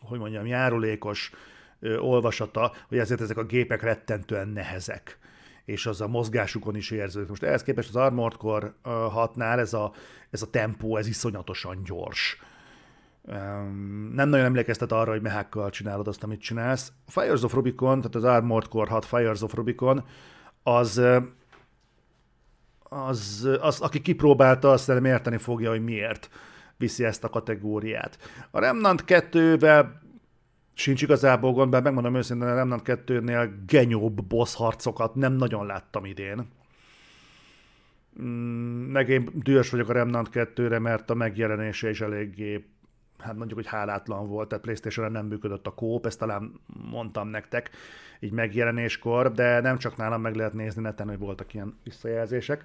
hogy 0.00 0.18
mondjam, 0.18 0.46
járulékos 0.46 1.30
olvasata, 1.98 2.72
hogy 2.88 2.98
ezért 2.98 3.20
ezek 3.20 3.36
a 3.36 3.44
gépek 3.44 3.82
rettentően 3.82 4.48
nehezek 4.48 5.18
és 5.64 5.86
az 5.86 6.00
a 6.00 6.08
mozgásukon 6.08 6.76
is 6.76 6.90
érződik. 6.90 7.28
Most 7.28 7.42
ehhez 7.42 7.62
képest 7.62 7.88
az 7.88 7.96
Armored 7.96 8.36
Core 8.36 8.74
6-nál 8.84 9.58
ez 9.58 9.72
a, 9.72 9.92
ez 10.30 10.42
a 10.42 10.50
tempó, 10.50 10.96
ez 10.96 11.06
iszonyatosan 11.06 11.82
gyors. 11.84 12.38
Nem 14.12 14.28
nagyon 14.28 14.44
emlékeztet 14.44 14.92
arra, 14.92 15.10
hogy 15.10 15.22
mehákkal 15.22 15.70
csinálod 15.70 16.08
azt, 16.08 16.22
amit 16.22 16.40
csinálsz. 16.40 16.92
A 17.06 17.20
Fires 17.20 17.42
of 17.42 17.52
Rubicon, 17.52 17.96
tehát 17.96 18.14
az 18.14 18.24
Armored 18.24 18.68
Core 18.68 18.90
6 18.90 19.04
Fires 19.04 19.42
of 19.42 19.54
Rubicon, 19.54 20.04
az, 20.62 21.02
az, 22.82 23.48
az 23.60 23.80
aki 23.80 24.00
kipróbálta, 24.00 24.70
azt 24.70 24.86
nem 24.86 25.04
érteni 25.04 25.36
fogja, 25.36 25.70
hogy 25.70 25.84
miért 25.84 26.30
viszi 26.76 27.04
ezt 27.04 27.24
a 27.24 27.28
kategóriát. 27.28 28.18
A 28.50 28.58
Remnant 28.58 29.04
2-vel 29.06 29.86
sincs 30.74 31.02
igazából 31.02 31.52
gond, 31.52 31.70
bár 31.70 31.82
megmondom 31.82 32.14
őszintén, 32.14 32.48
a 32.48 32.54
Remnant 32.54 32.82
2-nél 32.84 33.50
genyóbb 33.66 34.24
boss 34.24 34.54
harcokat 34.54 35.14
nem 35.14 35.32
nagyon 35.32 35.66
láttam 35.66 36.04
idén. 36.04 36.48
Mm, 38.22 38.90
meg 38.90 39.08
én 39.08 39.28
dühös 39.34 39.70
vagyok 39.70 39.88
a 39.88 39.92
Remnant 39.92 40.28
2-re, 40.32 40.78
mert 40.78 41.10
a 41.10 41.14
megjelenése 41.14 41.90
is 41.90 42.00
eléggé 42.00 42.64
hát 43.18 43.36
mondjuk, 43.36 43.58
hogy 43.58 43.68
hálátlan 43.68 44.28
volt, 44.28 44.48
tehát 44.48 44.64
playstation 44.64 45.12
nem 45.12 45.26
működött 45.26 45.66
a 45.66 45.74
kóp, 45.74 46.06
ezt 46.06 46.18
talán 46.18 46.60
mondtam 46.90 47.28
nektek 47.28 47.70
így 48.20 48.32
megjelenéskor, 48.32 49.32
de 49.32 49.60
nem 49.60 49.78
csak 49.78 49.96
nálam 49.96 50.20
meg 50.20 50.34
lehet 50.34 50.52
nézni 50.52 50.82
neten, 50.82 51.08
hogy 51.08 51.18
voltak 51.18 51.54
ilyen 51.54 51.78
visszajelzések 51.84 52.64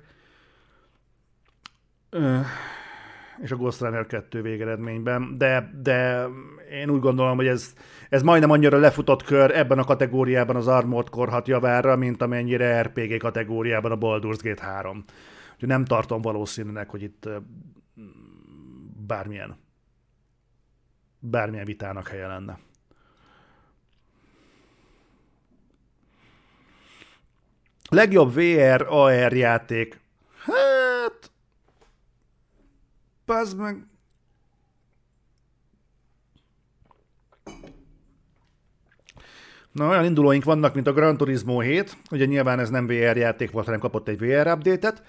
és 3.42 3.52
a 3.52 3.56
Ghost 3.56 3.80
Runner 3.80 4.06
2 4.06 4.42
végeredményben, 4.42 5.38
de, 5.38 5.72
de 5.82 6.28
én 6.72 6.90
úgy 6.90 7.00
gondolom, 7.00 7.36
hogy 7.36 7.48
ez, 7.48 7.74
ez 8.10 8.22
majdnem 8.22 8.52
annyira 8.52 8.78
lefutott 8.78 9.24
kör 9.24 9.52
ebben 9.52 9.80
a 9.80 9.84
kategóriában 9.84 10.56
az 10.56 10.68
Armored 10.68 11.10
Core 11.10 11.32
6 11.32 11.48
javára, 11.48 11.96
mint 11.96 12.22
amennyire 12.22 12.82
RPG 12.82 13.18
kategóriában 13.18 13.92
a 13.92 13.98
Baldur's 13.98 14.40
Gate 14.42 14.64
3. 14.64 15.04
Úgyhogy 15.54 15.70
nem 15.70 15.86
tartom 15.86 16.22
valószínűnek, 16.22 16.90
hogy 16.90 17.02
itt 17.02 17.30
bármilyen 19.08 19.58
bármilyen 21.20 21.66
vitának 21.66 22.08
helye 22.08 22.28
lenne. 22.28 22.60
Legjobb 27.90 28.34
VR, 28.34 28.86
AR 28.88 29.34
játék. 29.34 30.00
Hát, 30.44 31.32
Pazd 33.40 33.58
meg. 33.58 33.86
Na, 39.72 39.90
olyan 39.90 40.06
indulóink 40.06 40.44
vannak, 40.44 40.74
mint 40.74 40.88
a 40.88 40.94
Gran 40.94 41.18
Turismo 41.18 41.60
7, 41.60 41.98
ugye 42.12 42.26
nyilván 42.26 42.60
ez 42.60 42.70
nem 42.70 42.88
VR 42.88 43.18
játék 43.18 43.52
volt, 43.52 43.66
hanem 43.66 43.80
kapott 43.80 44.08
egy 44.08 44.20
VR 44.20 44.48
update-et. 44.48 45.04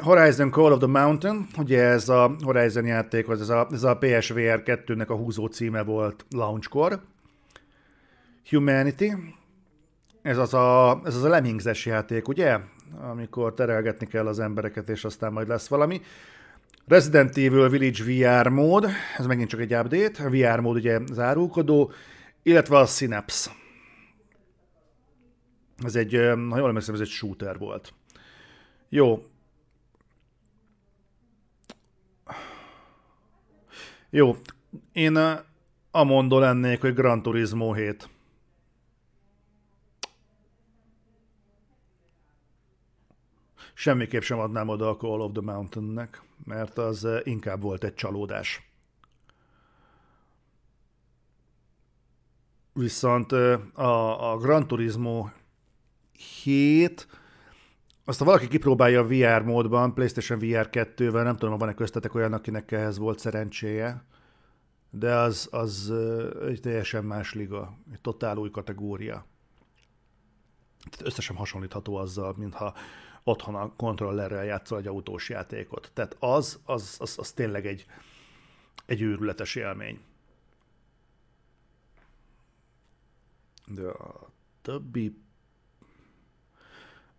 Horizon 0.00 0.50
Call 0.50 0.72
of 0.72 0.78
the 0.78 0.86
Mountain, 0.86 1.46
ugye 1.58 1.82
ez 1.82 2.08
a 2.08 2.36
Horizon 2.42 2.86
játék, 2.86 3.28
ez 3.28 3.48
a, 3.48 3.66
ez 3.70 3.82
a 3.82 3.96
PSVR 3.96 4.62
2-nek 4.64 5.08
a 5.08 5.14
húzó 5.14 5.46
címe 5.46 5.82
volt 5.82 6.24
launchkor. 6.30 7.00
Humanity, 8.48 9.12
ez 10.22 10.38
az 10.38 10.54
a, 10.54 11.00
ez 11.04 11.16
az 11.16 11.22
a 11.22 11.28
Lemmingses 11.28 11.86
játék, 11.86 12.28
ugye? 12.28 12.58
Amikor 13.10 13.54
terelgetni 13.54 14.06
kell 14.06 14.26
az 14.26 14.38
embereket, 14.38 14.88
és 14.88 15.04
aztán 15.04 15.32
majd 15.32 15.48
lesz 15.48 15.68
valami. 15.68 16.00
Resident 16.86 17.36
Evil 17.36 17.68
Village 17.68 18.04
VR 18.04 18.48
mód, 18.48 18.86
ez 19.18 19.26
megint 19.26 19.48
csak 19.48 19.60
egy 19.60 19.74
update, 19.74 20.24
a 20.24 20.30
VR 20.30 20.60
mód 20.60 20.76
ugye 20.76 21.00
zárulkodó, 21.12 21.92
illetve 22.42 22.78
a 22.78 22.86
Synapse. 22.86 23.50
Ez 25.84 25.96
egy, 25.96 26.12
ha 26.48 26.56
jól 26.56 26.68
emlékszem, 26.68 26.94
ez 26.94 27.00
egy 27.00 27.08
shooter 27.08 27.58
volt. 27.58 27.94
Jó. 28.88 29.22
Jó. 34.10 34.36
Én 34.92 35.16
a 35.90 36.04
mondó 36.04 36.38
lennék, 36.38 36.80
hogy 36.80 36.94
Gran 36.94 37.22
Turismo 37.22 37.72
7. 37.72 38.08
Semmiképp 43.74 44.22
sem 44.22 44.38
adnám 44.38 44.68
oda 44.68 44.88
a 44.88 44.96
Call 44.96 45.20
of 45.20 45.32
the 45.32 45.42
Mountain-nek 45.42 46.24
mert 46.44 46.78
az 46.78 47.04
eh, 47.04 47.20
inkább 47.24 47.60
volt 47.62 47.84
egy 47.84 47.94
csalódás. 47.94 48.70
Viszont 52.72 53.32
eh, 53.32 53.60
a, 53.80 54.32
a 54.32 54.36
Gran 54.36 54.66
Turismo 54.66 55.28
7, 56.42 57.08
azt 58.04 58.18
ha 58.18 58.24
valaki 58.24 58.48
kipróbálja 58.48 59.00
a 59.00 59.06
VR 59.06 59.42
módban, 59.42 59.94
PlayStation 59.94 60.38
VR 60.38 60.68
2-vel, 60.72 61.22
nem 61.22 61.36
tudom, 61.36 61.58
van-e 61.58 61.74
köztetek 61.74 62.14
olyan, 62.14 62.32
akinek 62.32 62.72
ehhez 62.72 62.98
volt 62.98 63.18
szerencséje, 63.18 64.04
de 64.90 65.14
az, 65.14 65.48
az 65.50 65.90
eh, 65.90 66.48
egy 66.48 66.60
teljesen 66.60 67.04
más 67.04 67.34
liga, 67.34 67.78
egy 67.92 68.00
totál 68.00 68.36
új 68.36 68.50
kategória. 68.50 69.26
Összesen 71.04 71.36
hasonlítható 71.36 71.96
azzal, 71.96 72.34
mintha 72.36 72.74
otthon 73.28 73.54
a 73.54 73.72
kontrollerrel 73.76 74.44
játszol 74.44 74.78
egy 74.78 74.86
autós 74.86 75.28
játékot. 75.28 75.90
Tehát 75.94 76.16
az, 76.18 76.60
az, 76.64 76.96
az, 76.98 77.14
az 77.18 77.32
tényleg 77.32 77.66
egy, 77.66 77.86
egy 78.86 79.02
őrületes 79.02 79.54
élmény. 79.54 80.00
De 83.66 83.88
a 83.88 84.30
többi 84.62 85.24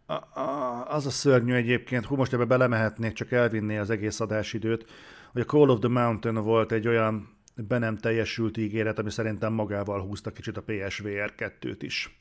a, 0.05 0.39
a, 0.39 0.93
az 0.93 1.05
a 1.05 1.09
szörnyű 1.09 1.53
egyébként, 1.53 2.05
hú, 2.05 2.15
most 2.15 2.33
ebbe 2.33 2.45
belemehetnék, 2.45 3.13
csak 3.13 3.31
elvinné 3.31 3.77
az 3.77 3.89
egész 3.89 4.19
adásidőt, 4.19 4.85
hogy 5.31 5.41
a 5.41 5.45
Call 5.45 5.69
of 5.69 5.79
the 5.79 5.89
Mountain 5.89 6.35
volt 6.35 6.71
egy 6.71 6.87
olyan 6.87 7.37
be 7.55 7.77
nem 7.77 7.97
teljesült 7.97 8.57
ígéret, 8.57 8.99
ami 8.99 9.11
szerintem 9.11 9.53
magával 9.53 10.01
húzta 10.01 10.31
kicsit 10.31 10.57
a 10.57 10.63
PSVR 10.63 11.33
2-t 11.37 11.77
is. 11.79 12.15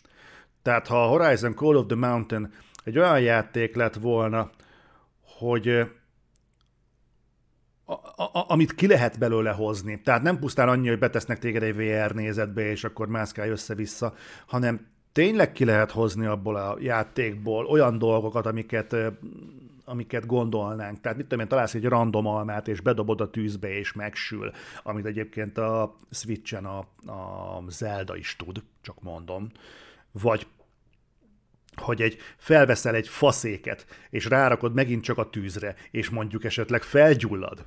Tehát 0.62 0.86
ha 0.86 1.04
a 1.04 1.08
Horizon 1.08 1.54
Call 1.54 1.76
of 1.76 1.86
the 1.86 1.96
Mountain 1.96 2.52
egy 2.86 2.98
olyan 2.98 3.20
játék 3.20 3.74
lett 3.74 3.94
volna, 3.94 4.50
hogy 5.38 5.68
a, 7.84 7.92
a, 8.22 8.44
amit 8.48 8.74
ki 8.74 8.86
lehet 8.86 9.18
belőle 9.18 9.50
hozni. 9.50 10.00
Tehát 10.00 10.22
nem 10.22 10.38
pusztán 10.38 10.68
annyi, 10.68 10.88
hogy 10.88 10.98
betesznek 10.98 11.38
téged 11.38 11.62
egy 11.62 11.76
VR 11.76 12.14
nézetbe, 12.14 12.70
és 12.70 12.84
akkor 12.84 13.08
mászkálj 13.08 13.50
össze-vissza, 13.50 14.14
hanem 14.46 14.86
tényleg 15.12 15.52
ki 15.52 15.64
lehet 15.64 15.90
hozni 15.90 16.26
abból 16.26 16.56
a 16.56 16.76
játékból 16.80 17.66
olyan 17.66 17.98
dolgokat, 17.98 18.46
amiket, 18.46 18.96
amiket 19.84 20.26
gondolnánk. 20.26 21.00
Tehát 21.00 21.16
mit 21.16 21.26
tudom 21.26 21.42
én, 21.42 21.48
találsz 21.48 21.74
egy 21.74 21.84
random 21.84 22.26
almát, 22.26 22.68
és 22.68 22.80
bedobod 22.80 23.20
a 23.20 23.30
tűzbe, 23.30 23.68
és 23.68 23.92
megsül, 23.92 24.52
amit 24.82 25.06
egyébként 25.06 25.58
a 25.58 25.96
Switchen 26.10 26.64
a, 26.64 26.78
a 27.12 27.62
Zelda 27.68 28.16
is 28.16 28.36
tud, 28.36 28.62
csak 28.82 29.02
mondom. 29.02 29.50
Vagy 30.12 30.46
hogy 31.80 32.02
egy 32.02 32.18
felveszel 32.36 32.94
egy 32.94 33.08
faszéket, 33.08 33.86
és 34.10 34.24
rárakod 34.24 34.74
megint 34.74 35.02
csak 35.02 35.18
a 35.18 35.30
tűzre, 35.30 35.74
és 35.90 36.08
mondjuk 36.08 36.44
esetleg 36.44 36.82
felgyullad, 36.82 37.66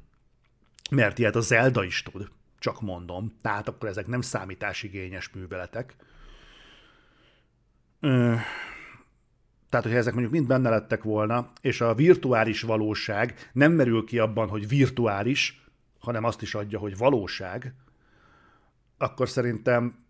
mert 0.92 1.20
ilyet 1.20 1.36
a 1.36 1.42
Zelda 1.42 1.84
is 1.84 2.04
tud, 2.04 2.30
csak 2.60 2.82
mondom. 2.82 3.32
Tehát 3.42 3.68
akkor 3.68 3.90
ezek 3.90 4.08
nem 4.08 4.22
számításigényes 4.22 5.30
műveletek. 5.30 5.96
Tehát, 9.70 9.86
hogyha 9.86 9.98
ezek 9.98 10.14
mondjuk 10.14 10.34
mind 10.34 10.48
benne 10.48 10.70
lettek 10.70 11.04
volna, 11.04 11.52
és 11.62 11.82
a 11.82 11.96
virtuális 11.96 12.62
valóság 12.62 13.50
nem 13.54 13.72
merül 13.72 14.04
ki 14.06 14.20
abban, 14.20 14.48
hogy 14.50 14.68
virtuális, 14.68 15.64
hanem 16.00 16.24
azt 16.24 16.42
is 16.42 16.56
adja, 16.56 16.80
hogy 16.80 16.98
valóság, 16.98 17.74
akkor 18.98 19.30
szerintem 19.30 20.06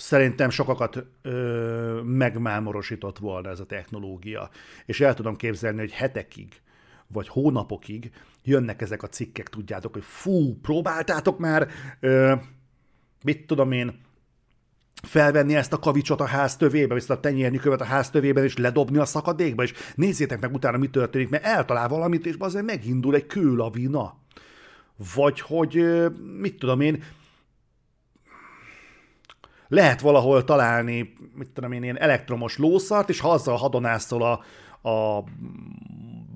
szerintem 0.00 0.50
sokakat 0.50 1.06
ö, 1.22 2.00
megmámorosított 2.04 3.18
volna 3.18 3.48
ez 3.48 3.60
a 3.60 3.66
technológia. 3.66 4.50
És 4.86 5.00
el 5.00 5.14
tudom 5.14 5.36
képzelni, 5.36 5.78
hogy 5.78 5.92
hetekig, 5.92 6.60
vagy 7.06 7.28
hónapokig 7.28 8.10
jönnek 8.44 8.82
ezek 8.82 9.02
a 9.02 9.08
cikkek, 9.08 9.48
tudjátok, 9.48 9.92
hogy 9.92 10.04
fú, 10.04 10.58
próbáltátok 10.60 11.38
már, 11.38 11.68
ö, 12.00 12.34
mit 13.24 13.46
tudom 13.46 13.72
én, 13.72 14.00
felvenni 15.02 15.54
ezt 15.54 15.72
a 15.72 15.78
kavicsot 15.78 16.20
a 16.20 16.26
ház 16.26 16.56
tövébe, 16.56 16.94
ezt 16.94 17.10
a 17.10 17.20
tenyérnyükövet 17.20 17.80
a 17.80 17.84
ház 17.84 18.10
tövében, 18.10 18.44
és 18.44 18.56
ledobni 18.56 18.98
a 18.98 19.04
szakadékba, 19.04 19.62
és 19.62 19.72
nézzétek 19.94 20.40
meg 20.40 20.54
utána, 20.54 20.78
mi 20.78 20.88
történik, 20.88 21.28
mert 21.28 21.44
eltalál 21.44 21.88
valamit, 21.88 22.26
és 22.26 22.34
azért 22.38 22.64
megindul 22.64 23.14
egy 23.14 23.26
kőlavina. 23.26 24.18
Vagy 25.14 25.40
hogy, 25.40 25.84
mit 26.38 26.58
tudom 26.58 26.80
én, 26.80 27.02
lehet 29.70 30.00
valahol 30.00 30.44
találni, 30.44 31.12
mit 31.34 31.50
tudom 31.50 31.72
én, 31.72 31.82
ilyen 31.82 31.98
elektromos 31.98 32.58
lószart, 32.58 33.08
és 33.08 33.20
ha 33.20 33.30
azzal 33.30 33.56
hadonászol 33.56 34.22
a, 34.22 34.40
a 34.88 35.24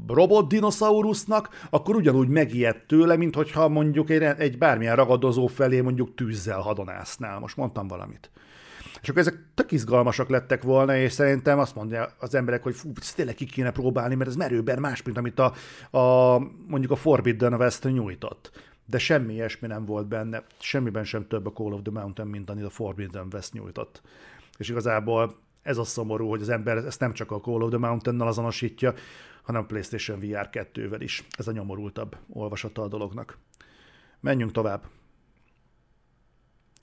robot 0.07 0.49
dinoszaurusznak, 0.49 1.49
akkor 1.71 1.97
ugyanúgy 1.97 2.29
megijed 2.29 2.77
tőle, 2.87 3.17
mint 3.17 3.35
hogyha 3.35 3.69
mondjuk 3.69 4.11
egy, 4.11 4.23
egy 4.23 4.59
bármilyen 4.59 4.97
ragadozó 4.97 5.47
felé 5.47 5.81
mondjuk 5.81 6.15
tűzzel 6.15 6.61
hadonásznál. 6.61 7.39
Most 7.39 7.57
mondtam 7.57 7.89
valamit. 7.89 8.31
És 9.03 9.09
akkor 9.09 9.21
ezek 9.21 9.39
tök 9.55 9.73
izgalmasak 9.73 10.29
lettek 10.29 10.63
volna, 10.63 10.97
és 10.97 11.13
szerintem 11.13 11.59
azt 11.59 11.75
mondja 11.75 12.09
az 12.19 12.35
emberek, 12.35 12.63
hogy 12.63 12.75
fú, 12.75 12.93
ezt 13.01 13.17
tényleg 13.17 13.35
ki 13.35 13.45
kéne 13.45 13.71
próbálni, 13.71 14.15
mert 14.15 14.31
ez 14.31 14.37
merőben 14.37 14.79
más, 14.79 15.03
mint 15.03 15.17
amit 15.17 15.39
a, 15.39 15.53
a 15.99 16.39
mondjuk 16.67 16.93
a 16.93 16.97
Forbidden 16.97 17.55
West 17.55 17.85
nyújtott. 17.85 18.51
De 18.87 18.99
semmi 18.99 19.33
ilyesmi 19.33 19.69
nem 19.69 19.85
volt 19.85 20.07
benne, 20.07 20.45
semmiben 20.59 21.05
sem 21.05 21.27
több 21.27 21.47
a 21.47 21.53
Call 21.53 21.73
of 21.73 21.83
the 21.83 21.93
Mountain, 21.93 22.29
mint 22.29 22.51
amit 22.51 22.65
a 22.65 22.71
Forbidden 22.71 23.29
West 23.33 23.53
nyújtott. 23.53 24.03
És 24.59 24.69
igazából 24.69 25.37
ez 25.63 25.79
a 25.79 25.85
szomorú, 25.85 26.29
hogy 26.29 26.41
az 26.41 26.49
ember 26.49 26.77
ezt 26.77 27.01
nem 27.01 27.13
csak 27.13 27.31
a 27.31 27.41
Call 27.41 27.63
of 27.63 27.69
the 27.69 27.79
Mountain-nal 27.79 28.29
azonosítja, 28.29 28.95
hanem 29.43 29.63
a 29.63 29.65
PlayStation 29.65 30.19
VR 30.19 30.49
2-vel 30.53 30.97
is. 30.99 31.25
Ez 31.39 31.49
a 31.49 31.53
nyomorultabb 31.53 32.17
olvasata 32.29 32.83
a 32.83 32.89
dolognak. 32.89 33.39
Menjünk 34.21 34.53
tovább. 34.53 34.85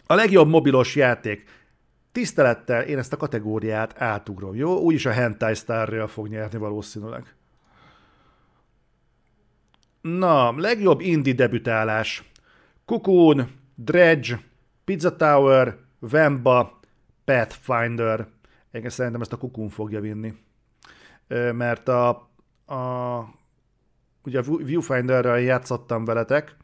A 0.05 0.13
legjobb 0.13 0.47
mobilos 0.47 0.95
játék. 0.95 1.49
Tisztelettel 2.11 2.83
én 2.83 2.97
ezt 2.97 3.13
a 3.13 3.17
kategóriát 3.17 4.01
átugrom, 4.01 4.55
jó? 4.55 4.79
Úgyis 4.79 5.05
a 5.05 5.11
Hentai 5.11 5.53
star 5.53 6.09
fog 6.09 6.27
nyerni 6.27 6.57
valószínűleg. 6.57 7.35
Na, 10.01 10.59
legjobb 10.59 11.01
indie 11.01 11.33
debütálás. 11.33 12.31
Cocoon, 12.85 13.51
Dredge, 13.75 14.39
Pizza 14.83 15.15
Tower, 15.15 15.77
Vemba, 15.99 16.79
Pathfinder. 17.25 18.27
Én 18.71 18.89
szerintem 18.89 19.21
ezt 19.21 19.33
a 19.33 19.37
Cocoon 19.37 19.69
fogja 19.69 19.99
vinni. 19.99 20.33
Mert 21.51 21.87
a, 21.87 22.09
a 22.65 23.19
ugye 24.23 24.39
a 24.39 24.57
Viewfinder-rel 24.57 25.39
játszottam 25.39 26.05
veletek, 26.05 26.55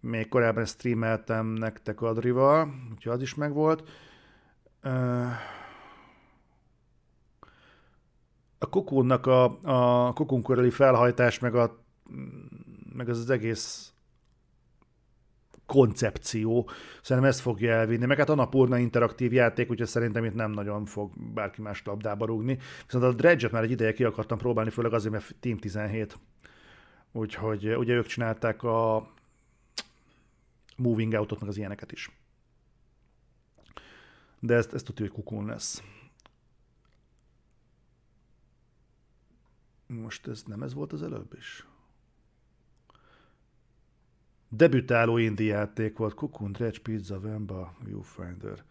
még 0.00 0.28
korábban 0.28 0.64
streameltem 0.64 1.46
nektek 1.46 2.00
Adrival, 2.00 2.74
úgyhogy 2.92 3.12
az 3.12 3.22
is 3.22 3.34
megvolt 3.34 3.82
a 8.58 8.68
kokónnak 8.70 9.26
a, 9.26 9.58
a 9.62 10.12
kokunköröli 10.12 10.70
felhajtás, 10.70 11.38
meg, 11.38 11.54
a, 11.54 11.84
meg 12.94 13.08
az, 13.08 13.18
az 13.18 13.30
egész 13.30 13.92
koncepció, 15.66 16.70
szerintem 17.02 17.30
ezt 17.30 17.40
fogja 17.40 17.72
elvinni, 17.72 18.06
meg 18.06 18.18
hát 18.18 18.28
a 18.28 18.34
napurna 18.34 18.78
interaktív 18.78 19.32
játék, 19.32 19.70
úgyhogy 19.70 19.86
szerintem 19.86 20.24
itt 20.24 20.34
nem 20.34 20.50
nagyon 20.50 20.84
fog 20.84 21.12
bárki 21.34 21.60
más 21.60 21.82
labdába 21.84 22.26
rúgni. 22.26 22.58
Viszont 22.84 23.04
a 23.04 23.12
Dredge-et 23.12 23.52
már 23.52 23.62
egy 23.62 23.70
ideje 23.70 23.92
ki 23.92 24.04
akartam 24.04 24.38
próbálni, 24.38 24.70
főleg 24.70 24.92
azért, 24.92 25.12
mert 25.12 25.34
Team 25.40 25.58
17. 25.58 26.18
Úgyhogy 27.12 27.74
ugye 27.74 27.94
ők 27.94 28.06
csinálták 28.06 28.62
a 28.62 29.10
Moving 30.76 31.12
Out-ot, 31.12 31.40
meg 31.40 31.48
az 31.48 31.56
ilyeneket 31.56 31.92
is 31.92 32.10
de 34.42 34.54
ezt, 34.54 34.74
ezt 34.74 34.84
tudja, 34.84 35.04
hogy 35.04 35.14
kukun 35.14 35.46
lesz. 35.46 35.82
Most 39.86 40.26
ez 40.26 40.42
nem 40.42 40.62
ez 40.62 40.74
volt 40.74 40.92
az 40.92 41.02
előbb 41.02 41.34
is? 41.36 41.66
Debütáló 44.54 45.16
indi 45.16 45.44
játék 45.44 45.96
volt 45.96 46.14
Cocoon 46.14 46.52
Dredge, 46.52 46.78
Pizza, 46.82 47.20
Vemba, 47.20 47.74
Viewfinder. 47.84 48.64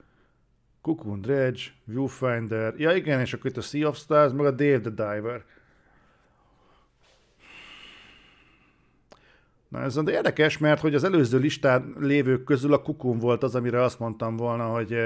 Cocoon 0.81 1.21
Dredge, 1.21 1.61
Viewfinder, 1.83 2.73
ja 2.77 2.95
igen, 2.95 3.19
és 3.19 3.33
akkor 3.33 3.49
itt 3.49 3.57
a 3.57 3.61
Sea 3.61 3.87
of 3.87 3.97
Stars, 3.97 4.33
meg 4.33 4.45
a 4.45 4.51
Dave 4.51 4.79
the 4.79 4.89
Diver. 4.89 5.45
Na 9.67 9.81
ez 9.81 10.03
de 10.03 10.11
érdekes, 10.11 10.57
mert 10.57 10.81
hogy 10.81 10.95
az 10.95 11.03
előző 11.03 11.37
listán 11.37 11.95
lévők 11.99 12.43
közül 12.43 12.73
a 12.73 12.81
Kukun 12.81 13.17
volt 13.17 13.43
az, 13.43 13.55
amire 13.55 13.81
azt 13.81 13.99
mondtam 13.99 14.35
volna, 14.35 14.65
hogy, 14.65 14.97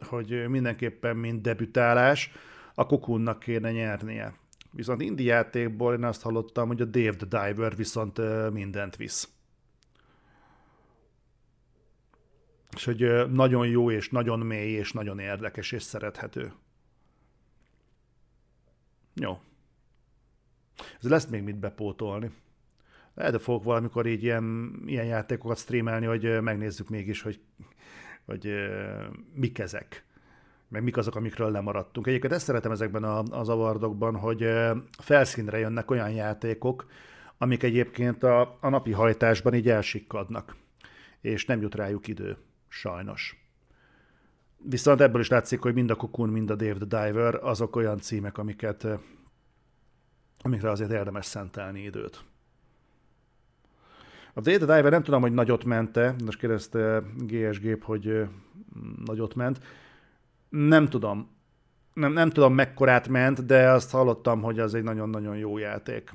hogy 0.00 0.48
mindenképpen 0.48 1.16
mint 1.16 1.42
debütálás 1.42 2.32
a 2.74 2.86
Kukunnak 2.86 3.38
kéne 3.38 3.72
nyernie. 3.72 4.34
Viszont 4.72 5.00
indi 5.00 5.24
játékból 5.24 5.94
én 5.94 6.04
azt 6.04 6.22
hallottam, 6.22 6.68
hogy 6.68 6.80
a 6.80 6.84
Dave 6.84 7.16
the 7.16 7.46
Diver 7.46 7.76
viszont 7.76 8.20
mindent 8.52 8.96
visz. 8.96 9.28
És 12.76 12.84
hogy 12.84 13.30
nagyon 13.30 13.66
jó, 13.66 13.90
és 13.90 14.08
nagyon 14.08 14.38
mély, 14.38 14.72
és 14.72 14.92
nagyon 14.92 15.18
érdekes, 15.18 15.72
és 15.72 15.82
szerethető. 15.82 16.52
Jó. 19.14 19.40
Ez 21.02 21.10
lesz 21.10 21.26
még 21.26 21.42
mit 21.42 21.58
bepótolni. 21.58 22.30
Lehet, 23.14 23.32
hogy 23.32 23.42
fogok 23.42 23.64
valamikor 23.64 24.06
így 24.06 24.22
ilyen, 24.22 24.74
ilyen 24.86 25.04
játékokat 25.04 25.58
streamelni, 25.58 26.06
hogy 26.06 26.42
megnézzük 26.42 26.88
mégis, 26.88 27.22
hogy, 27.22 27.40
hogy 28.24 28.48
mik 29.34 29.58
ezek 29.58 30.04
meg 30.70 30.82
mik 30.82 30.96
azok, 30.96 31.14
amikről 31.14 31.50
lemaradtunk. 31.50 32.06
Egyébként 32.06 32.32
ezt 32.32 32.44
szeretem 32.44 32.70
ezekben 32.70 33.04
a, 33.04 33.22
az 33.22 33.48
avardokban, 33.48 34.16
hogy 34.16 34.48
felszínre 34.98 35.58
jönnek 35.58 35.90
olyan 35.90 36.10
játékok, 36.10 36.86
amik 37.38 37.62
egyébként 37.62 38.22
a, 38.22 38.56
a 38.60 38.68
napi 38.68 38.92
hajtásban 38.92 39.54
így 39.54 39.68
elsikkadnak, 39.68 40.56
és 41.20 41.44
nem 41.44 41.60
jut 41.60 41.74
rájuk 41.74 42.08
idő, 42.08 42.36
sajnos. 42.70 43.44
Viszont 44.56 45.00
ebből 45.00 45.20
is 45.20 45.28
látszik, 45.28 45.60
hogy 45.60 45.74
mind 45.74 45.90
a 45.90 45.94
Cocoon, 45.94 46.28
mind 46.28 46.50
a 46.50 46.54
Dave 46.54 46.86
the 46.86 47.04
Diver 47.04 47.34
azok 47.34 47.76
olyan 47.76 47.98
címek, 47.98 48.38
amiket, 48.38 48.86
amikre 50.42 50.70
azért 50.70 50.90
érdemes 50.90 51.26
szentelni 51.26 51.82
időt. 51.82 52.24
A 54.34 54.40
Data 54.40 54.74
Diver 54.74 54.90
nem 54.90 55.02
tudom, 55.02 55.20
hogy 55.20 55.32
nagyot 55.32 55.64
mente, 55.64 56.14
most 56.24 56.38
kérdezte 56.38 57.02
GS 57.16 57.60
Gép, 57.60 57.84
hogy 57.84 58.28
nagyot 59.04 59.34
ment. 59.34 59.60
Nem 60.48 60.88
tudom. 60.88 61.38
Nem, 61.94 62.12
nem 62.12 62.30
tudom 62.30 62.54
mekkorát 62.54 63.08
ment, 63.08 63.46
de 63.46 63.70
azt 63.70 63.90
hallottam, 63.90 64.42
hogy 64.42 64.58
az 64.58 64.74
egy 64.74 64.82
nagyon-nagyon 64.82 65.36
jó 65.36 65.58
játék. 65.58 66.14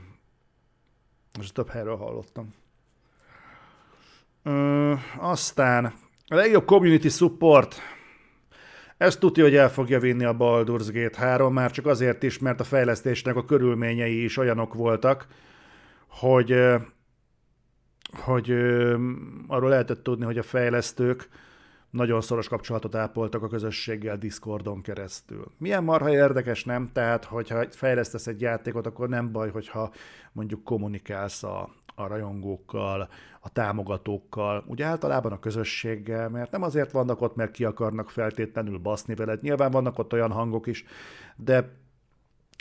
Most 1.37 1.53
több 1.53 1.69
helyről 1.69 1.97
hallottam. 1.97 2.53
Ö, 4.43 4.93
aztán 5.17 5.93
a 6.27 6.35
legjobb 6.35 6.65
community 6.65 7.07
support. 7.07 7.75
Ezt 8.97 9.19
tudja, 9.19 9.43
hogy 9.43 9.55
el 9.55 9.69
fogja 9.69 9.99
vinni 9.99 10.23
a 10.23 10.35
Baldur's 10.37 10.89
Gate 10.93 11.17
3, 11.17 11.53
már 11.53 11.71
csak 11.71 11.85
azért 11.85 12.23
is, 12.23 12.39
mert 12.39 12.59
a 12.59 12.63
fejlesztésnek 12.63 13.35
a 13.35 13.45
körülményei 13.45 14.23
is 14.23 14.37
olyanok 14.37 14.73
voltak, 14.73 15.27
hogy 16.07 16.75
hogy 18.13 18.51
arról 19.47 19.69
lehetett 19.69 20.03
tudni, 20.03 20.25
hogy 20.25 20.37
a 20.37 20.43
fejlesztők 20.43 21.29
nagyon 21.89 22.21
szoros 22.21 22.47
kapcsolatot 22.47 22.95
ápoltak 22.95 23.43
a 23.43 23.47
közösséggel 23.47 24.17
Discordon 24.17 24.81
keresztül. 24.81 25.51
Milyen 25.57 25.83
marha 25.83 26.09
érdekes, 26.09 26.63
nem? 26.63 26.89
Tehát, 26.93 27.25
hogyha 27.25 27.65
fejlesztesz 27.71 28.27
egy 28.27 28.41
játékot, 28.41 28.85
akkor 28.85 29.09
nem 29.09 29.31
baj, 29.31 29.49
hogyha 29.49 29.91
mondjuk 30.31 30.63
kommunikálsz 30.63 31.43
a, 31.43 31.69
a 31.95 32.07
rajongókkal, 32.07 33.09
a 33.39 33.49
támogatókkal, 33.49 34.63
ugye 34.67 34.85
általában 34.85 35.31
a 35.31 35.39
közösséggel, 35.39 36.29
mert 36.29 36.51
nem 36.51 36.61
azért 36.63 36.91
vannak 36.91 37.21
ott, 37.21 37.35
mert 37.35 37.51
ki 37.51 37.65
akarnak 37.65 38.09
feltétlenül 38.09 38.77
baszni 38.77 39.15
veled. 39.15 39.41
Nyilván 39.41 39.71
vannak 39.71 39.99
ott 39.99 40.13
olyan 40.13 40.31
hangok 40.31 40.67
is, 40.67 40.85
de 41.35 41.77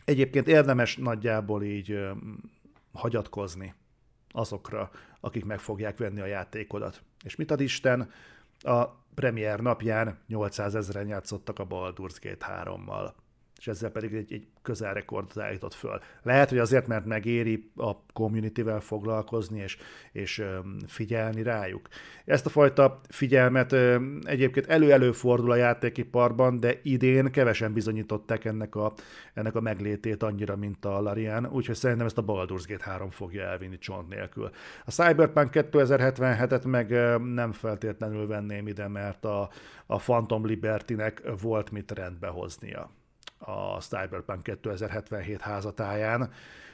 egyébként 0.04 0.48
érdemes 0.48 0.96
nagyjából 0.96 1.62
így 1.62 1.98
hagyatkozni 2.92 3.74
azokra, 4.30 4.90
akik 5.20 5.44
meg 5.44 5.58
fogják 5.58 5.98
venni 5.98 6.20
a 6.20 6.26
játékodat. 6.26 7.02
És 7.24 7.36
mit 7.36 7.50
ad 7.50 7.60
Isten? 7.60 8.10
A 8.58 8.84
premier 9.14 9.60
napján 9.60 10.18
800 10.26 10.74
ezeren 10.74 11.08
játszottak 11.08 11.58
a 11.58 11.66
Baldur's 11.66 12.16
Gate 12.22 12.62
3-mal 12.64 13.12
és 13.64 13.70
ezzel 13.70 13.90
pedig 13.90 14.14
egy, 14.14 14.32
egy 14.32 14.46
közelrekordot 14.62 15.38
állított 15.38 15.74
föl. 15.74 16.00
Lehet, 16.22 16.48
hogy 16.48 16.58
azért, 16.58 16.86
mert 16.86 17.04
megéri 17.04 17.70
a 17.76 17.92
community-vel 18.12 18.80
foglalkozni, 18.80 19.60
és, 19.60 19.76
és 20.12 20.44
figyelni 20.86 21.42
rájuk. 21.42 21.88
Ezt 22.24 22.46
a 22.46 22.48
fajta 22.48 23.00
figyelmet 23.08 23.72
egyébként 24.22 24.66
elő-elő 24.66 25.12
fordul 25.12 25.50
a 25.50 25.56
játékiparban, 25.56 26.60
de 26.60 26.80
idén 26.82 27.30
kevesen 27.30 27.72
bizonyították 27.72 28.44
ennek 28.44 28.74
a, 28.74 28.92
ennek 29.34 29.54
a 29.54 29.60
meglétét 29.60 30.22
annyira, 30.22 30.56
mint 30.56 30.84
a 30.84 31.00
Larian, 31.00 31.46
úgyhogy 31.46 31.76
szerintem 31.76 32.06
ezt 32.06 32.18
a 32.18 32.24
Baldur's 32.24 32.64
Gate 32.68 32.90
3 32.90 33.10
fogja 33.10 33.42
elvinni 33.42 33.78
csont 33.78 34.08
nélkül. 34.08 34.50
A 34.84 34.90
Cyberpunk 34.90 35.50
2077-et 35.52 36.66
meg 36.66 36.90
nem 37.34 37.52
feltétlenül 37.52 38.26
venném 38.26 38.68
ide, 38.68 38.88
mert 38.88 39.24
a, 39.24 39.50
a 39.86 39.96
Phantom 39.96 40.46
Liberty-nek 40.46 41.22
volt 41.40 41.70
mit 41.70 41.90
rendbe 41.90 42.26
hoznia 42.26 42.90
a 43.44 43.80
Cyberpunk 43.80 44.42
2077 44.42 45.40
házatáján. 45.40 46.30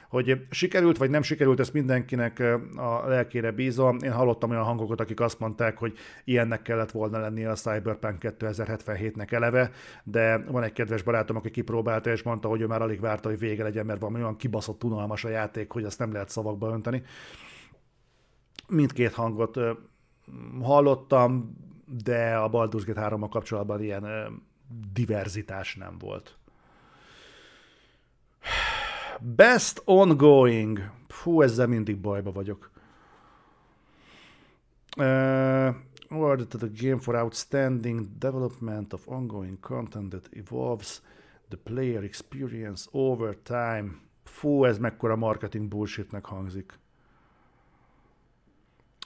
Hogy 0.09 0.47
sikerült 0.49 0.97
vagy 0.97 1.09
nem 1.09 1.21
sikerült, 1.21 1.59
ezt 1.59 1.73
mindenkinek 1.73 2.39
a 2.75 3.07
lelkére 3.07 3.51
bízom. 3.51 3.97
Én 4.03 4.11
hallottam 4.11 4.49
olyan 4.49 4.63
hangokat, 4.63 4.99
akik 4.99 5.19
azt 5.19 5.39
mondták, 5.39 5.77
hogy 5.77 5.97
ilyennek 6.23 6.61
kellett 6.61 6.91
volna 6.91 7.19
lennie 7.19 7.49
a 7.49 7.53
Cyberpunk 7.53 8.17
2077-nek 8.19 9.31
eleve, 9.31 9.71
de 10.03 10.37
van 10.37 10.63
egy 10.63 10.73
kedves 10.73 11.01
barátom, 11.01 11.35
aki 11.35 11.51
kipróbálta, 11.51 12.09
és 12.09 12.23
mondta, 12.23 12.47
hogy 12.47 12.61
ő 12.61 12.67
már 12.67 12.81
alig 12.81 12.99
várta, 12.99 13.29
hogy 13.29 13.39
vége 13.39 13.63
legyen, 13.63 13.85
mert 13.85 14.01
van 14.01 14.15
olyan 14.15 14.35
kibaszott 14.35 14.83
unalmas 14.83 15.23
a 15.23 15.29
játék, 15.29 15.71
hogy 15.71 15.83
azt 15.83 15.99
nem 15.99 16.11
lehet 16.11 16.29
szavakba 16.29 16.69
önteni. 16.69 17.03
Mindkét 18.67 19.13
hangot 19.13 19.59
hallottam, 20.61 21.57
de 22.03 22.35
a 22.35 22.49
Baldur's 22.49 22.83
Gate 22.85 23.01
3 23.01 23.29
kapcsolatban 23.29 23.81
ilyen 23.81 24.05
diverzitás 24.93 25.75
nem 25.75 25.97
volt. 25.99 26.35
Best 29.21 29.81
ongoing. 29.85 30.91
Fú, 31.07 31.41
ezzel 31.41 31.67
mindig 31.67 31.97
bajba 31.97 32.31
vagyok. 32.31 32.71
Uh, 34.97 35.75
awarded 36.09 36.47
to 36.47 36.57
the 36.57 36.67
game 36.67 36.99
for 36.99 37.15
outstanding 37.15 38.09
development 38.19 38.93
of 38.93 39.07
ongoing 39.07 39.59
content 39.59 40.09
that 40.09 40.27
evolves 40.31 41.01
the 41.49 41.57
player 41.57 42.03
experience 42.03 42.89
over 42.91 43.37
time. 43.43 44.01
Fú, 44.23 44.65
ez 44.65 44.77
mekkora 44.77 45.15
marketing 45.15 45.67
bullshitnek 45.67 46.25
hangzik. 46.25 46.79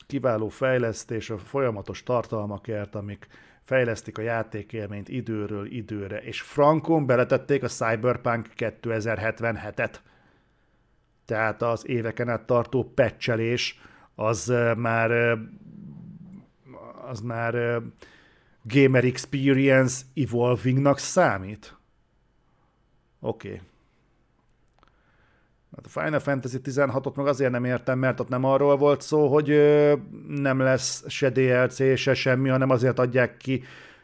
Kiváló 0.08 0.48
fejlesztés, 0.48 1.30
a 1.30 1.38
folyamatos 1.38 2.04
tartalmakért, 2.04 2.96
amik 2.96 3.28
fejlesztik 3.66 4.18
a 4.18 4.22
játékélményt 4.22 5.10
időről 5.10 5.72
időre, 5.72 6.18
és 6.18 6.42
frankon 6.42 7.06
beletették 7.06 7.64
a 7.64 7.68
Cyberpunk 7.68 8.50
2077-et. 8.58 9.94
Tehát 11.26 11.62
az 11.62 11.88
éveken 11.88 12.30
át 12.30 12.46
tartó 12.46 12.84
pecselés 12.84 13.80
az 14.16 14.54
már 14.78 15.38
az 17.08 17.20
már 17.22 17.82
Gamer 18.64 19.04
Experience 19.04 20.04
Evolvingnak 20.14 21.00
számít? 21.00 21.78
Oké. 23.20 23.48
Okay. 23.48 23.62
Hát 25.76 25.86
a 25.86 25.90
Final 25.90 26.20
Fantasy 26.20 26.60
16-ot 26.64 27.16
meg 27.16 27.28
azért 27.28 27.52
nem 27.52 27.66
értem, 27.66 28.00
mert 28.00 28.20
ott 28.20 28.28
nem 28.30 28.44
arról 28.44 28.78
volt 28.78 29.02
szó, 29.02 29.28
hogy 29.28 29.48
nem 30.28 30.60
lesz 30.60 31.10
se 31.10 31.30
DLC, 31.30 31.98
se 31.98 32.14
semmi, 32.14 32.50
hanem 32.50 32.70
azért 32.70 33.00
adják 33.00 33.38
ki 33.38 33.64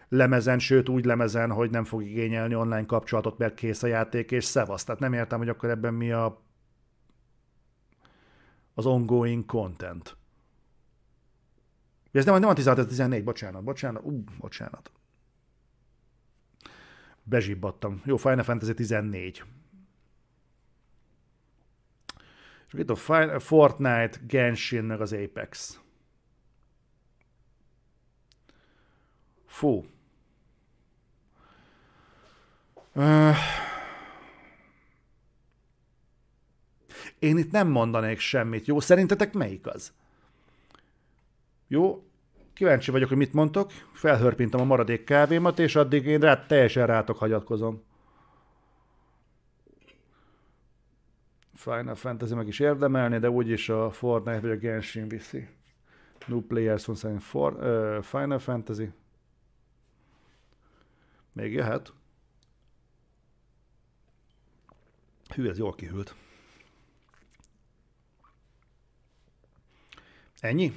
lemezen, 0.10 0.60
sőt 0.60 0.90
úgy 0.90 1.06
lemezen, 1.06 1.52
hogy 1.52 1.70
nem 1.70 1.84
fog 1.84 2.04
igényelni 2.04 2.56
online 2.56 2.86
kapcsolatot, 2.86 3.38
mert 3.38 3.54
kész 3.54 3.84
a 3.84 3.88
játék, 3.88 4.32
és 4.32 4.44
szevasz. 4.44 4.84
Tehát 4.84 5.02
nem 5.02 5.14
értem, 5.14 5.38
hogy 5.40 5.50
akkor 5.50 5.70
ebben 5.70 5.94
mi 5.94 6.12
a 6.12 6.42
az 8.74 8.86
ongoing 8.86 9.46
content. 9.46 10.18
Ez 12.12 12.26
nem, 12.26 12.40
nem 12.40 12.50
a 12.50 12.54
16, 12.54 12.80
ez 12.80 12.86
14, 12.86 13.24
bocsánat, 13.24 13.64
bocsánat, 13.64 14.04
ú, 14.04 14.24
bocsánat. 14.40 14.92
Bezsibbattam. 17.24 18.02
Jó, 18.06 18.18
Final 18.18 18.44
Fantasy 18.44 18.74
14. 18.74 19.44
És 22.72 22.80
itt 22.80 22.90
a 22.90 23.40
Fortnite, 23.40 24.18
Genshin, 24.28 24.84
meg 24.84 25.02
az 25.02 25.14
Apex. 25.14 25.80
Fú. 29.46 29.86
Uh, 32.94 33.36
én 37.20 37.38
itt 37.38 37.52
nem 37.52 37.68
mondanék 37.68 38.20
semmit. 38.20 38.66
Jó, 38.66 38.80
szerintetek 38.80 39.34
melyik 39.34 39.68
az? 39.68 39.94
Jó, 41.68 42.04
kíváncsi 42.54 42.92
vagyok, 42.92 43.08
hogy 43.08 43.18
mit 43.18 43.34
mondtok. 43.34 43.72
Felhörpintem 43.94 44.60
a 44.60 44.64
maradék 44.64 45.04
kávémat, 45.04 45.60
és 45.60 45.76
addig 45.76 46.06
én 46.06 46.20
rá, 46.20 46.46
teljesen 46.46 46.88
rátok 46.88 47.18
hagyatkozom. 47.18 47.84
Final 51.62 51.95
Fantasy 51.95 52.36
meg 52.36 52.47
is 52.47 52.59
érdemelni, 52.59 53.20
de 53.20 53.30
úgyis 53.30 53.70
a 53.70 53.91
Fortnite 53.91 54.39
vagy 54.39 54.49
a 54.49 54.55
Genshin 54.55 55.07
viszi. 55.07 55.47
New 56.28 56.41
Players 56.41 56.86
van 56.86 56.95
szerint 56.95 57.24
for, 57.24 57.53
uh, 57.53 58.03
Final 58.03 58.39
Fantasy. 58.39 58.91
Még 61.32 61.53
jöhet. 61.53 61.93
Hű, 65.34 65.49
ez 65.49 65.57
jól 65.57 65.76
kihűlt. 65.76 66.16
Ennyi? 70.39 70.74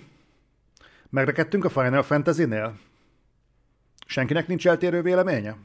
Megrekedtünk 1.08 1.64
a 1.64 1.68
Final 1.68 2.02
Fantasy-nél? 2.02 2.78
Senkinek 4.06 4.46
nincs 4.46 4.66
eltérő 4.66 5.02
véleménye? 5.02 5.56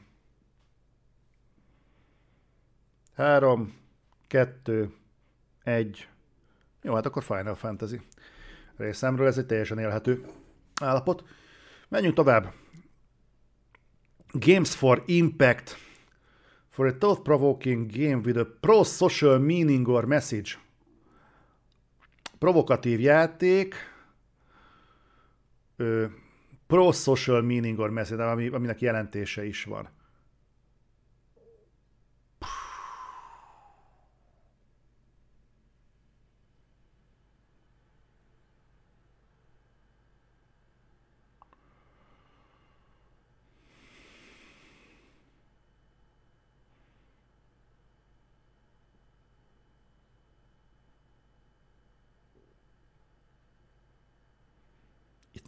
Három, 3.14 3.74
kettő, 4.26 4.94
egy. 5.64 6.08
Jó, 6.82 6.94
hát 6.94 7.06
akkor 7.06 7.22
Final 7.22 7.54
Fantasy. 7.54 8.00
Részemről 8.76 9.26
ez 9.26 9.38
egy 9.38 9.46
teljesen 9.46 9.78
élhető 9.78 10.24
állapot. 10.80 11.24
Menjünk 11.88 12.14
tovább. 12.14 12.52
Games 14.32 14.74
for 14.74 15.02
Impact. 15.06 15.76
For 16.68 16.86
a 16.86 16.98
thought-provoking 16.98 17.90
game 17.90 18.20
with 18.24 18.38
a 18.38 18.46
pro-social 18.60 19.38
meaning 19.38 19.88
or 19.88 20.04
message. 20.04 20.50
Provokatív 22.38 23.00
játék, 23.00 23.74
pro-social 26.66 27.42
meaning 27.42 27.78
or 27.78 27.90
message, 27.90 28.30
ami, 28.30 28.48
aminek 28.48 28.80
jelentése 28.80 29.44
is 29.44 29.64
van. 29.64 29.88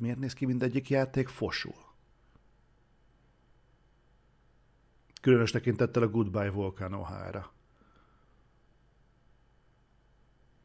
Miért 0.03 0.19
néz 0.19 0.33
ki 0.33 0.47
mindegyik 0.47 0.89
játék 0.89 1.29
fosul? 1.29 1.75
Különös 5.21 5.51
tekintettel 5.51 6.03
a 6.03 6.09
Goodbye 6.09 6.51
Volcano 6.51 7.03
3 7.03 7.45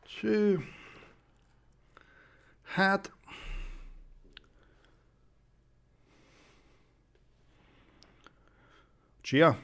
Cső. 0.02 0.64
Hát... 2.64 3.16
Csia? 9.22 9.60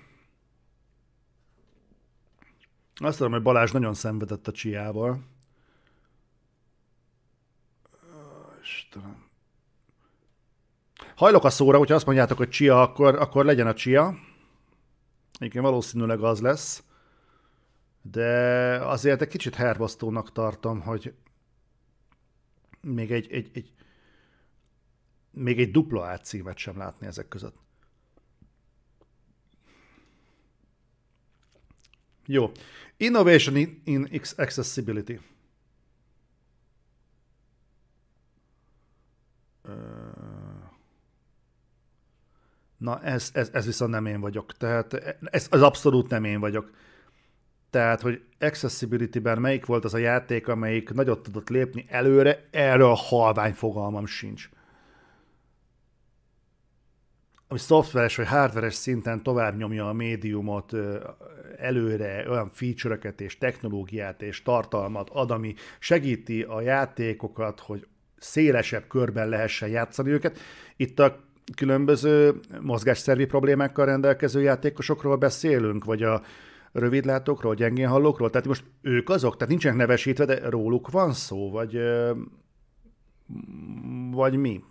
Azt 2.95 3.17
tudom, 3.17 3.31
hogy 3.31 3.41
Balázs 3.41 3.71
nagyon 3.71 3.93
szenvedett 3.93 4.47
a 4.47 4.51
csiával. 4.51 5.23
Istenem. 8.61 9.31
Hajlok 11.15 11.43
a 11.43 11.49
szóra, 11.49 11.77
hogyha 11.77 11.95
azt 11.95 12.05
mondjátok, 12.05 12.37
hogy 12.37 12.49
csia, 12.49 12.81
akkor, 12.81 13.15
akkor 13.15 13.45
legyen 13.45 13.67
a 13.67 13.73
csia. 13.73 14.17
Igen, 15.39 15.61
valószínűleg 15.61 16.19
az 16.19 16.41
lesz. 16.41 16.83
De 18.01 18.27
azért 18.85 19.21
egy 19.21 19.27
kicsit 19.27 19.55
hervasztónak 19.55 20.31
tartom, 20.31 20.81
hogy 20.81 21.13
még 22.81 23.11
egy, 23.11 23.31
egy, 23.31 23.49
egy 23.53 23.73
még 25.31 25.59
egy 25.59 25.71
dupla 25.71 26.05
átcímet 26.05 26.57
sem 26.57 26.77
látni 26.77 27.07
ezek 27.07 27.27
között. 27.27 27.55
Jó. 32.25 32.51
Innovation 32.97 33.81
in 33.83 34.07
accessibility. 34.37 35.19
Na, 42.83 43.01
ez, 43.01 43.29
ez, 43.33 43.49
ez 43.53 43.65
viszont 43.65 43.91
nem 43.91 44.05
én 44.05 44.19
vagyok. 44.19 44.51
Tehát 44.51 44.93
ez, 45.23 45.47
ez 45.51 45.61
abszolút 45.61 46.09
nem 46.09 46.23
én 46.23 46.39
vagyok. 46.39 46.71
Tehát, 47.69 48.01
hogy 48.01 48.21
accessibility-ben 48.39 49.39
melyik 49.39 49.65
volt 49.65 49.85
az 49.85 49.93
a 49.93 49.97
játék, 49.97 50.47
amelyik 50.47 50.89
nagyot 50.89 51.23
tudott 51.23 51.49
lépni 51.49 51.85
előre, 51.89 52.47
erről 52.51 52.93
halvány 52.93 53.53
fogalmam 53.53 54.05
sincs. 54.05 54.49
Ami 57.47 57.59
szoftveres 57.59 58.15
vagy 58.15 58.27
hardveres 58.27 58.73
szinten 58.73 59.23
tovább 59.23 59.57
nyomja 59.57 59.89
a 59.89 59.93
médiumot 59.93 60.71
előre, 61.57 62.29
olyan 62.29 62.49
feature 62.49 63.13
és 63.17 63.37
technológiát 63.37 64.21
és 64.21 64.41
tartalmat 64.41 65.09
ad, 65.09 65.31
ami 65.31 65.53
segíti 65.79 66.41
a 66.41 66.61
játékokat, 66.61 67.59
hogy 67.59 67.87
szélesebb 68.17 68.87
körben 68.87 69.29
lehessen 69.29 69.69
játszani 69.69 70.09
őket. 70.09 70.39
Itt 70.75 70.99
a 70.99 71.31
különböző 71.55 72.39
mozgásszervi 72.61 73.25
problémákkal 73.25 73.85
rendelkező 73.85 74.41
játékosokról 74.41 75.15
beszélünk, 75.15 75.85
vagy 75.85 76.03
a 76.03 76.21
rövidlátókról, 76.71 77.55
gyengén 77.55 77.87
hallókról, 77.87 78.29
tehát 78.29 78.47
most 78.47 78.63
ők 78.81 79.09
azok, 79.09 79.33
tehát 79.33 79.49
nincsenek 79.49 79.77
nevesítve, 79.77 80.25
de 80.25 80.49
róluk 80.49 80.91
van 80.91 81.11
szó, 81.11 81.51
vagy, 81.51 81.79
vagy 84.11 84.35
mi? 84.35 84.63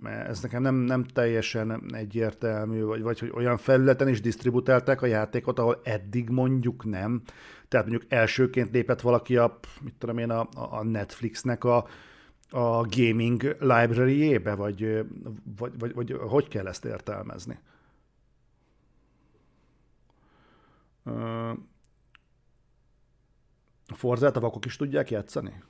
Mert 0.00 0.28
ez 0.28 0.40
nekem 0.42 0.62
nem, 0.62 0.74
nem 0.74 1.04
teljesen 1.04 1.82
egyértelmű, 1.94 2.82
vagy, 2.82 3.02
vagy 3.02 3.18
hogy 3.18 3.30
olyan 3.34 3.56
felületen 3.56 4.08
is 4.08 4.20
disztributálták 4.20 5.02
a 5.02 5.06
játékot, 5.06 5.58
ahol 5.58 5.80
eddig 5.84 6.28
mondjuk 6.28 6.84
nem. 6.84 7.22
Tehát 7.68 7.86
mondjuk 7.86 8.12
elsőként 8.12 8.72
lépett 8.72 9.00
valaki 9.00 9.36
a, 9.36 9.58
mit 9.82 9.94
tudom 9.98 10.18
én, 10.18 10.30
a, 10.30 10.48
a 10.70 10.82
Netflixnek 10.82 11.64
a, 11.64 11.86
a 12.54 12.86
gaming 12.88 13.56
library-ébe, 13.60 14.54
vagy, 14.54 15.06
vagy, 15.56 15.78
vagy, 15.78 15.94
vagy 15.94 16.12
hogy 16.12 16.48
kell 16.48 16.66
ezt 16.66 16.84
értelmezni? 16.84 17.58
A 23.86 23.94
Forzát 23.94 24.36
a 24.36 24.40
vakok 24.40 24.64
is 24.64 24.76
tudják 24.76 25.10
játszani? 25.10 25.62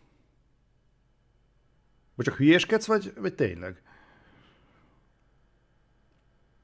Vagy 2.14 2.24
csak 2.24 2.37
hülyéskedsz, 2.37 2.87
vagy, 2.87 3.12
vagy 3.16 3.35
tényleg? 3.35 3.82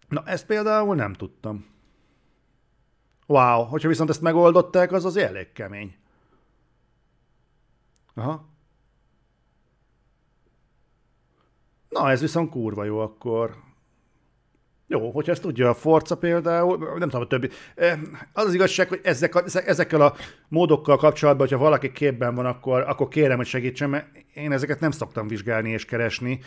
Na, 0.08 0.22
ezt 0.26 0.46
például 0.46 0.94
nem 0.94 1.12
tudtam. 1.12 1.66
Wow, 3.26 3.64
hogyha 3.64 3.88
viszont 3.88 4.10
ezt 4.10 4.20
megoldották, 4.20 4.92
az 4.92 5.04
az 5.04 5.16
elég 5.16 5.52
kemény. 5.52 5.96
Aha. 8.14 8.49
Na, 11.90 12.10
ez 12.10 12.20
viszont 12.20 12.50
kurva 12.50 12.84
jó 12.84 12.98
akkor. 12.98 13.56
Jó, 14.86 15.10
hogyha 15.10 15.32
ezt 15.32 15.42
tudja 15.42 15.68
a 15.68 15.74
Forca 15.74 16.16
például, 16.16 16.78
nem 16.78 17.08
tudom 17.08 17.20
a 17.20 17.26
többi. 17.26 17.48
Az 18.32 18.44
az 18.44 18.54
igazság, 18.54 18.88
hogy 18.88 19.00
ezek 19.02 19.34
a, 19.34 19.42
ezekkel 19.64 20.00
a 20.00 20.14
módokkal 20.48 20.96
kapcsolatban, 20.96 21.46
hogyha 21.48 21.62
valaki 21.62 21.92
képben 21.92 22.34
van, 22.34 22.46
akkor, 22.46 22.80
akkor 22.80 23.08
kérem, 23.08 23.36
hogy 23.36 23.46
segítsen, 23.46 23.90
mert 23.90 24.06
én 24.34 24.52
ezeket 24.52 24.80
nem 24.80 24.90
szoktam 24.90 25.28
vizsgálni 25.28 25.70
és 25.70 25.84
keresni. 25.84 26.40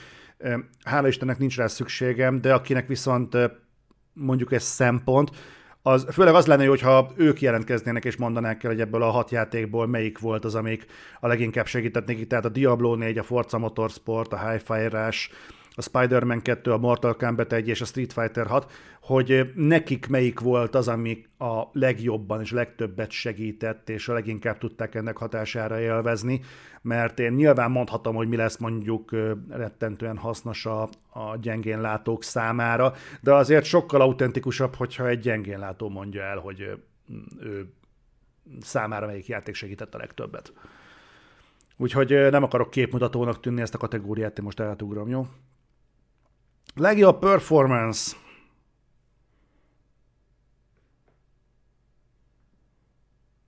Hála 0.83 1.07
Istennek 1.07 1.37
nincs 1.37 1.57
rá 1.57 1.67
szükségem, 1.67 2.41
de 2.41 2.53
akinek 2.53 2.87
viszont 2.87 3.37
mondjuk 4.13 4.51
ez 4.51 4.63
szempont, 4.63 5.31
az, 5.86 6.07
főleg 6.11 6.34
az 6.34 6.45
lenne, 6.45 6.65
hogyha 6.65 7.11
ők 7.15 7.41
jelentkeznének 7.41 8.05
és 8.05 8.15
mondanák 8.15 8.63
el, 8.63 8.69
hogy 8.69 8.79
ebből 8.79 9.03
a 9.03 9.09
hat 9.09 9.31
játékból 9.31 9.88
melyik 9.88 10.19
volt 10.19 10.45
az, 10.45 10.55
amik 10.55 10.86
a 11.19 11.27
leginkább 11.27 11.65
segített 11.65 12.07
nekik. 12.07 12.27
Tehát 12.27 12.45
a 12.45 12.49
Diablo 12.49 12.95
4, 12.95 13.17
a 13.17 13.23
Forza 13.23 13.57
Motorsport, 13.57 14.34
a 14.34 14.49
Hi-Fi 14.49 14.88
Rush, 14.88 15.29
a 15.76 15.82
Spider-Man 15.82 16.41
2, 16.41 16.71
a 16.71 16.78
Mortal 16.78 17.15
Kombat 17.15 17.53
1 17.53 17.67
és 17.67 17.82
a 17.82 17.86
Street 17.86 18.13
Fighter 18.13 18.47
6, 18.47 18.71
hogy 19.01 19.51
nekik 19.55 20.07
melyik 20.07 20.39
volt 20.39 20.76
az, 20.76 20.88
ami 20.88 21.26
a 21.38 21.63
legjobban 21.71 22.41
és 22.41 22.51
legtöbbet 22.51 23.11
segített, 23.11 23.89
és 23.89 24.07
a 24.07 24.13
leginkább 24.13 24.57
tudták 24.57 24.95
ennek 24.95 25.17
hatására 25.17 25.80
élvezni, 25.80 26.41
mert 26.82 27.19
én 27.19 27.32
nyilván 27.32 27.71
mondhatom, 27.71 28.15
hogy 28.15 28.28
mi 28.28 28.36
lesz 28.36 28.57
mondjuk 28.57 29.11
rettentően 29.49 30.17
hasznos 30.17 30.65
a, 30.65 30.82
a 31.09 31.38
gyengén 31.41 31.82
látók 31.82 32.24
számára, 32.24 32.93
de 33.21 33.34
azért 33.34 33.65
sokkal 33.65 34.01
autentikusabb, 34.01 34.76
hogyha 34.76 35.07
egy 35.07 35.19
gyengén 35.19 35.59
látó 35.59 35.89
mondja 35.89 36.21
el, 36.21 36.38
hogy 36.38 36.59
ő 37.39 37.74
számára 38.61 39.05
melyik 39.05 39.28
játék 39.28 39.55
segített 39.55 39.95
a 39.95 39.97
legtöbbet. 39.97 40.53
Úgyhogy 41.78 42.28
nem 42.32 42.43
akarok 42.43 42.69
képmutatónak 42.69 43.39
tűnni 43.39 43.61
ezt 43.61 43.76
a 43.76 43.78
kategóriát, 43.78 44.38
én 44.38 44.43
most 44.43 44.59
átugrom, 44.59 45.09
jó? 45.09 45.28
Legjobb 46.76 47.19
performance. 47.19 48.15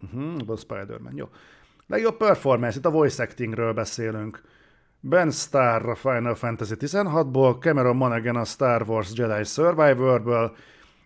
Uh-huh, 0.04 0.50
a 0.50 0.56
Spider-Man, 0.56 1.16
jó. 1.16 1.30
Legjobb 1.88 2.18
performance, 2.18 2.78
itt 2.78 2.86
a 2.86 2.92
voice 2.92 3.24
actingről 3.24 3.74
beszélünk. 3.74 4.42
Ben 5.00 5.32
Starr 5.32 5.90
a 5.90 5.96
Final 5.96 6.36
Fantasy 6.36 6.74
16-ból, 6.80 7.60
Cameron 7.60 7.96
Monaghan 7.96 8.36
a 8.36 8.44
Star 8.44 8.90
Wars 8.90 9.12
Jedi 9.16 9.44
Survivor-ből, 9.44 10.56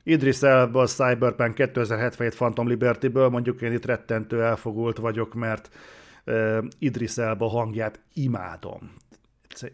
Idris 0.04 0.42
Elba 0.42 0.82
a 0.82 0.86
Cyberpunk 0.86 1.54
2077 1.54 2.36
Phantom 2.36 2.68
Liberty-ből, 2.68 3.30
mondjuk 3.30 3.62
én 3.62 3.72
itt 3.72 3.86
rettentő 3.86 4.44
elfogult 4.44 4.98
vagyok, 4.98 5.34
mert 5.34 5.70
uh, 6.26 6.66
Idris 6.80 7.18
Elba 7.18 7.48
hangját 7.48 8.00
imádom. 8.14 8.94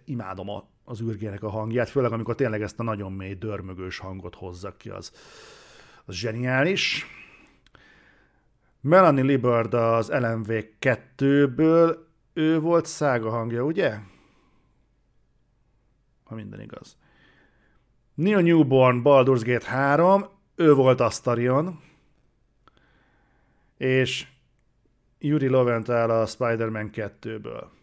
Imádom 0.05 0.49
a 0.49 0.74
az 0.85 1.01
űrgének 1.01 1.43
a 1.43 1.49
hangját, 1.49 1.89
főleg 1.89 2.11
amikor 2.11 2.35
tényleg 2.35 2.61
ezt 2.61 2.79
a 2.79 2.83
nagyon 2.83 3.11
mély, 3.11 3.33
dörmögős 3.33 3.97
hangot 3.97 4.35
hozza 4.35 4.75
ki, 4.77 4.89
az, 4.89 5.11
az 6.05 6.15
zseniális. 6.15 7.05
Melanie 8.81 9.23
Libard 9.23 9.73
az 9.73 10.09
LMV 10.09 10.51
2-ből, 10.81 11.97
ő 12.33 12.59
volt 12.59 12.85
szága 12.85 13.29
hangja, 13.29 13.63
ugye? 13.63 13.97
Ha 16.23 16.35
minden 16.35 16.61
igaz. 16.61 16.97
Neil 18.13 18.41
Newborn, 18.41 19.01
Baldur's 19.03 19.41
Gate 19.43 19.69
3, 19.69 20.25
ő 20.55 20.73
volt 20.73 20.99
Astarion, 20.99 21.79
és 23.77 24.27
Yuri 25.19 25.47
Loventhal 25.47 26.09
a 26.09 26.25
Spider-Man 26.25 26.89
2-ből. 26.93 27.74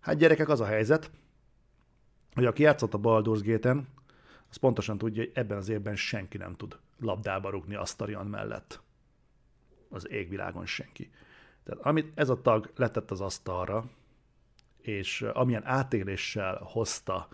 Hát 0.00 0.16
gyerekek, 0.16 0.48
az 0.48 0.60
a 0.60 0.66
helyzet, 0.66 1.10
hogy 2.34 2.44
aki 2.44 2.62
játszott 2.62 2.94
a 2.94 3.00
Baldur's 3.00 3.40
Gate-en, 3.44 3.88
az 4.50 4.56
pontosan 4.56 4.98
tudja, 4.98 5.22
hogy 5.22 5.32
ebben 5.34 5.56
az 5.56 5.68
évben 5.68 5.96
senki 5.96 6.36
nem 6.36 6.56
tud 6.56 6.78
labdába 6.98 7.50
rugni 7.50 7.74
Astarion 7.74 8.26
mellett. 8.26 8.80
Az 9.88 10.10
égvilágon 10.10 10.66
senki. 10.66 11.10
Tehát 11.64 11.80
amit 11.80 12.12
ez 12.14 12.28
a 12.28 12.40
tag 12.40 12.70
letett 12.76 13.10
az 13.10 13.20
asztalra, 13.20 13.84
és 14.80 15.22
amilyen 15.22 15.66
átéléssel 15.66 16.60
hozta 16.62 17.28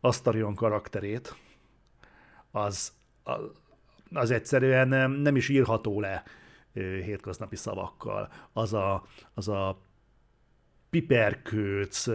Astarion 0.00 0.54
karakterét, 0.54 1.36
az, 2.50 2.92
az 4.12 4.30
egyszerűen 4.30 5.10
nem 5.10 5.36
is 5.36 5.48
írható 5.48 6.00
le 6.00 6.22
hétköznapi 6.72 7.56
szavakkal. 7.56 8.32
Az 8.52 8.72
a, 8.72 9.06
az 9.34 9.48
a 9.48 9.78
piperkőc, 10.92 12.06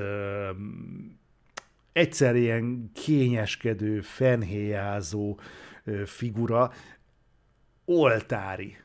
egyszer 1.92 2.36
ilyen 2.36 2.92
kényeskedő, 2.94 4.02
fenhéjázó 4.02 5.40
figura, 6.06 6.72
oltári. 7.86 8.78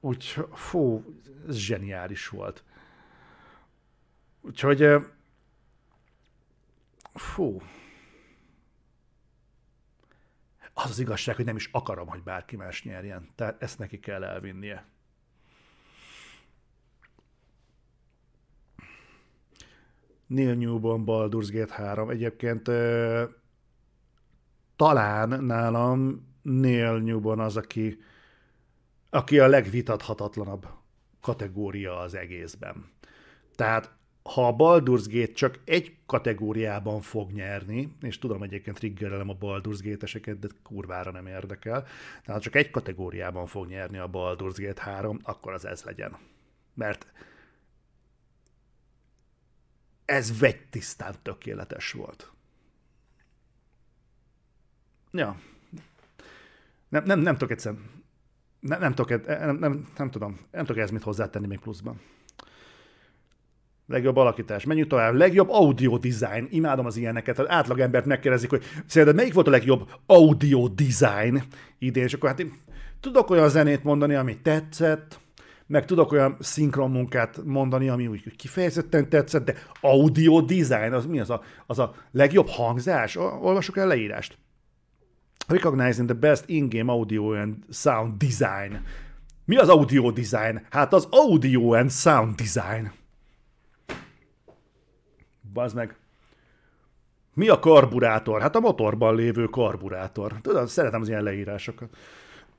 Úgy, 0.00 0.24
fú, 0.52 1.04
ez 1.48 1.56
zseniális 1.56 2.28
volt. 2.28 2.64
Úgyhogy, 4.40 4.86
fú, 7.14 7.62
az 10.72 10.90
az 10.90 10.98
igazság, 10.98 11.36
hogy 11.36 11.44
nem 11.44 11.56
is 11.56 11.68
akarom, 11.72 12.08
hogy 12.08 12.22
bárki 12.22 12.56
más 12.56 12.82
nyerjen. 12.82 13.28
Tehát 13.34 13.62
ezt 13.62 13.78
neki 13.78 14.00
kell 14.00 14.24
elvinnie. 14.24 14.84
Neil 20.32 20.54
Newborn 20.54 21.02
Baldur's 21.06 21.48
Gate 21.52 21.74
3. 21.74 22.08
Egyébként 22.08 22.70
talán 24.76 25.44
nálam 25.44 26.26
Neil 26.42 26.98
Newborn 26.98 27.40
az, 27.40 27.56
aki, 27.56 27.98
aki 29.10 29.38
a 29.38 29.46
legvitathatatlanabb 29.46 30.66
kategória 31.20 31.98
az 31.98 32.14
egészben. 32.14 32.90
Tehát 33.54 33.92
ha 34.22 34.46
a 34.46 34.56
Baldur's 34.56 35.04
Gate 35.10 35.32
csak 35.32 35.58
egy 35.64 35.96
kategóriában 36.06 37.00
fog 37.00 37.30
nyerni, 37.30 37.96
és 38.00 38.18
tudom 38.18 38.42
egyébként 38.42 38.78
triggerelem 38.78 39.28
a 39.28 39.36
Baldur's 39.40 39.78
Gate-eseket, 39.82 40.38
de 40.38 40.48
kurvára 40.62 41.10
nem 41.10 41.26
érdekel, 41.26 41.82
tehát 41.82 42.26
ha 42.26 42.40
csak 42.40 42.54
egy 42.54 42.70
kategóriában 42.70 43.46
fog 43.46 43.66
nyerni 43.66 43.98
a 43.98 44.10
Baldur's 44.12 44.54
Gate 44.56 44.82
3, 44.82 45.18
akkor 45.22 45.52
az 45.52 45.64
ez 45.64 45.82
legyen. 45.82 46.16
Mert 46.74 47.06
ez 50.12 50.38
tisztán 50.70 51.14
tökéletes 51.22 51.92
volt. 51.92 52.32
Ja. 55.10 55.36
Nem, 56.88 57.04
nem, 57.04 57.20
nem 57.20 57.32
tudok 57.36 57.50
egyszerűen, 57.50 57.82
nem, 58.60 58.80
nem, 58.80 58.94
nem, 59.38 59.56
nem, 59.58 59.88
nem, 59.96 60.10
tudom, 60.10 60.38
nem 60.50 60.64
tudok 60.64 60.82
ez 60.82 60.90
mit 60.90 61.02
hozzátenni 61.02 61.46
még 61.46 61.58
pluszban. 61.58 62.00
Legjobb 63.86 64.16
alakítás. 64.16 64.64
Menjünk 64.64 64.88
tovább. 64.88 65.14
Legjobb 65.14 65.48
audio 65.50 65.98
design. 65.98 66.46
Imádom 66.50 66.86
az 66.86 66.96
ilyeneket. 66.96 67.38
Az 67.38 67.48
átlagembert 67.48 68.06
megkérdezik, 68.06 68.50
hogy 68.50 68.64
szerinted 68.86 69.16
melyik 69.16 69.34
volt 69.34 69.46
a 69.46 69.50
legjobb 69.50 69.90
audio 70.06 70.68
design 70.68 71.42
idén, 71.78 72.04
és 72.04 72.14
akkor 72.14 72.28
hát 72.28 72.40
én 72.40 72.52
tudok 73.00 73.30
olyan 73.30 73.48
zenét 73.48 73.84
mondani, 73.84 74.14
ami 74.14 74.40
tetszett, 74.40 75.20
meg 75.72 75.84
tudok 75.84 76.12
olyan 76.12 76.36
szinkron 76.40 76.90
munkát 76.90 77.40
mondani, 77.44 77.88
ami 77.88 78.06
úgy 78.06 78.36
kifejezetten 78.36 79.08
tetszett, 79.08 79.44
de 79.44 79.54
audio 79.80 80.40
design, 80.40 80.92
az 80.92 81.06
mi 81.06 81.20
az 81.20 81.30
a, 81.30 81.42
az 81.66 81.78
a 81.78 81.94
legjobb 82.10 82.48
hangzás? 82.48 83.16
Olvasok 83.16 83.76
el 83.76 83.86
leírást. 83.86 84.38
Recognizing 85.46 86.08
the 86.08 86.18
best 86.18 86.48
in-game 86.48 86.92
audio 86.92 87.34
and 87.34 87.54
sound 87.70 88.12
design. 88.12 88.76
Mi 89.44 89.56
az 89.56 89.68
audio 89.68 90.10
design? 90.10 90.60
Hát 90.70 90.92
az 90.92 91.08
audio 91.10 91.74
and 91.74 91.90
sound 91.90 92.34
design. 92.34 92.90
Bazd 95.52 95.74
meg. 95.74 95.96
Mi 97.34 97.48
a 97.48 97.58
karburátor? 97.58 98.40
Hát 98.40 98.56
a 98.56 98.60
motorban 98.60 99.14
lévő 99.14 99.44
karburátor. 99.44 100.34
Tudod, 100.42 100.68
szeretem 100.68 101.00
az 101.00 101.08
ilyen 101.08 101.22
leírásokat. 101.22 101.88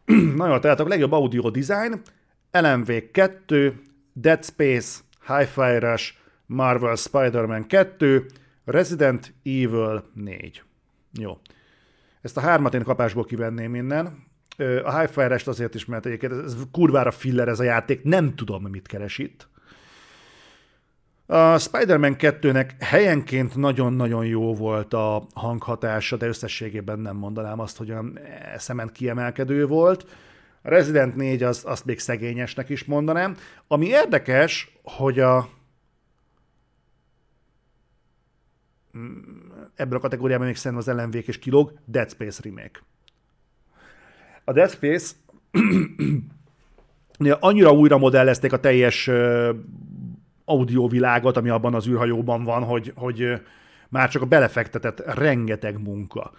Na 0.35 0.47
jó, 0.47 0.59
tehát 0.59 0.79
a 0.79 0.87
legjobb 0.87 1.11
audio 1.11 1.49
design, 1.49 2.01
LMV 2.61 2.91
2, 3.11 3.81
Dead 4.13 4.43
Space, 4.43 4.99
Hi-Fi 5.27 5.77
Rush, 5.79 6.13
Marvel 6.45 6.95
Spider-Man 6.95 7.67
2, 7.67 8.25
Resident 8.65 9.33
Evil 9.43 10.03
4. 10.13 10.63
Jó. 11.11 11.39
Ezt 12.21 12.37
a 12.37 12.41
hármat 12.41 12.73
én 12.73 12.83
kapásból 12.83 13.23
kivenném 13.23 13.75
innen. 13.75 14.23
A 14.83 14.99
Hi-Fi 14.99 15.21
Rush 15.21 15.47
azért 15.47 15.75
is, 15.75 15.85
mert 15.85 16.05
egyébként 16.05 16.31
ez 16.31 16.55
kurvára 16.71 17.11
filler 17.11 17.47
ez 17.47 17.59
a 17.59 17.63
játék, 17.63 18.03
nem 18.03 18.35
tudom, 18.35 18.63
mit 18.63 18.87
keres 18.87 19.17
itt. 19.17 19.47
A 21.25 21.57
Spider-Man 21.57 22.15
2-nek 22.19 22.69
helyenként 22.79 23.55
nagyon-nagyon 23.55 24.25
jó 24.25 24.53
volt 24.53 24.93
a 24.93 25.27
hanghatása, 25.33 26.17
de 26.17 26.27
összességében 26.27 26.99
nem 26.99 27.15
mondanám 27.15 27.59
azt, 27.59 27.77
hogy 27.77 27.91
olyan 27.91 28.19
szemen 28.57 28.89
kiemelkedő 28.93 29.65
volt. 29.65 30.05
A 30.65 30.69
Resident 30.69 31.15
4 31.15 31.43
az, 31.43 31.63
azt 31.65 31.85
még 31.85 31.99
szegényesnek 31.99 32.69
is 32.69 32.83
mondanám. 32.83 33.37
Ami 33.67 33.85
érdekes, 33.85 34.77
hogy 34.83 35.19
a 35.19 35.49
ebben 39.75 39.97
a 39.97 39.99
kategóriában 39.99 40.45
még 40.45 40.55
szerintem 40.55 40.87
az 40.87 40.87
ellenvék 40.87 41.27
és 41.27 41.39
kilóg, 41.39 41.79
Dead 41.85 42.09
Space 42.09 42.41
remake. 42.43 42.79
A 44.43 44.51
Dead 44.51 44.69
Space 44.69 45.15
annyira 47.39 47.73
újra 47.73 47.97
modellezték 47.97 48.53
a 48.53 48.59
teljes 48.59 49.09
audiovilágot, 50.45 51.37
ami 51.37 51.49
abban 51.49 51.73
az 51.73 51.87
űrhajóban 51.87 52.43
van, 52.43 52.63
hogy, 52.63 52.91
hogy 52.95 53.41
már 53.89 54.09
csak 54.09 54.21
a 54.21 54.25
belefektetett 54.25 54.99
rengeteg 54.99 55.81
munka, 55.81 56.31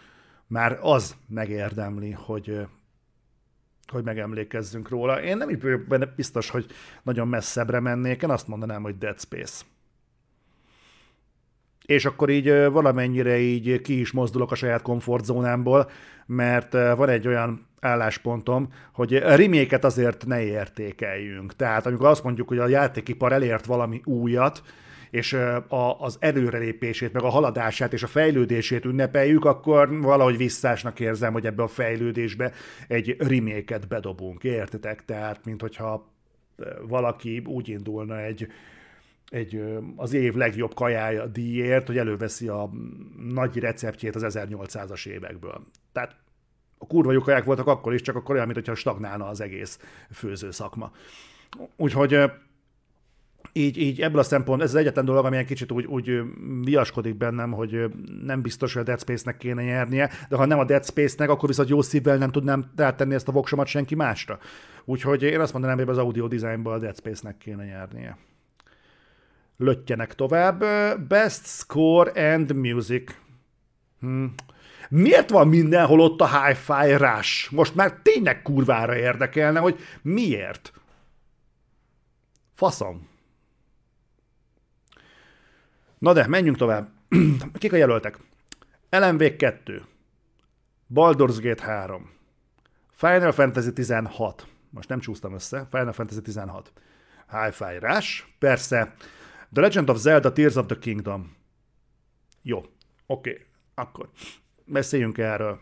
már 0.47 0.79
az 0.83 1.17
megérdemli, 1.29 2.11
hogy, 2.11 2.67
hogy 3.91 4.05
megemlékezzünk 4.05 4.89
róla. 4.89 5.23
Én 5.23 5.37
nem 5.37 5.59
vagyok 5.61 5.87
benne 5.87 6.07
biztos, 6.17 6.51
hogy 6.51 6.67
nagyon 7.03 7.29
messzebbre 7.29 7.81
mennék, 7.81 8.23
én 8.23 8.31
azt 8.31 8.49
mondanám, 8.49 8.83
hogy 8.83 8.99
Dead 8.99 9.21
Space. 9.21 9.65
És 11.87 12.05
akkor 12.05 12.31
így 12.31 12.49
valamennyire 12.71 13.39
így 13.39 13.81
ki 13.81 14.01
is 14.01 14.13
mozdulok 14.13 14.51
a 14.51 14.55
saját 14.55 14.83
komfortzónámból, 14.83 15.91
mert 16.27 16.73
van 16.73 17.09
egy 17.09 17.27
olyan 17.27 17.67
álláspontom, 17.81 18.69
hogy 18.93 19.19
reméket 19.19 19.85
azért 19.85 20.27
ne 20.27 20.43
értékeljünk. 20.43 21.57
Tehát 21.57 21.87
amikor 21.87 22.07
azt 22.07 22.25
mondjuk, 22.25 22.49
hogy 22.49 22.59
a 22.59 22.69
játékipar 22.69 23.33
elért 23.33 23.67
valami 23.67 24.01
újat, 24.05 24.63
és 25.15 25.33
a, 25.33 26.01
az 26.01 26.17
előrelépését, 26.21 27.13
meg 27.13 27.23
a 27.23 27.29
haladását 27.29 27.93
és 27.93 28.03
a 28.03 28.07
fejlődését 28.07 28.85
ünnepeljük, 28.85 29.45
akkor 29.45 30.01
valahogy 30.01 30.37
visszásnak 30.37 31.01
érzem, 31.01 31.33
hogy 31.33 31.47
ebbe 31.47 31.63
a 31.63 31.67
fejlődésbe 31.69 32.53
egy 32.89 33.17
reméket 33.19 33.89
bedobunk, 33.89 34.45
értitek? 34.45 35.05
Tehát, 35.05 35.45
mint 35.45 35.61
hogyha 35.61 36.13
valaki 36.83 37.43
úgy 37.47 37.69
indulna 37.69 38.21
egy, 38.21 38.49
egy, 39.29 39.63
az 39.97 40.13
év 40.13 40.35
legjobb 40.35 40.75
kajája 40.75 41.27
díjért, 41.27 41.87
hogy 41.87 41.99
előveszi 41.99 42.49
a 42.49 42.71
nagy 43.33 43.59
receptjét 43.59 44.15
az 44.15 44.37
1800-as 44.39 45.07
évekből. 45.07 45.67
Tehát 45.93 46.17
a 46.79 46.87
kurva 46.87 47.13
jó 47.13 47.21
kaják 47.21 47.45
voltak 47.45 47.67
akkor 47.67 47.95
is, 47.95 48.01
csak 48.01 48.17
akkor 48.17 48.35
olyan, 48.35 48.47
mintha 48.47 48.75
stagnálna 48.75 49.27
az 49.27 49.41
egész 49.41 49.79
főző 50.13 50.51
szakma. 50.51 50.93
Úgyhogy 51.77 52.19
így, 53.57 53.79
így 53.79 54.01
ebből 54.01 54.19
a 54.19 54.23
szempont, 54.23 54.63
ez 54.63 54.69
az 54.69 54.81
egyetlen 54.81 55.05
dolog, 55.05 55.25
ami 55.25 55.37
egy 55.37 55.47
kicsit 55.47 55.73
úgy, 55.73 55.85
úgy 55.85 56.23
viaskodik 56.65 57.17
bennem, 57.17 57.53
hogy 57.53 57.91
nem 58.23 58.43
biztos, 58.43 58.73
hogy 58.73 58.83
a 58.83 58.85
Dead 58.85 59.01
Space-nek 59.01 59.37
kéne 59.37 59.63
nyernie, 59.63 60.11
de 60.29 60.37
ha 60.37 60.45
nem 60.45 60.59
a 60.59 60.65
Dead 60.65 60.85
Space-nek, 60.85 61.31
akkor 61.31 61.49
viszont 61.49 61.69
jó 61.69 61.83
szívvel 61.83 62.17
nem 62.17 62.31
tudnám 62.31 62.73
rátenni 62.77 63.15
ezt 63.15 63.29
a 63.29 63.33
voksomat 63.33 63.67
senki 63.67 63.95
másra. 63.95 64.39
Úgyhogy 64.85 65.23
én 65.23 65.41
azt 65.41 65.53
mondanám, 65.53 65.77
hogy 65.77 65.89
az 65.89 65.99
audio 65.99 66.29
designból 66.29 66.73
a 66.73 66.79
Dead 66.79 66.97
Space-nek 66.97 67.39
kéne 67.39 67.65
nyernie. 67.65 68.19
Löttjenek 69.57 70.15
tovább. 70.15 70.65
Best 71.09 71.47
Score 71.47 72.33
and 72.33 72.55
Music. 72.55 73.15
Hm. 74.01 74.25
Miért 74.89 75.31
van 75.31 75.49
mindenhol 75.49 76.01
ott 76.01 76.21
a 76.21 76.45
Hi-Fi 76.45 76.97
Rush? 76.97 77.53
Most 77.53 77.75
már 77.75 78.01
tényleg 78.03 78.43
kurvára 78.43 78.97
érdekelne, 78.97 79.61
hogy 79.61 79.79
miért. 80.03 80.73
Faszom. 82.55 83.13
Na 85.99 86.13
de, 86.13 86.27
menjünk 86.27 86.57
tovább. 86.57 86.89
Kik 87.59 87.73
a 87.73 87.77
jelöltek? 87.77 88.19
LMV 88.91 89.37
2, 89.37 89.83
Baldur's 90.95 91.39
Gate 91.41 91.65
3, 91.65 92.11
Final 92.91 93.33
Fantasy 93.33 93.73
16, 93.73 94.47
most 94.71 94.89
nem 94.89 95.01
csúsztam 95.01 95.35
össze, 95.35 95.67
Final 95.71 95.93
Fantasy 95.93 96.21
16, 96.23 96.73
Hi-Fi 97.31 97.79
Rush, 97.81 98.25
persze, 98.39 98.95
The 99.53 99.61
Legend 99.61 99.91
of 99.91 99.99
Zelda 99.99 100.33
Tears 100.33 100.57
of 100.57 100.67
the 100.67 100.79
Kingdom. 100.79 101.37
Jó, 102.43 102.59
oké, 102.59 102.71
okay. 103.07 103.45
akkor 103.75 104.09
beszéljünk 104.65 105.19
erről. 105.19 105.61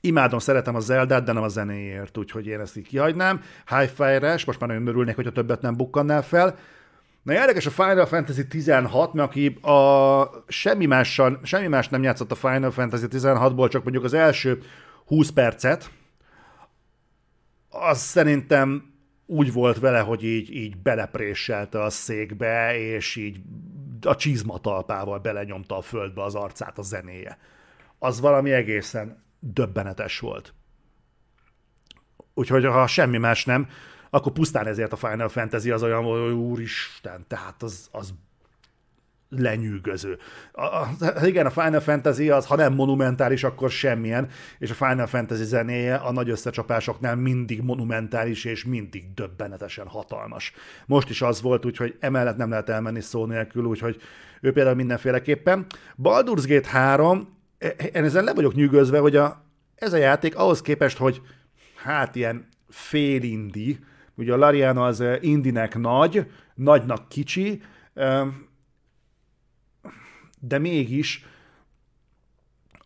Imádom, 0.00 0.38
szeretem 0.38 0.74
a 0.74 0.80
Zeldát, 0.80 1.24
de 1.24 1.32
nem 1.32 1.42
a 1.42 1.48
zenéért, 1.48 2.16
úgyhogy 2.16 2.46
én 2.46 2.60
ezt 2.60 2.76
így 2.76 2.86
kihagynám. 2.86 3.42
Hi-Fi 3.66 4.18
Rush, 4.18 4.46
most 4.46 4.60
már 4.60 4.68
nagyon 4.68 4.86
örülnék, 4.86 5.14
hogyha 5.14 5.32
többet 5.32 5.60
nem 5.60 5.76
bukkannál 5.76 6.22
fel. 6.22 6.58
Na 7.26 7.32
érdekes 7.32 7.66
a 7.66 7.70
Final 7.70 8.06
Fantasy 8.06 8.46
16, 8.46 9.12
mert 9.12 9.28
aki 9.28 9.46
a 9.46 10.44
semmi, 10.48 10.86
mással, 10.86 11.40
semmi 11.42 11.66
más 11.66 11.88
nem 11.88 12.02
játszott 12.02 12.30
a 12.30 12.34
Final 12.34 12.70
Fantasy 12.70 13.06
16-ból, 13.10 13.68
csak 13.68 13.82
mondjuk 13.82 14.04
az 14.04 14.12
első 14.12 14.62
20 15.06 15.30
percet, 15.30 15.90
az 17.68 17.98
szerintem 17.98 18.94
úgy 19.26 19.52
volt 19.52 19.78
vele, 19.78 20.00
hogy 20.00 20.24
így, 20.24 20.54
így 20.54 20.76
belepréselte 20.76 21.82
a 21.82 21.90
székbe, 21.90 22.78
és 22.78 23.16
így 23.16 23.40
a 24.02 24.16
csizmatalpával 24.16 25.18
belenyomta 25.18 25.76
a 25.76 25.82
földbe 25.82 26.22
az 26.22 26.34
arcát 26.34 26.78
a 26.78 26.82
zenéje. 26.82 27.38
Az 27.98 28.20
valami 28.20 28.52
egészen 28.52 29.22
döbbenetes 29.38 30.18
volt. 30.18 30.54
Úgyhogy 32.34 32.64
ha 32.64 32.86
semmi 32.86 33.18
más 33.18 33.44
nem, 33.44 33.68
akkor 34.10 34.32
pusztán 34.32 34.66
ezért 34.66 34.92
a 34.92 34.96
Final 34.96 35.28
Fantasy 35.28 35.70
az 35.70 35.82
olyan, 35.82 36.02
hogy 36.02 36.32
úristen, 36.32 37.24
tehát 37.28 37.62
az, 37.62 37.88
az 37.90 38.14
lenyűgöző. 39.28 40.18
A, 40.52 40.64
a, 40.64 40.88
igen, 41.24 41.46
a 41.46 41.50
Final 41.50 41.80
Fantasy 41.80 42.30
az, 42.30 42.46
ha 42.46 42.56
nem 42.56 42.74
monumentális, 42.74 43.44
akkor 43.44 43.70
semmilyen, 43.70 44.28
és 44.58 44.70
a 44.70 44.74
Final 44.74 45.06
Fantasy 45.06 45.44
zenéje 45.44 45.94
a 45.94 46.12
nagy 46.12 46.30
összecsapásoknál 46.30 47.16
mindig 47.16 47.62
monumentális 47.62 48.44
és 48.44 48.64
mindig 48.64 49.14
döbbenetesen 49.14 49.86
hatalmas. 49.86 50.52
Most 50.86 51.10
is 51.10 51.22
az 51.22 51.42
volt, 51.42 51.64
úgyhogy 51.64 51.96
emellett 52.00 52.36
nem 52.36 52.50
lehet 52.50 52.68
elmenni 52.68 53.00
szó 53.00 53.26
nélkül, 53.26 53.64
úgyhogy 53.64 54.00
ő 54.40 54.52
például 54.52 54.76
mindenféleképpen. 54.76 55.66
Baldur's 56.02 56.44
Gate 56.46 56.68
3, 56.68 57.28
e, 57.58 57.68
én 57.68 58.04
ezen 58.04 58.24
le 58.24 58.34
vagyok 58.34 58.54
nyűgözve, 58.54 58.98
hogy 58.98 59.16
a, 59.16 59.44
ez 59.74 59.92
a 59.92 59.96
játék 59.96 60.36
ahhoz 60.36 60.62
képest, 60.62 60.96
hogy 60.96 61.20
hát 61.74 62.16
ilyen 62.16 62.48
félindi, 62.68 63.78
ugye 64.16 64.32
a 64.32 64.36
Lariano 64.36 64.84
az 64.86 65.04
Indinek 65.20 65.78
nagy, 65.78 66.30
nagynak 66.54 67.08
kicsi, 67.08 67.62
de 70.40 70.58
mégis 70.58 71.24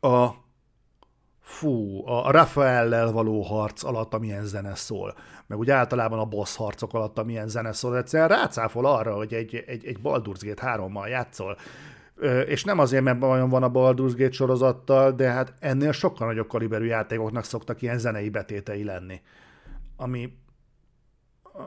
a 0.00 0.28
fú, 1.40 2.06
a 2.06 2.30
Rafaellel 2.30 3.12
való 3.12 3.42
harc 3.42 3.84
alatt, 3.84 4.14
amilyen 4.14 4.44
zene 4.44 4.74
szól, 4.74 5.14
meg 5.46 5.58
úgy 5.58 5.70
általában 5.70 6.18
a 6.18 6.24
boss 6.24 6.56
harcok 6.56 6.94
alatt, 6.94 7.18
amilyen 7.18 7.48
zene 7.48 7.72
szól, 7.72 7.96
egyszerűen 7.96 8.28
rácáfol 8.28 8.86
arra, 8.86 9.14
hogy 9.14 9.34
egy, 9.34 9.64
egy, 9.66 9.86
egy 9.86 9.98
Baldur's 10.02 10.40
Gate 10.40 10.76
3-mal 10.76 11.08
játszol, 11.08 11.56
és 12.46 12.64
nem 12.64 12.78
azért, 12.78 13.02
mert 13.02 13.22
olyan 13.22 13.48
van 13.48 13.62
a 13.62 13.70
Baldur's 13.70 14.14
Gate 14.16 14.32
sorozattal, 14.32 15.12
de 15.12 15.30
hát 15.30 15.54
ennél 15.60 15.92
sokkal 15.92 16.26
nagyobb 16.26 16.48
kaliberű 16.48 16.84
játékoknak 16.84 17.44
szoktak 17.44 17.82
ilyen 17.82 17.98
zenei 17.98 18.28
betétei 18.28 18.84
lenni, 18.84 19.20
ami, 19.96 20.32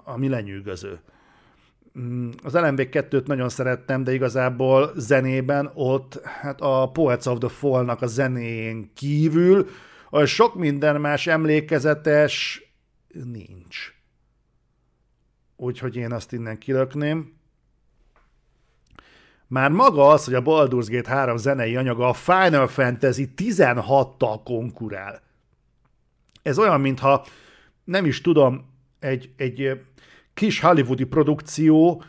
ami 0.03 0.27
lenyűgöző. 0.27 0.99
Mm, 1.99 2.29
az 2.43 2.53
LMV 2.53 2.79
2-t 2.79 3.25
nagyon 3.25 3.49
szerettem, 3.49 4.03
de 4.03 4.13
igazából 4.13 4.91
zenében 4.95 5.71
ott 5.73 6.21
hát 6.23 6.61
a 6.61 6.89
Poets 6.93 7.25
of 7.25 7.37
the 7.37 7.49
Fall-nak 7.49 8.01
a 8.01 8.07
zenéjén 8.07 8.91
kívül 8.93 9.67
a 10.09 10.25
sok 10.25 10.55
minden 10.55 11.01
más 11.01 11.27
emlékezetes 11.27 12.63
nincs. 13.07 13.93
Úgyhogy 15.55 15.95
én 15.95 16.11
azt 16.11 16.31
innen 16.31 16.57
kilökném. 16.57 17.33
Már 19.47 19.71
maga 19.71 20.07
az, 20.07 20.25
hogy 20.25 20.33
a 20.33 20.41
Baldur's 20.41 20.87
Gate 20.89 21.09
3 21.09 21.37
zenei 21.37 21.75
anyaga 21.75 22.07
a 22.07 22.13
Final 22.13 22.67
Fantasy 22.67 23.33
16-tal 23.37 24.39
konkurál. 24.43 25.21
Ez 26.41 26.59
olyan, 26.59 26.81
mintha 26.81 27.25
nem 27.83 28.05
is 28.05 28.21
tudom, 28.21 28.72
egy, 29.03 29.29
egy 29.37 29.81
kis 30.33 30.59
hollywoodi 30.59 31.03
produkció 31.03 32.03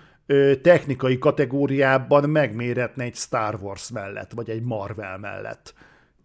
technikai 0.63 1.19
kategóriában 1.19 2.31
megméretne 2.31 3.05
egy 3.05 3.15
Star 3.15 3.59
Wars 3.63 3.91
mellett, 3.91 4.33
vagy 4.33 4.51
egy 4.51 4.63
Marvel 4.63 5.19
mellett. 5.19 5.75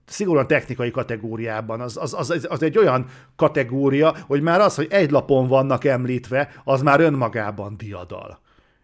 Szigorúan 0.05 0.47
technikai 0.47 0.91
kategóriában. 0.91 1.81
Az, 1.81 1.97
az, 1.97 2.13
az, 2.13 2.47
az 2.49 2.63
egy 2.63 2.77
olyan 2.77 3.05
kategória, 3.35 4.15
hogy 4.27 4.41
már 4.41 4.59
az, 4.59 4.75
hogy 4.75 4.87
egy 4.89 5.11
lapon 5.11 5.47
vannak 5.47 5.85
említve, 5.85 6.51
az 6.63 6.81
már 6.81 6.99
önmagában 6.99 7.77
diadal. 7.77 8.39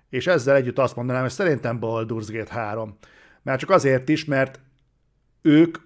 És 0.10 0.28
ezzel 0.28 0.56
együtt 0.56 0.80
azt 0.80 0.96
mondanám, 0.96 1.22
hogy 1.22 1.32
szerintem 1.32 1.80
Baldur's 1.82 2.28
Gate 2.32 2.54
3. 2.54 2.98
Már 3.42 3.60
csak 3.60 3.70
azért 3.70 4.10
is, 4.10 4.26
mert 4.26 4.60
ők 5.42 5.78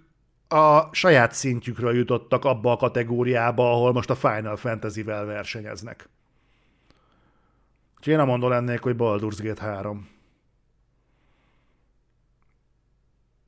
a 0.49 0.89
saját 0.91 1.33
szintjükről 1.33 1.95
jutottak 1.95 2.45
abba 2.45 2.71
a 2.71 2.77
kategóriába, 2.77 3.71
ahol 3.71 3.93
most 3.93 4.09
a 4.09 4.15
Final 4.15 4.55
Fantasy-vel 4.55 5.25
versenyeznek. 5.25 6.09
Úgyhogy 7.97 8.13
én 8.13 8.19
a 8.19 8.25
mondó 8.25 8.47
lennék, 8.47 8.81
hogy 8.81 8.95
Baldur's 8.97 9.37
Gate 9.43 9.61
3. 9.61 10.09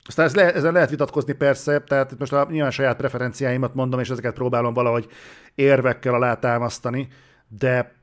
Aztán 0.05 0.25
ez 0.25 0.35
le, 0.35 0.53
ezen 0.53 0.73
lehet 0.73 0.89
vitatkozni 0.89 1.33
persze, 1.33 1.79
tehát 1.79 2.19
most 2.19 2.33
a, 2.33 2.47
nyilván 2.49 2.71
saját 2.71 2.97
preferenciáimat 2.97 3.73
mondom, 3.73 3.99
és 3.99 4.09
ezeket 4.09 4.33
próbálom 4.33 4.73
valahogy 4.73 5.07
érvekkel 5.55 6.13
alátámasztani, 6.13 7.07
de 7.47 7.99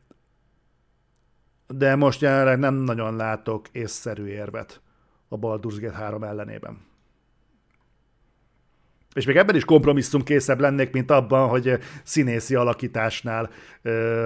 de 1.67 1.95
most 1.95 2.21
jelenleg 2.21 2.59
nem 2.59 2.75
nagyon 2.75 3.17
látok 3.17 3.69
észszerű 3.73 4.27
érvet 4.27 4.81
a 5.29 5.39
Baldur's 5.39 5.77
Gate 5.81 5.97
3 5.97 6.23
ellenében. 6.23 6.88
És 9.15 9.27
még 9.27 9.37
ebben 9.37 9.57
is 9.57 9.65
kompromisszum 9.65 10.23
készebb 10.23 10.61
lennék, 10.61 10.93
mint 10.93 11.11
abban, 11.11 11.49
hogy 11.49 11.79
színészi 12.03 12.55
alakításnál 12.55 13.51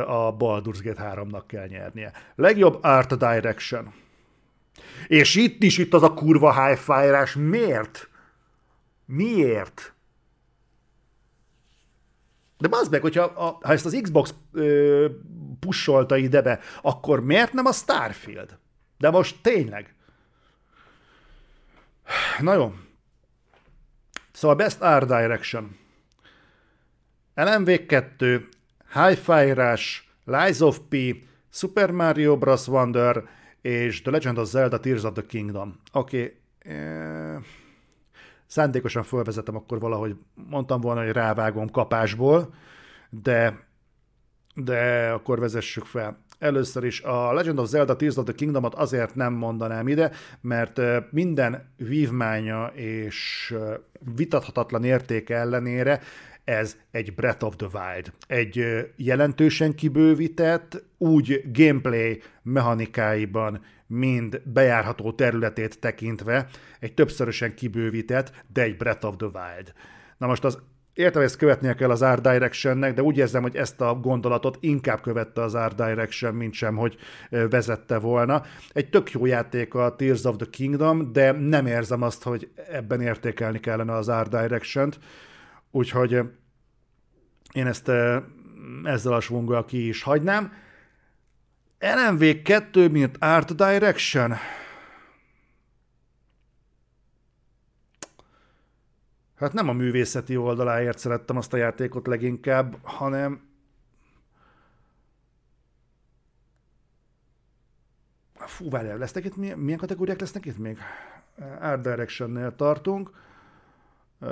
a 0.07 0.37
Baldur's 0.37 0.81
Gate 0.83 1.13
3-nak 1.15 1.43
kell 1.47 1.67
nyernie. 1.67 2.13
Legjobb 2.35 2.79
Art 2.83 3.19
Direction. 3.19 3.93
És 5.07 5.35
itt 5.35 5.63
is 5.63 5.79
itt 5.79 5.95
az 5.95 6.03
a 6.03 6.15
kurva 6.15 6.67
high 6.67 6.79
fire 6.79 7.27
Miért? 7.35 8.09
Miért? 9.05 9.95
De 12.59 12.69
az 12.71 12.89
meg, 12.89 13.01
hogyha 13.01 13.23
a, 13.23 13.59
ha 13.63 13.73
ezt 13.73 13.87
az 13.87 13.99
Xbox 14.03 14.35
ö, 14.53 15.07
pusolta 15.61 16.17
ide 16.17 16.43
be, 16.43 16.61
akkor 16.83 17.25
miért 17.25 17.53
nem 17.53 17.67
a 17.67 17.73
Starfield? 17.73 18.59
De 18.99 19.11
most 19.11 19.37
tényleg. 19.43 19.95
Na 22.41 22.55
jó, 22.55 22.75
Szóval 24.43 24.57
Best 24.57 24.81
Art 24.81 25.07
Direction. 25.07 25.77
LMV2, 27.35 28.43
Hi-Fi 28.93 29.53
Rush, 29.53 30.03
Lies 30.25 30.61
of 30.61 30.79
P, 30.89 30.95
Super 31.51 31.91
Mario 31.91 32.39
Bros. 32.39 32.67
Wonder 32.67 33.29
és 33.61 34.03
The 34.03 34.11
Legend 34.11 34.39
of 34.39 34.49
Zelda 34.49 34.81
Tears 34.81 35.03
of 35.03 35.13
the 35.13 35.27
Kingdom. 35.27 35.81
Oké, 35.93 36.41
okay. 36.61 36.75
Eh, 36.77 37.43
szándékosan 38.47 39.03
felvezetem 39.03 39.57
akkor 39.57 39.81
valahogy, 39.81 40.17
mondtam 40.35 40.81
volna, 40.81 41.05
hogy 41.05 41.13
rávágom 41.13 41.71
kapásból, 41.71 42.55
de, 43.11 43.67
de 44.55 45.11
akkor 45.11 45.39
vezessük 45.39 45.85
fel. 45.85 46.25
Először 46.43 46.85
is 46.85 47.01
a 47.01 47.33
Legend 47.33 47.59
of 47.59 47.69
Zelda 47.69 47.97
Tears 47.97 48.17
of 48.17 48.25
the 48.25 48.35
Kingdomot 48.35 48.75
azért 48.75 49.15
nem 49.15 49.33
mondanám 49.33 49.89
ide, 49.89 50.11
mert 50.41 50.81
minden 51.11 51.73
vívmánya 51.77 52.67
és 52.75 53.55
vitathatatlan 54.17 54.85
értéke 54.85 55.37
ellenére 55.37 56.01
ez 56.45 56.77
egy 56.91 57.15
Breath 57.15 57.45
of 57.45 57.57
the 57.57 57.67
Wild. 57.73 58.13
Egy 58.27 58.65
jelentősen 58.97 59.75
kibővített, 59.75 60.85
úgy 60.99 61.43
gameplay 61.53 62.23
mechanikáiban, 62.43 63.65
mind 63.87 64.43
bejárható 64.45 65.13
területét 65.13 65.81
tekintve, 65.81 66.49
egy 66.81 66.95
többszörösen 66.95 67.55
kibővített, 67.55 68.33
de 68.53 68.63
egy 68.63 68.77
Breath 68.77 69.07
of 69.07 69.17
the 69.17 69.27
Wild. 69.27 69.73
Na 70.19 70.27
most 70.27 70.45
az 70.45 70.59
Értem, 70.95 71.21
hogy 71.21 71.31
ezt 71.31 71.39
követnie 71.39 71.75
kell 71.75 71.91
az 71.91 72.03
Art 72.03 72.23
Directionnek, 72.23 72.95
de 72.95 73.03
úgy 73.03 73.17
érzem, 73.17 73.43
hogy 73.43 73.57
ezt 73.57 73.81
a 73.81 73.95
gondolatot 73.95 74.59
inkább 74.61 75.01
követte 75.01 75.43
az 75.43 75.55
Art 75.55 75.77
Direction, 75.77 76.35
mint 76.35 76.53
sem, 76.53 76.77
hogy 76.77 76.97
vezette 77.31 77.99
volna. 77.99 78.43
Egy 78.73 78.91
tök 78.91 79.11
jó 79.11 79.27
játék 79.27 79.75
a 79.75 79.97
Tears 79.97 80.25
of 80.25 80.37
the 80.37 80.47
Kingdom, 80.51 81.13
de 81.13 81.33
nem 81.33 81.67
érzem 81.67 82.03
azt, 82.03 82.23
hogy 82.23 82.51
ebben 82.71 83.01
értékelni 83.01 83.61
kellene 83.61 83.93
az 83.93 84.09
Art 84.09 84.31
Direction-t. 84.31 84.99
Úgyhogy 85.71 86.21
én 87.53 87.67
ezt 87.67 87.89
ezzel 88.85 89.13
a 89.13 89.21
svunggal 89.21 89.65
ki 89.65 89.89
is 89.89 90.03
hagynám. 90.03 90.53
LMV 91.79 92.25
2, 92.43 92.89
mint 92.89 93.17
Art 93.21 93.57
Direction? 93.57 94.35
Hát 99.43 99.53
nem 99.53 99.69
a 99.69 99.73
művészeti 99.73 100.37
oldaláért 100.37 100.99
szerettem 100.99 101.37
azt 101.37 101.53
a 101.53 101.57
játékot 101.57 102.07
leginkább, 102.07 102.77
hanem 102.83 103.51
Fú, 108.35 108.71
várjál, 108.71 108.99
lesznek 108.99 109.25
itt, 109.25 109.37
milyen, 109.37 109.59
milyen 109.59 109.79
kategóriák 109.79 110.21
lesznek 110.21 110.47
itt 110.47 110.59
még? 110.59 110.79
Art 111.61 111.83
Direction-nél 111.83 112.57
tartunk. 112.57 113.11
Uh, 114.21 114.29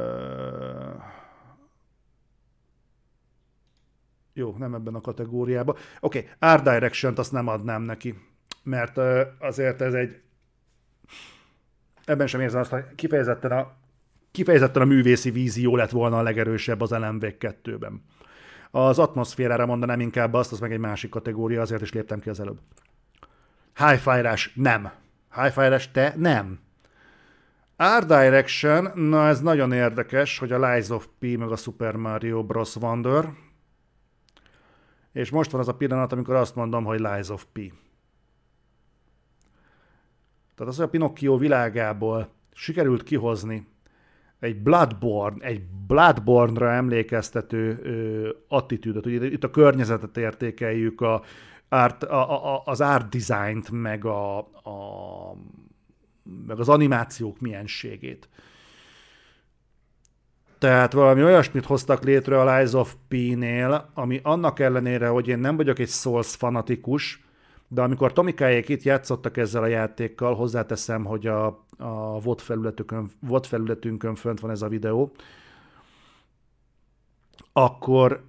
jó, 4.32 4.54
nem 4.58 4.74
ebben 4.74 4.94
a 4.94 5.00
kategóriában. 5.00 5.76
Oké, 6.00 6.18
okay, 6.18 6.30
Art 6.38 6.62
Direction-t 6.62 7.18
azt 7.18 7.32
nem 7.32 7.48
adnám 7.48 7.82
neki, 7.82 8.18
mert 8.62 8.98
azért 9.38 9.80
ez 9.80 9.94
egy 9.94 10.20
ebben 12.04 12.26
sem 12.26 12.40
érzem 12.40 12.60
azt, 12.60 12.70
hogy 12.70 12.94
kifejezetten 12.94 13.52
a 13.52 13.72
kifejezetten 14.32 14.82
a 14.82 14.84
művészi 14.84 15.30
vízió 15.30 15.76
lett 15.76 15.90
volna 15.90 16.18
a 16.18 16.22
legerősebb 16.22 16.80
az 16.80 16.90
LMV 16.90 17.24
2-ben. 17.38 18.02
Az 18.70 18.98
atmoszférára 18.98 19.66
mondanám 19.66 20.00
inkább 20.00 20.34
azt, 20.34 20.52
az 20.52 20.60
meg 20.60 20.72
egy 20.72 20.78
másik 20.78 21.10
kategória, 21.10 21.60
azért 21.60 21.82
is 21.82 21.92
léptem 21.92 22.20
ki 22.20 22.28
az 22.28 22.40
előbb. 22.40 22.58
High 23.76 24.52
nem. 24.54 24.90
High 25.34 25.90
te 25.92 26.14
nem. 26.16 26.60
Art 27.76 28.06
Direction, 28.06 28.90
na 28.94 29.26
ez 29.26 29.40
nagyon 29.40 29.72
érdekes, 29.72 30.38
hogy 30.38 30.52
a 30.52 30.58
Lies 30.58 30.88
of 30.88 31.08
P 31.18 31.36
meg 31.36 31.50
a 31.50 31.56
Super 31.56 31.96
Mario 31.96 32.44
Bros. 32.44 32.76
Wonder. 32.76 33.32
És 35.12 35.30
most 35.30 35.50
van 35.50 35.60
az 35.60 35.68
a 35.68 35.74
pillanat, 35.74 36.12
amikor 36.12 36.34
azt 36.34 36.54
mondom, 36.54 36.84
hogy 36.84 36.98
Lies 36.98 37.28
of 37.28 37.44
P. 37.52 37.58
Tehát 40.54 40.72
az, 40.72 40.76
hogy 40.76 40.84
a 40.84 40.88
Pinocchio 40.88 41.36
világából 41.36 42.28
sikerült 42.52 43.02
kihozni 43.02 43.66
egy 44.40 44.62
Bloodborne, 44.62 45.44
egy 45.44 45.62
Bloodborne-ra 45.86 46.70
emlékeztető 46.70 47.80
ö, 47.82 48.28
attitűdöt. 48.48 49.06
Ugye 49.06 49.26
itt 49.26 49.44
a 49.44 49.50
környezetet 49.50 50.16
értékeljük, 50.16 51.00
a, 51.00 51.22
art, 51.68 52.02
a, 52.04 52.54
a, 52.54 52.62
az 52.64 52.80
art 52.80 53.08
design-t, 53.08 53.70
meg, 53.70 54.04
a, 54.04 54.38
a, 54.38 54.76
meg 56.46 56.58
az 56.58 56.68
animációk 56.68 57.40
mienségét. 57.40 58.28
Tehát 60.58 60.92
valami 60.92 61.22
olyasmit 61.22 61.64
hoztak 61.64 62.04
létre 62.04 62.40
a 62.40 62.56
Lies 62.56 62.72
of 62.72 62.94
P-nél, 63.08 63.90
ami 63.94 64.20
annak 64.22 64.58
ellenére, 64.58 65.08
hogy 65.08 65.28
én 65.28 65.38
nem 65.38 65.56
vagyok 65.56 65.78
egy 65.78 65.88
Souls 65.88 66.36
fanatikus, 66.36 67.24
de 67.72 67.82
amikor 67.82 68.12
Tomikáék 68.12 68.68
itt 68.68 68.82
játszottak 68.82 69.36
ezzel 69.36 69.62
a 69.62 69.66
játékkal, 69.66 70.34
hozzáteszem, 70.34 71.04
hogy 71.04 71.26
a, 71.26 71.46
a 71.76 72.20
VOD, 72.20 72.40
felületünkön, 72.40 73.10
VOD 73.20 73.46
felületünkön 73.46 74.14
fönt 74.14 74.40
van 74.40 74.50
ez 74.50 74.62
a 74.62 74.68
videó, 74.68 75.12
akkor 77.52 78.24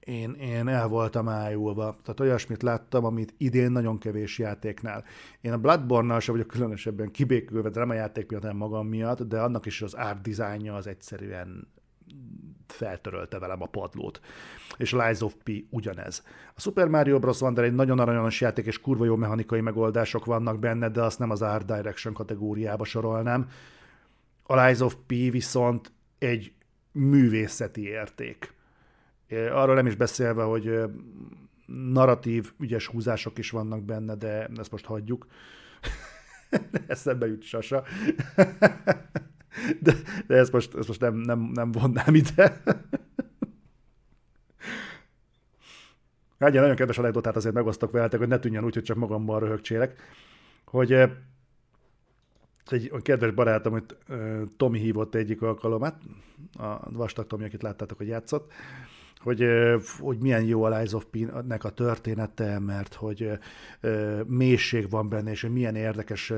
én, 0.00 0.32
én 0.32 0.68
el 0.68 0.88
voltam 0.88 1.28
ájulva. 1.28 1.96
Tehát 2.02 2.20
olyasmit 2.20 2.62
láttam, 2.62 3.04
amit 3.04 3.34
idén 3.38 3.70
nagyon 3.70 3.98
kevés 3.98 4.38
játéknál. 4.38 5.04
Én 5.40 5.52
a 5.52 5.58
Bloodborne-nal 5.58 6.20
sem 6.20 6.34
vagyok 6.34 6.48
különösebben 6.48 7.10
kibékülve, 7.10 7.70
de 7.70 7.78
nem 7.78 7.90
a 7.90 7.94
játék 7.94 8.28
miatt, 8.30 8.42
hanem 8.42 8.56
magam 8.56 8.86
miatt, 8.86 9.22
de 9.22 9.40
annak 9.40 9.66
is 9.66 9.82
az 9.82 9.94
art 9.94 10.22
dizájnja 10.22 10.74
az 10.74 10.86
egyszerűen 10.86 11.68
feltörölte 12.72 13.38
velem 13.38 13.62
a 13.62 13.66
padlót. 13.66 14.20
És 14.76 14.92
Lies 14.92 15.20
of 15.20 15.34
P 15.44 15.50
ugyanez. 15.70 16.22
A 16.54 16.60
Super 16.60 16.88
Mario 16.88 17.18
Bros. 17.18 17.40
Wonder 17.40 17.64
egy 17.64 17.74
nagyon 17.74 17.98
aranyos 17.98 18.40
játék, 18.40 18.66
és 18.66 18.80
kurva 18.80 19.04
jó 19.04 19.16
mechanikai 19.16 19.60
megoldások 19.60 20.24
vannak 20.24 20.58
benne, 20.58 20.88
de 20.88 21.02
azt 21.02 21.18
nem 21.18 21.30
az 21.30 21.42
Art 21.42 21.66
Direction 21.66 22.14
kategóriába 22.14 22.84
sorolnám. 22.84 23.48
A 24.42 24.64
Lies 24.64 24.80
of 24.80 24.96
P 25.06 25.08
viszont 25.08 25.92
egy 26.18 26.52
művészeti 26.92 27.88
érték. 27.88 28.52
Arról 29.30 29.74
nem 29.74 29.86
is 29.86 29.94
beszélve, 29.94 30.42
hogy 30.42 30.80
narratív, 31.66 32.52
ügyes 32.60 32.86
húzások 32.86 33.38
is 33.38 33.50
vannak 33.50 33.82
benne, 33.82 34.14
de 34.14 34.48
ezt 34.56 34.70
most 34.70 34.84
hagyjuk. 34.84 35.26
Eszembe 36.86 37.26
jut 37.26 37.42
sasa. 37.42 37.82
de, 39.80 39.94
de 40.26 40.36
ezt 40.36 40.52
most, 40.52 40.74
ezt 40.74 40.88
most 40.88 41.00
nem, 41.00 41.14
nem, 41.14 41.50
nem 41.54 41.72
vonnám 41.72 42.14
ide. 42.14 42.62
Egy 46.38 46.54
nagyon 46.54 46.76
kedves 46.76 46.98
anekdotát 46.98 47.36
azért 47.36 47.54
megosztok 47.54 47.90
veletek, 47.90 48.18
hogy 48.18 48.28
ne 48.28 48.38
tűnjön 48.38 48.64
úgy, 48.64 48.74
hogy 48.74 48.82
csak 48.82 48.96
magamban 48.96 49.40
röhögcsélek, 49.40 50.02
hogy 50.64 50.92
egy 52.70 52.92
kedves 53.02 53.30
barátom, 53.30 53.72
hogy 53.72 53.84
Tomi 54.56 54.78
hívott 54.78 55.14
egyik 55.14 55.42
alkalomát, 55.42 56.02
a 56.58 56.90
vastag 56.90 57.26
Tomi, 57.26 57.44
akit 57.44 57.62
láttátok, 57.62 57.98
hogy 57.98 58.06
játszott, 58.06 58.52
hogy, 59.18 59.44
hogy 59.98 60.18
milyen 60.18 60.44
jó 60.44 60.62
a 60.62 60.68
Lies 60.68 60.92
of 60.92 61.04
P-nek 61.10 61.64
a 61.64 61.70
története, 61.70 62.58
mert 62.58 62.94
hogy 62.94 63.30
mélység 64.26 64.90
van 64.90 65.08
benne, 65.08 65.30
és 65.30 65.40
hogy 65.40 65.52
milyen 65.52 65.74
érdekes 65.74 66.32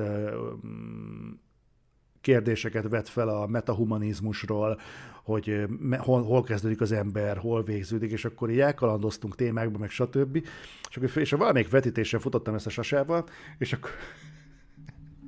kérdéseket 2.21 2.89
vet 2.89 3.09
fel 3.09 3.29
a 3.29 3.47
metahumanizmusról, 3.47 4.81
hogy 5.23 5.67
hol, 5.99 6.23
hol 6.23 6.43
kezdődik 6.43 6.81
az 6.81 6.93
ember, 6.93 7.37
hol 7.37 7.63
végződik, 7.63 8.11
és 8.11 8.25
akkor 8.25 8.51
így 8.51 8.61
elkalandoztunk 8.61 9.35
témákba, 9.35 9.79
meg 9.79 9.91
stb. 9.91 10.37
És, 10.91 10.97
akkor, 10.97 11.11
és 11.15 11.31
valamelyik 11.31 11.71
vetítésen 11.71 12.21
futottam 12.21 12.55
ezt 12.55 12.67
a 12.67 12.71
sasával, 12.71 13.25
és 13.59 13.73
akkor 13.73 13.91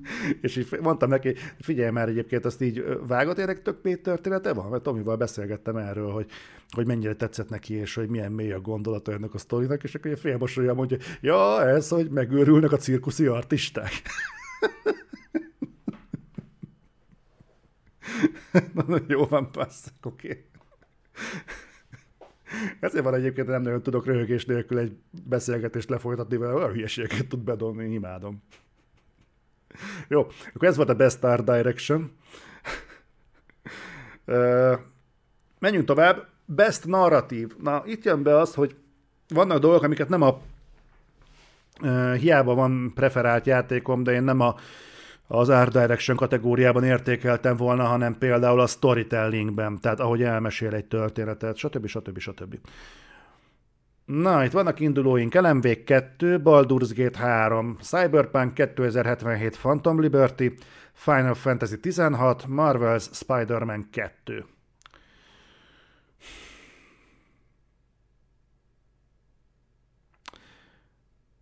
és 0.41 0.57
így 0.57 0.79
mondtam 0.81 1.09
neki, 1.09 1.35
figyelj 1.61 1.91
már 1.91 2.09
egyébként, 2.09 2.45
azt 2.45 2.61
így 2.61 2.85
vágott 3.07 3.39
érek 3.39 3.63
tök 3.63 3.83
mély 3.83 3.95
története 3.95 4.53
van? 4.53 4.71
Mert 4.71 4.83
Tomival 4.83 5.17
beszélgettem 5.17 5.77
erről, 5.77 6.11
hogy, 6.11 6.27
hogy 6.69 6.87
mennyire 6.87 7.15
tetszett 7.15 7.49
neki, 7.49 7.75
és 7.75 7.95
hogy 7.95 8.09
milyen 8.09 8.33
mély 8.33 8.53
a 8.53 8.61
gondolata 8.61 9.13
ennek 9.13 9.35
a 9.35 9.39
sztorinak, 9.39 9.83
és 9.83 9.95
akkor 9.95 10.19
félmosolja 10.19 10.75
mondja, 10.75 10.97
ja, 11.21 11.69
ez, 11.69 11.89
hogy 11.89 12.11
megőrülnek 12.11 12.73
a 12.73 12.77
cirkuszi 12.77 13.27
artisták. 13.27 13.93
Na, 18.87 18.97
jó 19.07 19.25
van, 19.25 19.51
passz, 19.51 19.87
oké. 20.03 20.29
Okay. 20.29 20.45
Ezért 22.81 23.05
van 23.05 23.15
egyébként, 23.15 23.47
nem 23.47 23.63
nagyon 23.63 23.83
tudok 23.83 24.07
röhögés 24.07 24.45
nélkül 24.45 24.79
egy 24.79 24.97
beszélgetést 25.25 25.89
lefolytatni 25.89 26.37
vele, 26.37 26.53
olyan 26.53 26.73
hülyeségeket 26.73 27.27
tud 27.27 27.41
bedolni, 27.41 27.93
imádom. 27.93 28.43
Jó, 30.09 30.27
akkor 30.55 30.69
ez 30.69 30.77
volt 30.77 30.89
a 30.89 30.95
Best 30.95 31.25
Art 31.25 31.45
Direction. 31.45 32.13
menjünk 35.59 35.85
tovább. 35.85 36.27
Best 36.45 36.87
Narratív. 36.87 37.57
Na, 37.63 37.83
itt 37.87 38.05
jön 38.05 38.23
be 38.23 38.39
az, 38.39 38.55
hogy 38.55 38.77
vannak 39.29 39.59
dolgok, 39.59 39.83
amiket 39.83 40.09
nem 40.09 40.23
a 40.23 40.41
hiába 42.17 42.55
van 42.55 42.93
preferált 42.95 43.47
játékom, 43.47 44.03
de 44.03 44.13
én 44.13 44.23
nem 44.23 44.41
a 44.41 44.55
az 45.35 45.49
Art 45.49 45.73
Direction 45.73 46.17
kategóriában 46.17 46.85
értékeltem 46.85 47.57
volna, 47.57 47.85
hanem 47.85 48.19
például 48.19 48.61
a 48.61 48.67
storytellingben, 48.67 49.81
tehát 49.81 50.01
ahogy 50.01 50.23
elmesél 50.23 50.75
egy 50.75 50.85
történetet, 50.85 51.57
stb. 51.57 51.87
stb. 51.87 52.19
stb. 52.19 52.59
Na, 54.05 54.45
itt 54.45 54.53
vannak 54.53 54.81
indulóink, 54.81 55.35
LMV 55.35 55.67
2, 55.85 56.41
Baldur's 56.45 56.91
Gate 56.95 57.19
3, 57.19 57.77
Cyberpunk 57.81 58.55
2077 58.55 59.57
Phantom 59.57 60.01
Liberty, 60.01 60.55
Final 60.93 61.35
Fantasy 61.35 61.81
16, 61.81 62.45
Marvel's 62.49 63.09
Spider-Man 63.13 63.89
2. 63.91 64.45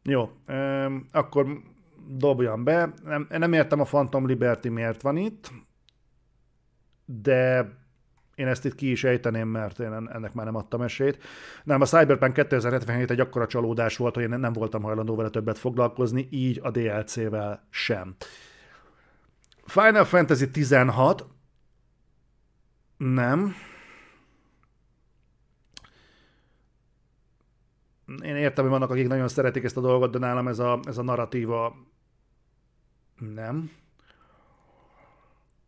Jó, 0.03 0.31
akkor 1.13 1.47
dobjam 2.17 2.65
be. 2.65 2.93
Nem, 3.05 3.27
nem 3.29 3.53
értem 3.53 3.81
a 3.81 3.85
Phantom 3.85 4.27
Liberty 4.27 4.69
miért 4.69 5.03
van 5.03 5.17
itt, 5.17 5.53
de 7.05 7.69
én 8.35 8.47
ezt 8.47 8.65
itt 8.65 8.75
ki 8.75 8.91
is 8.91 9.05
ejteném, 9.05 9.49
mert 9.49 9.79
én 9.79 9.93
ennek 9.93 10.33
már 10.33 10.45
nem 10.45 10.55
adtam 10.55 10.83
esélyt. 10.83 11.19
Nem, 11.65 11.81
a 11.81 11.85
Cyberpunk 11.85 12.33
2077 12.33 13.11
egy 13.11 13.21
akkora 13.21 13.47
csalódás 13.47 13.97
volt, 13.97 14.15
hogy 14.15 14.23
én 14.23 14.39
nem 14.39 14.53
voltam 14.53 14.83
hajlandó 14.83 15.17
vele 15.17 15.31
többet 15.31 15.59
foglalkozni, 15.59 16.29
így 16.31 16.61
a 16.63 16.71
DLC-vel 16.71 17.67
sem. 17.71 18.15
Final 19.65 20.05
Fantasy 20.05 20.51
16 20.51 21.27
nem. 22.97 23.55
Én 28.23 28.37
értem, 28.37 28.65
hogy 28.65 28.73
vannak, 28.73 28.91
akik 28.91 29.09
nagyon 29.09 29.29
szeretik 29.29 29.65
ezt 29.65 29.77
a 29.77 29.81
dolgot, 29.81 30.11
de 30.11 30.19
nálam 30.19 30.49
ez 30.49 30.59
a, 30.59 30.81
ez 30.85 30.99
a 30.99 31.03
narratíva 31.03 31.75
nem. 33.35 33.71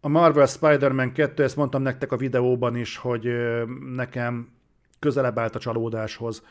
A 0.00 0.08
Marvel 0.08 0.46
Spider-Man 0.46 1.12
2, 1.12 1.42
ezt 1.42 1.56
mondtam 1.56 1.82
nektek 1.82 2.12
a 2.12 2.16
videóban 2.16 2.76
is, 2.76 2.96
hogy 2.96 3.28
nekem 3.94 4.48
közelebb 4.98 5.38
állt 5.38 5.54
a 5.54 5.58
csalódáshoz, 5.58 6.42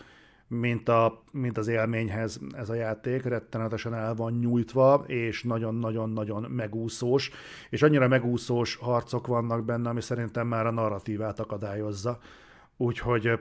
mint, 0.47 0.89
a, 0.89 1.24
mint 1.32 1.58
az 1.58 1.68
élményhez 1.68 2.39
ez 2.58 2.70
a 2.70 2.74
játék, 2.74 3.24
rettenetesen 3.24 3.93
el 3.93 4.16
van 4.16 4.34
nyújtva, 4.34 5.04
és 5.08 5.43
nagyon-nagyon-nagyon 5.43 6.52
megúszós, 6.52 7.32
és 7.70 7.82
annyira 7.82 8.08
megúszós 8.08 8.76
harcok 8.76 9.28
vannak 9.28 9.66
benne, 9.66 9.90
ami 9.90 10.02
szerintem 10.02 10.48
már 10.48 10.65
a 10.65 10.72
narratívát 10.72 11.40
akadályozza. 11.40 12.19
Úgyhogy 12.78 13.40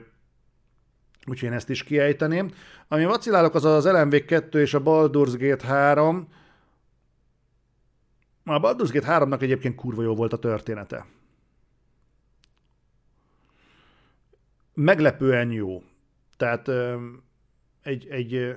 úgyhogy 1.27 1.49
én 1.49 1.55
ezt 1.55 1.69
is 1.69 1.83
kiejteném. 1.83 2.51
Ami 2.87 3.05
vacilálok, 3.05 3.55
az 3.55 3.65
az 3.65 3.85
LMV 3.85 4.15
2 4.25 4.61
és 4.61 4.73
a 4.73 4.81
Baldur's 4.81 5.35
Gate 5.37 5.67
3, 5.67 6.27
a 8.43 8.59
Baldur's 8.59 8.89
Gate 8.91 9.25
3-nak 9.25 9.41
egyébként 9.41 9.75
kurva 9.75 10.01
jó 10.01 10.15
volt 10.15 10.33
a 10.33 10.39
története. 10.39 11.05
Meglepően 14.73 15.51
jó. 15.51 15.83
Tehát 16.37 16.69
egy, 17.81 18.07
egy 18.07 18.55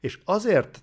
és 0.00 0.20
azért 0.24 0.82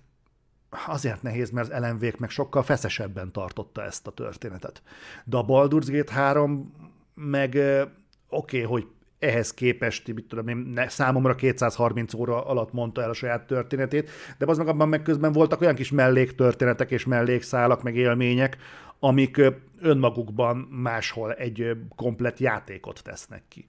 azért 0.86 1.22
nehéz, 1.22 1.50
mert 1.50 1.72
az 1.72 1.82
lmv 1.82 2.04
meg 2.18 2.30
sokkal 2.30 2.62
feszesebben 2.62 3.32
tartotta 3.32 3.82
ezt 3.82 4.06
a 4.06 4.10
történetet. 4.10 4.82
De 5.24 5.36
a 5.36 5.44
Baldur's 5.44 5.86
Gate 5.86 6.12
3 6.12 6.72
meg 7.14 7.48
oké, 7.48 7.90
okay, 8.28 8.60
hogy 8.62 8.86
ehhez 9.18 9.54
képest, 9.54 10.14
mit 10.14 10.24
tudom 10.28 10.48
én, 10.48 10.84
számomra 10.88 11.34
230 11.34 12.14
óra 12.14 12.46
alatt 12.46 12.72
mondta 12.72 13.02
el 13.02 13.10
a 13.10 13.14
saját 13.14 13.46
történetét, 13.46 14.10
de 14.38 14.46
az 14.46 14.58
meg 14.58 14.68
abban 14.68 14.88
meg 14.88 15.02
közben 15.02 15.32
voltak 15.32 15.60
olyan 15.60 15.74
kis 15.74 15.90
melléktörténetek 15.90 16.90
és 16.90 17.04
mellékszálak, 17.04 17.82
meg 17.82 17.96
élmények, 17.96 18.56
amik 18.98 19.40
önmagukban 19.80 20.56
máshol 20.56 21.32
egy 21.32 21.76
komplet 21.96 22.38
játékot 22.38 23.02
tesznek 23.02 23.42
ki. 23.48 23.68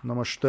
Na 0.00 0.14
most 0.14 0.46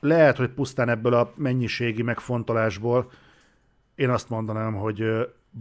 lehet, 0.00 0.36
hogy 0.36 0.50
pusztán 0.50 0.88
ebből 0.88 1.14
a 1.14 1.32
mennyiségi 1.36 2.02
megfontolásból 2.02 3.10
én 3.94 4.10
azt 4.10 4.28
mondanám, 4.28 4.74
hogy 4.74 5.02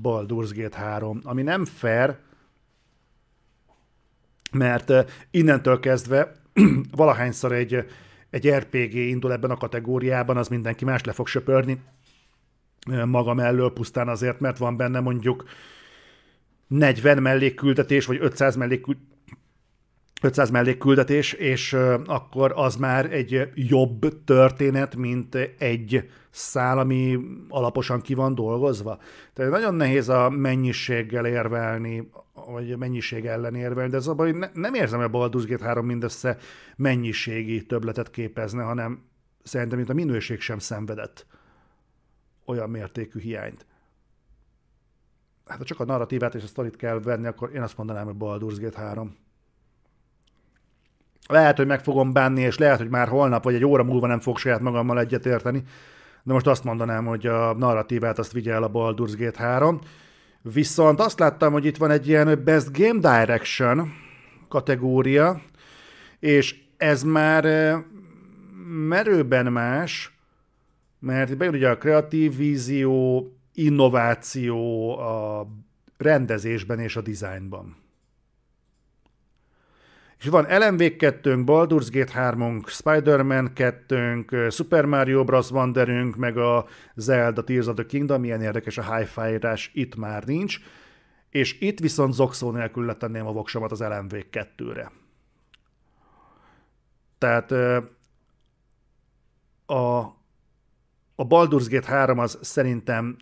Baldur's 0.03 0.51
Gate 0.55 0.77
3, 0.77 1.19
ami 1.23 1.41
nem 1.41 1.65
fair, 1.65 2.17
mert 4.57 4.93
innentől 5.31 5.79
kezdve 5.79 6.31
valahányszor 6.95 7.51
egy, 7.51 7.85
egy 8.29 8.49
RPG 8.49 8.93
indul 8.93 9.31
ebben 9.31 9.51
a 9.51 9.57
kategóriában, 9.57 10.37
az 10.37 10.47
mindenki 10.47 10.85
más 10.85 11.03
le 11.03 11.11
fog 11.11 11.27
söpörni, 11.27 11.81
magam 13.05 13.39
elől 13.39 13.73
pusztán 13.73 14.07
azért, 14.07 14.39
mert 14.39 14.57
van 14.57 14.77
benne 14.77 14.99
mondjuk 14.99 15.43
40 16.67 17.21
mellékküldetés, 17.21 18.05
vagy 18.05 18.17
500 18.21 18.55
mellékküldetés, 18.55 19.13
500 20.25 20.49
mellékküldetés, 20.49 21.33
és 21.33 21.73
akkor 22.05 22.53
az 22.55 22.75
már 22.75 23.13
egy 23.13 23.51
jobb 23.53 24.23
történet, 24.23 24.95
mint 24.95 25.35
egy 25.57 26.09
szál, 26.29 26.79
ami 26.79 27.19
alaposan 27.49 28.01
ki 28.01 28.13
van 28.13 28.35
dolgozva. 28.35 28.99
Tehát 29.33 29.51
nagyon 29.51 29.73
nehéz 29.73 30.09
a 30.09 30.29
mennyiséggel 30.29 31.25
érvelni, 31.25 32.09
vagy 32.33 32.71
a 32.71 32.77
mennyiség 32.77 33.25
ellen 33.25 33.55
érvelni, 33.55 33.89
de 33.89 33.97
ez 33.97 34.07
abban, 34.07 34.25
hogy 34.25 34.35
ne, 34.35 34.49
nem 34.53 34.73
érzem, 34.73 34.99
hogy 34.99 35.09
a 35.13 35.17
Baldur's 35.17 35.45
Gate 35.47 35.65
3 35.65 35.85
mindössze 35.85 36.37
mennyiségi 36.75 37.65
töbletet 37.65 38.09
képezne, 38.09 38.63
hanem 38.63 39.03
szerintem, 39.43 39.77
mint 39.77 39.89
a 39.89 39.93
minőség 39.93 40.39
sem 40.39 40.59
szenvedett 40.59 41.25
olyan 42.45 42.69
mértékű 42.69 43.19
hiányt. 43.19 43.65
Hát 45.45 45.57
ha 45.57 45.63
csak 45.63 45.79
a 45.79 45.85
narratívát 45.85 46.35
és 46.35 46.43
a 46.43 46.47
sztorit 46.47 46.75
kell 46.75 46.99
venni, 46.99 47.27
akkor 47.27 47.51
én 47.53 47.61
azt 47.61 47.77
mondanám, 47.77 48.05
hogy 48.05 48.15
Baldur's 48.19 48.57
Gate 48.59 48.79
3. 48.79 49.15
Lehet, 51.27 51.57
hogy 51.57 51.67
meg 51.67 51.83
fogom 51.83 52.13
bánni, 52.13 52.41
és 52.41 52.57
lehet, 52.57 52.77
hogy 52.77 52.89
már 52.89 53.07
holnap 53.07 53.43
vagy 53.43 53.53
egy 53.55 53.65
óra 53.65 53.83
múlva 53.83 54.07
nem 54.07 54.19
fog 54.19 54.37
saját 54.37 54.59
magammal 54.59 54.99
egyetérteni, 54.99 55.63
de 56.23 56.33
most 56.33 56.47
azt 56.47 56.63
mondanám, 56.63 57.05
hogy 57.05 57.27
a 57.27 57.53
narratívát 57.53 58.19
azt 58.19 58.31
vigye 58.31 58.53
el 58.53 58.63
a 58.63 58.71
Baldur's 58.71 59.13
Gate 59.17 59.43
3. 59.43 59.79
Viszont 60.41 60.99
azt 60.99 61.19
láttam, 61.19 61.51
hogy 61.51 61.65
itt 61.65 61.77
van 61.77 61.91
egy 61.91 62.07
ilyen 62.07 62.41
Best 62.43 62.77
Game 62.77 62.99
Direction 62.99 63.93
kategória, 64.47 65.41
és 66.19 66.55
ez 66.77 67.03
már 67.03 67.45
eh, 67.45 67.81
merőben 68.87 69.51
más, 69.51 70.17
mert 70.99 71.37
bejön 71.37 71.53
ugye 71.53 71.69
a 71.69 71.77
kreatív 71.77 72.35
vízió, 72.35 73.27
innováció 73.53 74.89
a 74.99 75.47
rendezésben 75.97 76.79
és 76.79 76.95
a 76.95 77.01
dizájnban. 77.01 77.84
És 80.19 80.27
van 80.27 80.45
LMV 80.49 80.95
2 80.97 81.43
Baldur's 81.45 81.87
Gate 81.91 82.11
3 82.11 82.63
Spider-Man 82.65 83.53
2 83.53 84.25
Super 84.49 84.85
Mario 84.85 85.23
Bros. 85.23 85.51
Wanderünk, 85.51 86.15
meg 86.15 86.37
a 86.37 86.65
Zelda 86.95 87.43
Tears 87.43 87.67
of 87.67 87.75
the 87.75 87.85
Kingdom, 87.85 88.21
milyen 88.21 88.41
érdekes 88.41 88.77
a 88.77 88.95
hi-fi 88.95 89.39
itt 89.73 89.95
már 89.95 90.23
nincs, 90.23 90.59
és 91.29 91.59
itt 91.59 91.79
viszont 91.79 92.13
zokszó 92.13 92.51
nélkül 92.51 92.85
letenném 92.85 93.25
a 93.25 93.31
voksomat 93.31 93.71
az 93.71 93.79
LMV 93.79 94.13
2-re. 94.31 94.91
Tehát 97.17 97.51
a, 99.65 99.97
a 101.15 101.27
Baldur's 101.27 101.65
Gate 101.69 101.87
3 101.87 102.19
az 102.19 102.37
szerintem 102.41 103.17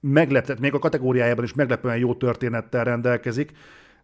meglepett, 0.00 0.58
még 0.58 0.74
a 0.74 0.78
kategóriájában 0.78 1.44
is 1.44 1.54
meglepően 1.54 1.96
jó 1.96 2.14
történettel 2.14 2.84
rendelkezik, 2.84 3.52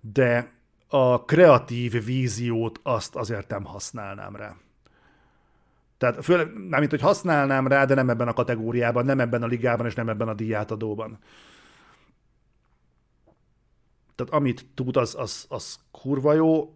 de 0.01 0.53
a 0.93 1.25
kreatív 1.25 2.05
víziót 2.05 2.81
azt 2.83 3.17
azért 3.17 3.49
nem 3.49 3.65
használnám 3.65 4.37
rá. 4.37 4.57
Tehát 5.99 6.25
főleg, 6.25 6.53
mint 6.55 6.91
hogy 6.91 7.01
használnám 7.01 7.67
rá, 7.67 7.85
de 7.85 7.95
nem 7.95 8.11
ebben 8.11 8.29
a 8.29 8.33
kategóriában, 8.33 9.05
nem 9.05 9.21
ebben 9.21 9.43
a 9.43 9.47
ligában, 9.47 9.87
és 9.87 9.95
nem 9.95 10.09
ebben 10.09 10.29
a 10.29 10.35
díjátadóban. 10.35 11.19
Tehát 14.15 14.33
amit 14.33 14.67
tud, 14.75 14.97
az, 14.97 15.15
az, 15.19 15.47
az 15.49 15.79
kurva 15.91 16.33
jó, 16.33 16.75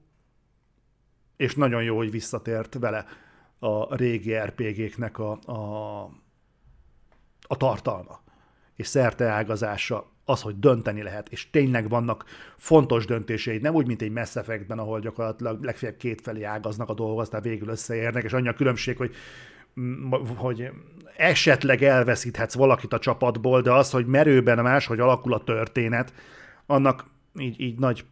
és 1.37 1.55
nagyon 1.55 1.83
jó, 1.83 1.97
hogy 1.97 2.11
visszatért 2.11 2.75
vele 2.75 3.07
a 3.59 3.97
régi 3.97 4.35
RPG-knek 4.35 5.19
a, 5.19 5.39
a, 5.47 6.03
a 7.41 7.57
tartalma 7.57 8.21
és 8.77 8.87
szerte 8.87 9.29
ágazása 9.29 10.13
az, 10.25 10.43
hogy 10.43 10.59
dönteni 10.59 11.03
lehet, 11.03 11.29
és 11.29 11.51
tényleg 11.51 11.89
vannak 11.89 12.25
fontos 12.57 13.05
döntéseid, 13.05 13.63
nem 13.63 13.75
úgy, 13.75 13.87
mint 13.87 14.03
egy 14.03 14.11
Mass 14.11 14.37
Effectben, 14.37 14.79
ahol 14.79 15.01
gyakorlatilag 15.01 15.65
legfeljebb 15.65 15.99
kétfelé 15.99 16.43
ágaznak 16.43 16.89
a 16.89 16.95
dolgok, 16.95 17.21
aztán 17.21 17.43
végül 17.43 17.69
összeérnek, 17.69 18.25
és 18.25 18.33
annyi 18.33 18.49
a 18.49 18.53
különbség, 18.53 18.97
hogy 18.97 19.15
hogy 20.37 20.71
esetleg 21.17 21.83
elveszíthetsz 21.83 22.55
valakit 22.55 22.93
a 22.93 22.99
csapatból, 22.99 23.61
de 23.61 23.73
az, 23.73 23.91
hogy 23.91 24.07
merőben 24.07 24.63
más, 24.63 24.87
hogy 24.87 25.01
alakul 25.01 25.33
a 25.33 25.45
történet, 25.45 26.13
annak 26.67 27.05
így, 27.39 27.61
így 27.61 27.79
nagy 27.79 28.05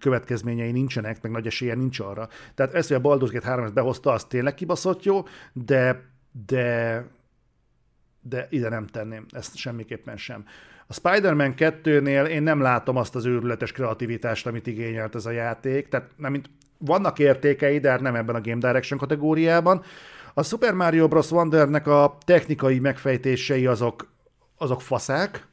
következményei 0.00 0.70
nincsenek, 0.70 1.22
meg 1.22 1.32
nagy 1.32 1.46
esélye 1.46 1.74
nincs 1.74 2.00
arra. 2.00 2.28
Tehát 2.54 2.74
ezt, 2.74 2.88
hogy 2.88 2.96
a 2.96 3.08
Baldur's 3.08 3.30
Gate 3.32 3.48
3 3.48 3.64
ezt 3.64 3.74
behozta, 3.74 4.12
az 4.12 4.24
tényleg 4.24 4.54
kibaszott 4.54 5.04
jó, 5.04 5.22
de, 5.52 6.02
de 6.46 7.04
de 8.20 8.46
ide 8.50 8.68
nem 8.68 8.86
tenném, 8.86 9.26
ezt 9.30 9.56
semmiképpen 9.56 10.16
sem. 10.16 10.44
A 10.86 10.92
Spider-Man 10.92 11.54
2-nél 11.56 12.26
én 12.26 12.42
nem 12.42 12.60
látom 12.60 12.96
azt 12.96 13.14
az 13.14 13.24
őrületes 13.26 13.72
kreativitást, 13.72 14.46
amit 14.46 14.66
igényelt 14.66 15.14
ez 15.14 15.26
a 15.26 15.30
játék, 15.30 15.88
tehát 15.88 16.10
nem, 16.16 16.30
mint 16.30 16.50
vannak 16.78 17.18
értékei, 17.18 17.78
de 17.78 17.90
hát 17.90 18.00
nem 18.00 18.14
ebben 18.14 18.34
a 18.34 18.40
Game 18.40 18.66
Direction 18.66 18.98
kategóriában. 18.98 19.82
A 20.34 20.42
Super 20.42 20.74
Mario 20.74 21.08
Bros. 21.08 21.30
Wondernek 21.30 21.86
a 21.86 22.18
technikai 22.24 22.78
megfejtései 22.78 23.66
azok, 23.66 24.12
azok 24.58 24.82
faszák, 24.82 25.46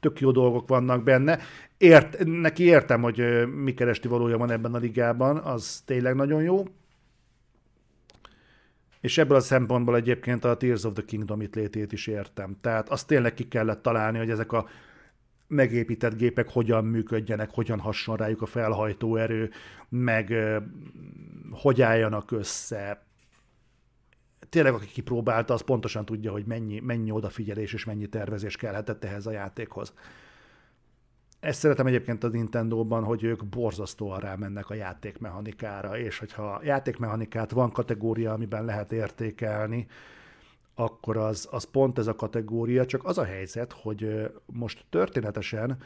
tök 0.00 0.20
jó 0.20 0.30
dolgok 0.30 0.68
vannak 0.68 1.02
benne. 1.02 1.38
Ért, 1.78 2.24
neki 2.24 2.64
értem, 2.64 3.02
hogy 3.02 3.46
mi 3.62 3.74
keresti 3.74 4.08
valója 4.08 4.38
van 4.38 4.50
ebben 4.50 4.74
a 4.74 4.78
ligában, 4.78 5.36
az 5.36 5.82
tényleg 5.84 6.14
nagyon 6.14 6.42
jó. 6.42 6.64
És 9.00 9.18
ebből 9.18 9.36
a 9.36 9.40
szempontból 9.40 9.96
egyébként 9.96 10.44
a 10.44 10.56
Tears 10.56 10.84
of 10.84 10.92
the 10.92 11.04
Kingdom 11.04 11.40
itt 11.40 11.54
létét 11.54 11.92
is 11.92 12.06
értem. 12.06 12.56
Tehát 12.60 12.88
azt 12.88 13.06
tényleg 13.06 13.34
ki 13.34 13.48
kellett 13.48 13.82
találni, 13.82 14.18
hogy 14.18 14.30
ezek 14.30 14.52
a 14.52 14.68
megépített 15.46 16.16
gépek 16.16 16.48
hogyan 16.50 16.84
működjenek, 16.84 17.50
hogyan 17.50 17.78
hasson 17.78 18.16
rájuk 18.16 18.42
a 18.42 18.46
felhajtóerő, 18.46 19.50
meg 19.88 20.34
hogy 21.50 21.82
álljanak 21.82 22.30
össze. 22.30 23.04
Tényleg, 24.48 24.74
aki 24.74 24.86
kipróbálta, 24.86 25.54
az 25.54 25.60
pontosan 25.60 26.04
tudja, 26.04 26.32
hogy 26.32 26.44
mennyi, 26.46 26.80
mennyi 26.80 27.10
odafigyelés 27.10 27.72
és 27.72 27.84
mennyi 27.84 28.08
tervezés 28.08 28.56
kellhetett 28.56 29.04
ehhez 29.04 29.26
a 29.26 29.30
játékhoz. 29.30 29.94
Ezt 31.40 31.58
szeretem 31.58 31.86
egyébként 31.86 32.24
a 32.24 32.28
Nintendo-ban, 32.28 33.04
hogy 33.04 33.22
ők 33.22 33.44
borzasztóan 33.44 34.20
rámennek 34.20 34.70
a 34.70 34.74
játékmechanikára, 34.74 35.98
és 35.98 36.18
hogyha 36.18 36.60
játékmechanikát 36.64 37.50
van 37.50 37.70
kategória, 37.70 38.32
amiben 38.32 38.64
lehet 38.64 38.92
értékelni, 38.92 39.86
akkor 40.74 41.16
az, 41.16 41.48
az 41.50 41.64
pont 41.64 41.98
ez 41.98 42.06
a 42.06 42.14
kategória, 42.14 42.86
csak 42.86 43.04
az 43.04 43.18
a 43.18 43.24
helyzet, 43.24 43.72
hogy 43.72 44.30
most 44.46 44.84
történetesen 44.90 45.76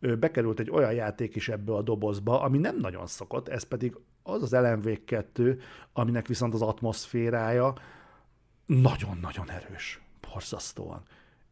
bekerült 0.00 0.60
egy 0.60 0.70
olyan 0.70 0.92
játék 0.92 1.34
is 1.36 1.48
ebbe 1.48 1.72
a 1.72 1.82
dobozba, 1.82 2.40
ami 2.40 2.58
nem 2.58 2.76
nagyon 2.76 3.06
szokott, 3.06 3.48
ez 3.48 3.62
pedig 3.62 3.96
az 4.22 4.42
az 4.42 4.50
LMV2, 4.52 5.60
aminek 5.92 6.26
viszont 6.26 6.54
az 6.54 6.62
atmoszférája 6.62 7.74
nagyon-nagyon 8.66 9.50
erős, 9.50 10.00
borzasztóan. 10.30 11.02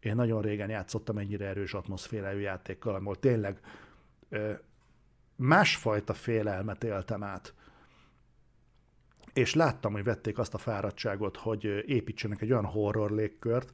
Én 0.00 0.14
nagyon 0.14 0.42
régen 0.42 0.68
játszottam 0.68 1.18
ennyire 1.18 1.46
erős 1.46 1.74
atmoszférájú 1.74 2.38
játékkal, 2.38 2.94
ahol 2.94 3.18
tényleg 3.18 3.60
ö, 4.28 4.52
másfajta 5.36 6.14
félelmet 6.14 6.84
éltem 6.84 7.22
át. 7.22 7.54
És 9.32 9.54
láttam, 9.54 9.92
hogy 9.92 10.04
vették 10.04 10.38
azt 10.38 10.54
a 10.54 10.58
fáradtságot, 10.58 11.36
hogy 11.36 11.64
építsenek 11.86 12.42
egy 12.42 12.50
olyan 12.50 12.64
horror 12.64 13.10
légkört, 13.10 13.72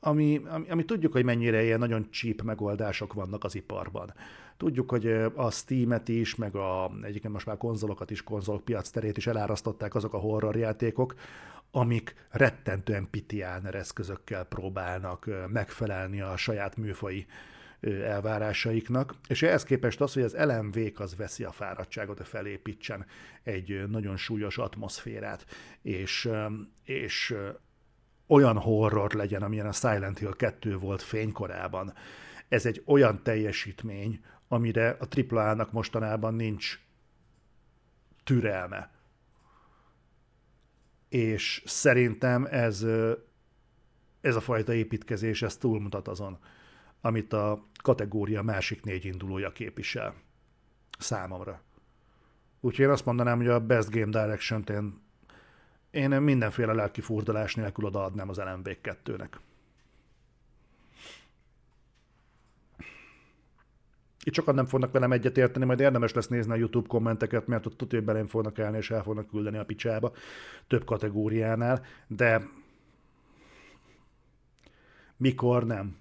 ami, 0.00 0.42
ami, 0.48 0.70
ami 0.70 0.84
tudjuk, 0.84 1.12
hogy 1.12 1.24
mennyire 1.24 1.62
ilyen 1.62 1.78
nagyon 1.78 2.10
cheap 2.10 2.42
megoldások 2.42 3.12
vannak 3.12 3.44
az 3.44 3.54
iparban. 3.54 4.14
Tudjuk, 4.56 4.90
hogy 4.90 5.06
a 5.34 5.50
Steam-et 5.50 6.08
is, 6.08 6.34
meg 6.34 6.54
a, 6.54 6.90
egyébként 7.02 7.32
most 7.32 7.46
már 7.46 7.56
konzolokat 7.56 8.10
is, 8.10 8.22
konzolpiac 8.22 8.88
terét 8.88 9.16
is 9.16 9.26
elárasztották 9.26 9.94
azok 9.94 10.14
a 10.14 10.18
horror 10.18 10.56
játékok, 10.56 11.14
amik 11.76 12.14
rettentően 12.30 13.10
pitiáner 13.10 13.74
eszközökkel 13.74 14.44
próbálnak 14.44 15.30
megfelelni 15.48 16.20
a 16.20 16.36
saját 16.36 16.76
műfai 16.76 17.26
elvárásaiknak, 18.04 19.14
és 19.28 19.42
ehhez 19.42 19.64
képest 19.64 20.00
az, 20.00 20.12
hogy 20.12 20.22
az 20.22 20.36
lmv 20.36 20.78
az 20.94 21.16
veszi 21.16 21.44
a 21.44 21.52
fáradtságot, 21.52 22.16
hogy 22.16 22.26
felépítsen 22.26 23.06
egy 23.42 23.88
nagyon 23.88 24.16
súlyos 24.16 24.58
atmoszférát, 24.58 25.46
és, 25.82 26.28
és 26.84 27.34
olyan 28.26 28.58
horror 28.58 29.12
legyen, 29.12 29.42
amilyen 29.42 29.66
a 29.66 29.72
Silent 29.72 30.18
Hill 30.18 30.34
2 30.36 30.76
volt 30.78 31.02
fénykorában. 31.02 31.92
Ez 32.48 32.66
egy 32.66 32.82
olyan 32.86 33.22
teljesítmény, 33.22 34.24
amire 34.48 34.96
a 35.00 35.06
AAA-nak 35.28 35.72
mostanában 35.72 36.34
nincs 36.34 36.80
türelme 38.24 38.95
és 41.16 41.62
szerintem 41.64 42.46
ez, 42.50 42.86
ez 44.20 44.36
a 44.36 44.40
fajta 44.40 44.72
építkezés, 44.72 45.42
ez 45.42 45.56
túlmutat 45.56 46.08
azon, 46.08 46.38
amit 47.00 47.32
a 47.32 47.64
kategória 47.82 48.42
másik 48.42 48.82
négy 48.84 49.04
indulója 49.04 49.52
képvisel. 49.52 50.14
Számomra. 50.98 51.60
Úgyhogy 52.60 52.84
én 52.84 52.90
azt 52.90 53.04
mondanám, 53.04 53.36
hogy 53.36 53.48
a 53.48 53.60
Best 53.60 53.90
Game 53.90 54.22
Direction-t 54.22 54.70
én, 54.70 55.00
én 55.90 56.10
mindenféle 56.10 56.72
lelki 56.72 57.00
furdalás 57.00 57.54
nélkül 57.54 57.84
odaadnám 57.84 58.28
az 58.28 58.38
LMV2-nek. 58.40 59.30
Itt 64.26 64.34
sokan 64.34 64.54
nem 64.54 64.66
fognak 64.66 64.92
velem 64.92 65.12
egyetérteni, 65.12 65.64
majd 65.64 65.80
érdemes 65.80 66.12
lesz 66.12 66.28
nézni 66.28 66.52
a 66.52 66.56
YouTube 66.56 66.88
kommenteket, 66.88 67.46
mert 67.46 67.66
ott 67.66 67.76
tudja, 67.76 67.98
hogy 67.98 68.06
belém 68.06 68.26
fognak 68.26 68.58
állni, 68.58 68.76
és 68.76 68.90
el 68.90 69.02
fognak 69.02 69.28
küldeni 69.28 69.56
a 69.56 69.64
picsába 69.64 70.12
több 70.66 70.84
kategóriánál, 70.84 71.84
de 72.06 72.48
mikor 75.16 75.66
nem. 75.66 75.96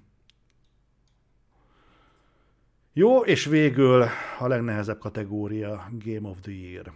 Jó, 2.93 3.19
és 3.19 3.45
végül 3.45 4.05
a 4.39 4.47
legnehezebb 4.47 4.99
kategória, 4.99 5.89
Game 5.91 6.29
of 6.29 6.39
the 6.41 6.51
Year. 6.51 6.93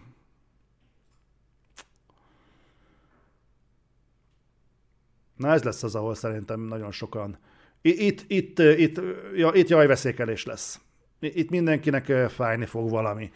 Na 5.36 5.52
ez 5.52 5.62
lesz 5.62 5.82
az, 5.82 5.94
ahol 5.94 6.14
szerintem 6.14 6.60
nagyon 6.60 6.90
sokan... 6.90 7.38
Itt, 7.80 8.24
itt, 8.26 8.58
itt, 8.58 9.00
ja, 9.34 9.50
itt 9.54 9.68
jajveszékelés 9.68 10.44
lesz. 10.44 10.80
Itt 11.20 11.50
mindenkinek 11.50 12.04
fájni 12.28 12.66
fog 12.66 12.90
valami. 12.90 13.32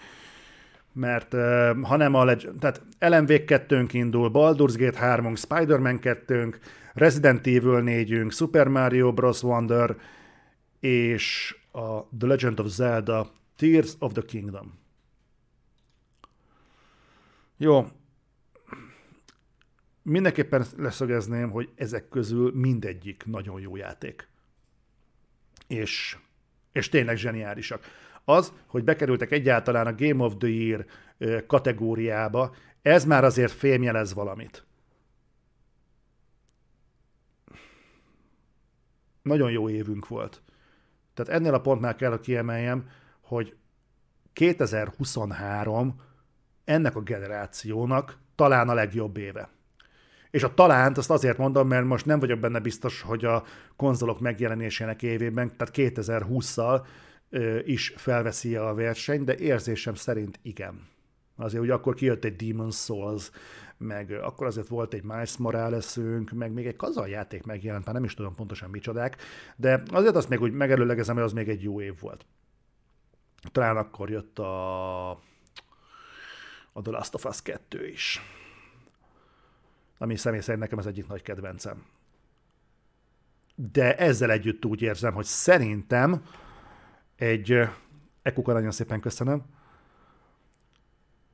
Mert 0.92 1.32
ha 1.82 1.96
nem 1.96 2.14
a 2.14 2.24
leg... 2.24 2.38
Tehát 2.58 2.82
LMV 2.98 3.44
2 3.44 3.86
indul, 3.92 4.30
Baldur's 4.32 4.74
Gate 4.76 4.98
3 4.98 5.34
Spider-Man 5.34 6.00
2 6.00 6.54
Resident 6.92 7.46
Evil 7.46 7.80
4 7.80 8.24
Super 8.30 8.68
Mario 8.68 9.12
Bros. 9.12 9.42
Wonder, 9.42 9.96
és 10.80 11.56
a 11.72 12.02
The 12.02 12.26
Legend 12.26 12.60
of 12.60 12.66
Zelda 12.66 13.30
Tears 13.56 13.94
of 13.98 14.12
the 14.12 14.22
Kingdom. 14.22 14.78
Jó, 17.56 17.86
mindenképpen 20.02 20.64
leszögezném, 20.76 21.50
hogy 21.50 21.68
ezek 21.74 22.08
közül 22.08 22.52
mindegyik 22.54 23.22
nagyon 23.26 23.60
jó 23.60 23.76
játék. 23.76 24.28
És, 25.66 26.18
és 26.74 26.88
tényleg 26.88 27.16
zseniálisak. 27.16 27.84
Az, 28.24 28.52
hogy 28.66 28.84
bekerültek 28.84 29.30
egyáltalán 29.30 29.86
a 29.86 29.94
Game 29.94 30.24
of 30.24 30.34
the 30.38 30.48
Year 30.48 30.86
kategóriába, 31.46 32.54
ez 32.82 33.04
már 33.04 33.24
azért 33.24 33.52
fémjelez 33.52 34.14
valamit. 34.14 34.64
Nagyon 39.22 39.50
jó 39.50 39.68
évünk 39.68 40.08
volt. 40.08 40.42
Tehát 41.14 41.32
ennél 41.32 41.54
a 41.54 41.60
pontnál 41.60 41.94
kell, 41.94 42.10
hogy 42.10 42.20
kiemeljem, 42.20 42.88
hogy 43.20 43.56
2023 44.32 46.00
ennek 46.64 46.96
a 46.96 47.00
generációnak 47.02 48.18
talán 48.34 48.68
a 48.68 48.74
legjobb 48.74 49.16
éve. 49.16 49.48
És 50.34 50.42
a 50.42 50.54
talánt 50.54 50.98
azt 50.98 51.10
azért 51.10 51.38
mondom, 51.38 51.68
mert 51.68 51.84
most 51.84 52.06
nem 52.06 52.20
vagyok 52.20 52.38
benne 52.38 52.58
biztos, 52.58 53.02
hogy 53.02 53.24
a 53.24 53.44
konzolok 53.76 54.20
megjelenésének 54.20 55.02
évében, 55.02 55.56
tehát 55.56 55.74
2020-szal 55.76 56.86
is 57.64 57.94
felveszi 57.96 58.56
a 58.56 58.74
verseny, 58.74 59.24
de 59.24 59.36
érzésem 59.36 59.94
szerint 59.94 60.38
igen. 60.42 60.88
Azért 61.36 61.62
ugye 61.62 61.72
akkor 61.72 61.94
kijött 61.94 62.24
egy 62.24 62.34
Demon's 62.38 62.84
Souls, 62.84 63.30
meg 63.76 64.10
akkor 64.10 64.46
azért 64.46 64.68
volt 64.68 64.94
egy 64.94 65.02
Miles 65.02 65.36
morales 65.36 65.98
meg 66.32 66.52
még 66.52 66.66
egy 66.66 66.76
játék 67.06 67.44
megjelent, 67.44 67.84
már 67.84 67.94
nem 67.94 68.04
is 68.04 68.14
tudom 68.14 68.34
pontosan 68.34 68.70
micsodák, 68.70 69.16
de 69.56 69.82
azért 69.90 70.16
azt 70.16 70.28
még 70.28 70.40
úgy 70.40 70.52
megelőlegezem, 70.52 71.14
hogy 71.14 71.24
az 71.24 71.32
még 71.32 71.48
egy 71.48 71.62
jó 71.62 71.80
év 71.80 72.00
volt. 72.00 72.26
Talán 73.52 73.76
akkor 73.76 74.10
jött 74.10 74.38
a, 74.38 75.10
a 76.72 76.82
The 76.82 76.90
Last 76.90 77.14
of 77.14 77.24
Us 77.24 77.42
2 77.42 77.86
is 77.86 78.20
ami 80.04 80.16
személy 80.16 80.40
szerint 80.40 80.62
nekem 80.62 80.78
az 80.78 80.86
egyik 80.86 81.06
nagy 81.06 81.22
kedvencem. 81.22 81.82
De 83.54 83.96
ezzel 83.96 84.30
együtt 84.30 84.64
úgy 84.64 84.82
érzem, 84.82 85.14
hogy 85.14 85.24
szerintem 85.24 86.22
egy, 87.16 87.60
Ekuka 88.22 88.52
nagyon 88.52 88.70
szépen 88.70 89.00
köszönöm, 89.00 89.42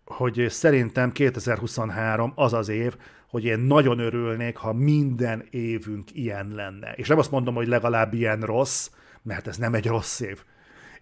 hogy 0.05 0.47
szerintem 0.49 1.13
2023 1.13 2.33
az 2.35 2.53
az 2.53 2.69
év, 2.69 2.97
hogy 3.29 3.45
én 3.45 3.59
nagyon 3.59 3.99
örülnék, 3.99 4.57
ha 4.57 4.73
minden 4.73 5.47
évünk 5.51 6.15
ilyen 6.15 6.49
lenne. 6.49 6.93
És 6.93 7.09
nem 7.09 7.19
azt 7.19 7.31
mondom, 7.31 7.55
hogy 7.55 7.67
legalább 7.67 8.15
ilyen 8.15 8.41
rossz, 8.41 8.91
mert 9.23 9.47
ez 9.47 9.57
nem 9.57 9.75
egy 9.75 9.87
rossz 9.87 10.21
év. 10.21 10.45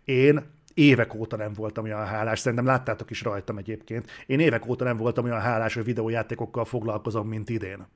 Én 0.05 0.58
évek 0.79 1.15
óta 1.15 1.37
nem 1.37 1.53
voltam 1.53 1.85
olyan 1.85 2.07
hálás, 2.07 2.39
szerintem 2.39 2.67
láttátok 2.67 3.11
is 3.11 3.23
rajtam 3.23 3.59
egyébként. 3.59 4.11
Én 4.27 4.41
évek 4.41 4.67
óta 4.67 4.85
nem 4.85 4.97
voltam 4.97 5.25
olyan 5.25 5.41
hálás, 5.41 5.75
hogy 5.75 5.85
videójátékokkal 5.85 6.65
foglalkozom, 6.65 7.29
mint 7.29 7.49
idén. 7.49 7.87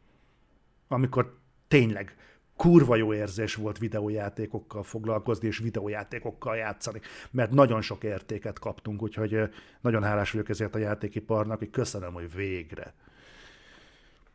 Amikor 0.88 1.38
tényleg 1.68 2.16
kurva 2.56 2.96
jó 2.96 3.14
érzés 3.14 3.54
volt 3.54 3.78
videójátékokkal 3.78 4.82
foglalkozni 4.82 5.46
és 5.46 5.58
videójátékokkal 5.58 6.56
játszani, 6.56 7.00
mert 7.30 7.50
nagyon 7.50 7.80
sok 7.80 8.04
értéket 8.04 8.58
kaptunk, 8.58 9.02
úgyhogy 9.02 9.38
nagyon 9.80 10.02
hálás 10.02 10.30
vagyok 10.30 10.48
ezért 10.48 10.74
a 10.74 10.78
játékiparnak, 10.78 11.58
hogy 11.58 11.70
köszönöm, 11.70 12.12
hogy 12.12 12.34
végre. 12.34 12.94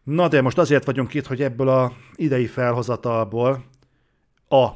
Na 0.03 0.27
de 0.27 0.41
most 0.41 0.57
azért 0.57 0.85
vagyunk 0.85 1.13
itt, 1.13 1.25
hogy 1.25 1.41
ebből 1.41 1.69
a 1.69 1.93
idei 2.15 2.47
felhozatalból 2.47 3.65
a 4.49 4.69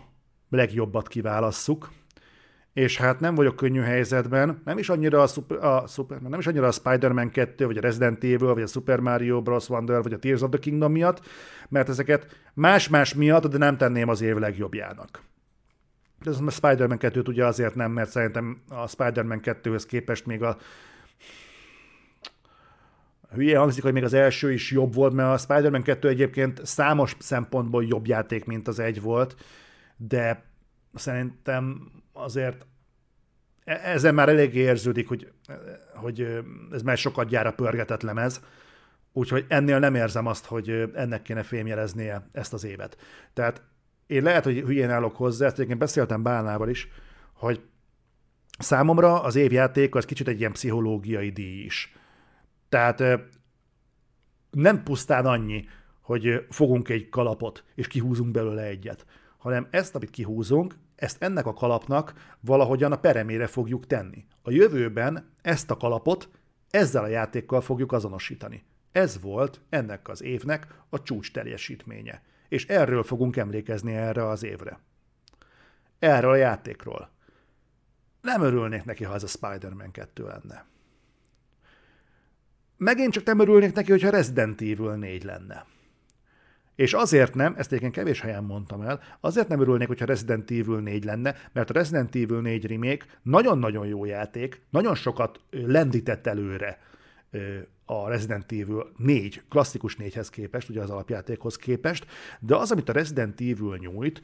legjobbat 0.49 1.07
kiválasszuk, 1.07 1.91
és 2.73 2.97
hát 2.97 3.19
nem 3.19 3.35
vagyok 3.35 3.55
könnyű 3.55 3.79
helyzetben, 3.79 4.61
nem 4.65 4.77
is 4.77 4.89
annyira 4.89 5.21
a, 5.21 5.27
Super, 5.27 5.63
a 5.63 5.87
Superman, 5.87 6.29
nem 6.29 6.39
is 6.39 6.47
annyira 6.47 6.67
a 6.67 6.71
Spider-Man 6.71 7.29
2, 7.29 7.65
vagy 7.65 7.77
a 7.77 7.81
Resident 7.81 8.23
Evil, 8.23 8.53
vagy 8.53 8.63
a 8.63 8.67
Super 8.67 8.99
Mario 8.99 9.41
Bros. 9.41 9.69
Wonder, 9.69 10.01
vagy 10.01 10.13
a 10.13 10.19
Tears 10.19 10.41
of 10.41 10.49
the 10.49 10.59
Kingdom 10.59 10.91
miatt, 10.91 11.21
mert 11.69 11.89
ezeket 11.89 12.41
más-más 12.53 13.13
miatt, 13.13 13.47
de 13.47 13.57
nem 13.57 13.77
tenném 13.77 14.09
az 14.09 14.21
év 14.21 14.35
legjobbjának. 14.35 15.21
De 16.23 16.31
a 16.45 16.51
Spider-Man 16.51 16.97
2-t 17.01 17.27
ugye 17.27 17.45
azért 17.45 17.75
nem, 17.75 17.91
mert 17.91 18.09
szerintem 18.09 18.57
a 18.69 18.87
Spider-Man 18.87 19.39
2-höz 19.43 19.83
képest 19.87 20.25
még 20.25 20.43
a 20.43 20.57
hülye 23.33 23.57
hangzik, 23.57 23.83
hogy 23.83 23.93
még 23.93 24.03
az 24.03 24.13
első 24.13 24.51
is 24.51 24.71
jobb 24.71 24.93
volt, 24.93 25.13
mert 25.13 25.33
a 25.33 25.37
Spider-Man 25.37 25.81
2 25.81 26.07
egyébként 26.07 26.65
számos 26.65 27.15
szempontból 27.19 27.85
jobb 27.85 28.07
játék, 28.07 28.45
mint 28.45 28.67
az 28.67 28.79
egy 28.79 29.01
volt, 29.01 29.35
de 29.97 30.43
szerintem 30.93 31.91
azért 32.21 32.65
e- 33.63 33.81
ezen 33.83 34.13
már 34.13 34.29
elég 34.29 34.55
érződik, 34.55 35.07
hogy, 35.07 35.31
hogy 35.93 36.43
ez 36.71 36.81
már 36.81 36.97
sokat 36.97 37.27
gyár 37.27 37.47
a 37.47 37.53
pörgetett 37.53 38.01
lemez, 38.01 38.41
úgyhogy 39.13 39.45
ennél 39.47 39.79
nem 39.79 39.95
érzem 39.95 40.25
azt, 40.25 40.45
hogy 40.45 40.69
ennek 40.93 41.21
kéne 41.21 41.43
fémjeleznie 41.43 42.27
ezt 42.31 42.53
az 42.53 42.63
évet. 42.63 42.97
Tehát 43.33 43.61
én 44.07 44.23
lehet, 44.23 44.43
hogy 44.43 44.59
hülyén 44.59 44.89
állok 44.89 45.15
hozzá, 45.15 45.45
ezt 45.45 45.55
egyébként 45.55 45.79
beszéltem 45.79 46.23
Bálnával 46.23 46.69
is, 46.69 46.87
hogy 47.33 47.61
számomra 48.59 49.21
az 49.21 49.35
évjáték 49.35 49.95
az 49.95 50.05
kicsit 50.05 50.27
egy 50.27 50.39
ilyen 50.39 50.51
pszichológiai 50.51 51.29
díj 51.29 51.63
is. 51.63 51.95
Tehát 52.69 53.03
nem 54.51 54.83
pusztán 54.83 55.25
annyi, 55.25 55.65
hogy 56.01 56.45
fogunk 56.49 56.89
egy 56.89 57.09
kalapot, 57.09 57.63
és 57.75 57.87
kihúzunk 57.87 58.31
belőle 58.31 58.63
egyet, 58.63 59.05
hanem 59.37 59.67
ezt, 59.69 59.95
amit 59.95 60.09
kihúzunk, 60.09 60.75
ezt 61.01 61.23
ennek 61.23 61.45
a 61.45 61.53
kalapnak 61.53 62.13
valahogyan 62.39 62.91
a 62.91 62.99
peremére 62.99 63.47
fogjuk 63.47 63.87
tenni. 63.87 64.25
A 64.41 64.51
jövőben 64.51 65.33
ezt 65.41 65.71
a 65.71 65.77
kalapot 65.77 66.29
ezzel 66.69 67.03
a 67.03 67.07
játékkal 67.07 67.61
fogjuk 67.61 67.91
azonosítani. 67.91 68.63
Ez 68.91 69.21
volt 69.21 69.61
ennek 69.69 70.07
az 70.07 70.21
évnek 70.21 70.67
a 70.89 71.01
csúcs 71.01 71.31
teljesítménye. 71.31 72.21
És 72.49 72.65
erről 72.65 73.03
fogunk 73.03 73.37
emlékezni 73.37 73.93
erre 73.93 74.27
az 74.27 74.43
évre. 74.43 74.79
Erről 75.99 76.31
a 76.31 76.35
játékról. 76.35 77.09
Nem 78.21 78.41
örülnék 78.41 78.83
neki, 78.83 79.03
ha 79.03 79.13
ez 79.13 79.23
a 79.23 79.27
Spider-Man 79.27 79.91
2 79.91 80.23
lenne. 80.23 80.65
Megint 82.77 83.13
csak 83.13 83.23
nem 83.23 83.39
örülnék 83.39 83.73
neki, 83.73 83.91
hogyha 83.91 84.09
Resident 84.09 84.61
Evil 84.61 84.95
4 84.95 85.23
lenne. 85.23 85.65
És 86.81 86.93
azért 86.93 87.35
nem, 87.35 87.53
ezt 87.57 87.67
egyébként 87.67 87.93
kevés 87.93 88.21
helyen 88.21 88.43
mondtam 88.43 88.81
el, 88.81 89.01
azért 89.19 89.47
nem 89.47 89.59
örülnék, 89.59 89.87
hogyha 89.87 90.05
Resident 90.05 90.51
Evil 90.51 90.79
4 90.79 91.03
lenne, 91.03 91.35
mert 91.53 91.69
a 91.69 91.73
Resident 91.73 92.15
Evil 92.15 92.41
4 92.41 92.65
remake 92.65 93.05
nagyon-nagyon 93.21 93.87
jó 93.87 94.05
játék, 94.05 94.61
nagyon 94.69 94.95
sokat 94.95 95.39
lendített 95.49 96.27
előre 96.27 96.79
a 97.85 98.07
Resident 98.07 98.51
Evil 98.51 98.91
4, 98.97 99.43
klasszikus 99.49 99.95
4-hez 99.99 100.27
képest, 100.31 100.69
ugye 100.69 100.81
az 100.81 100.89
alapjátékhoz 100.89 101.55
képest, 101.55 102.05
de 102.39 102.55
az, 102.55 102.71
amit 102.71 102.89
a 102.89 102.93
Resident 102.93 103.41
Evil 103.41 103.77
nyújt, 103.79 104.21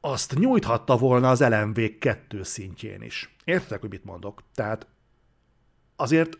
azt 0.00 0.38
nyújthatta 0.38 0.96
volna 0.96 1.30
az 1.30 1.40
LMV 1.40 1.80
2 1.98 2.42
szintjén 2.42 3.02
is. 3.02 3.36
Értek, 3.44 3.80
hogy 3.80 3.90
mit 3.90 4.04
mondok? 4.04 4.42
Tehát 4.54 4.86
azért 5.96 6.38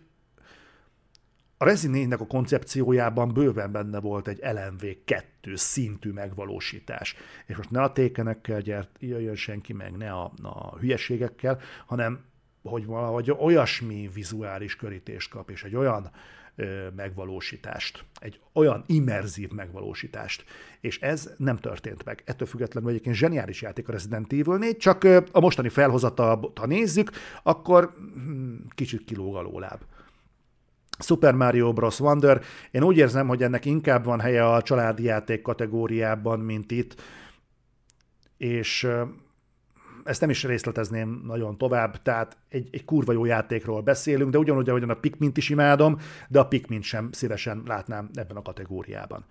a 1.62 1.64
Resident 1.64 2.12
a 2.12 2.26
koncepciójában 2.26 3.32
bőven 3.32 3.72
benne 3.72 4.00
volt 4.00 4.28
egy 4.28 4.38
LMV2 4.42 5.54
szintű 5.54 6.10
megvalósítás. 6.10 7.14
És 7.46 7.56
most 7.56 7.70
ne 7.70 7.82
a 7.82 7.92
tékenekkel 7.92 8.60
gyert, 8.60 8.90
jöjjön 8.98 9.34
senki 9.34 9.72
meg, 9.72 9.96
ne 9.96 10.12
a, 10.12 10.32
a 10.42 10.78
hülyeségekkel, 10.78 11.60
hanem 11.86 12.24
hogy 12.62 12.86
valahogy 12.86 13.30
olyasmi 13.30 14.10
vizuális 14.14 14.76
körítést 14.76 15.30
kap, 15.30 15.50
és 15.50 15.64
egy 15.64 15.76
olyan 15.76 16.10
megvalósítást, 16.96 18.04
egy 18.20 18.40
olyan 18.52 18.84
immerzív 18.86 19.50
megvalósítást, 19.50 20.44
és 20.80 21.00
ez 21.00 21.34
nem 21.36 21.56
történt 21.56 22.04
meg. 22.04 22.22
Ettől 22.24 22.48
függetlenül 22.48 22.90
egyébként 22.90 23.16
zseniális 23.16 23.62
játék 23.62 23.88
a 23.88 23.92
Resident 23.92 24.32
Evil 24.32 24.56
4, 24.56 24.76
csak 24.76 25.04
a 25.32 25.40
mostani 25.40 25.68
felhozata, 25.68 26.52
ha 26.54 26.66
nézzük, 26.66 27.10
akkor 27.42 27.94
hmm, 28.14 28.64
kicsit 28.74 29.04
kilóg 29.04 29.36
a 29.36 29.40
lóláb. 29.40 29.80
Super 31.02 31.34
Mario 31.34 31.72
Bros. 31.72 32.00
Wonder. 32.00 32.42
Én 32.70 32.82
úgy 32.82 32.96
érzem, 32.96 33.28
hogy 33.28 33.42
ennek 33.42 33.64
inkább 33.64 34.04
van 34.04 34.20
helye 34.20 34.46
a 34.46 34.62
családi 34.62 35.02
játék 35.02 35.42
kategóriában, 35.42 36.40
mint 36.40 36.70
itt, 36.70 37.02
és 38.36 38.88
ezt 40.04 40.20
nem 40.20 40.30
is 40.30 40.44
részletezném 40.44 41.22
nagyon 41.26 41.58
tovább, 41.58 42.02
tehát 42.02 42.36
egy, 42.48 42.68
egy 42.72 42.84
kurva 42.84 43.12
jó 43.12 43.24
játékról 43.24 43.80
beszélünk, 43.80 44.30
de 44.30 44.38
ugyanúgy, 44.38 44.68
ahogyan 44.68 44.90
a 44.90 44.94
Pikmint 44.94 45.36
is 45.36 45.48
imádom, 45.48 45.98
de 46.28 46.38
a 46.38 46.46
Pikmint 46.46 46.82
sem 46.82 47.08
szívesen 47.12 47.62
látnám 47.66 48.10
ebben 48.14 48.36
a 48.36 48.42
kategóriában. 48.42 49.24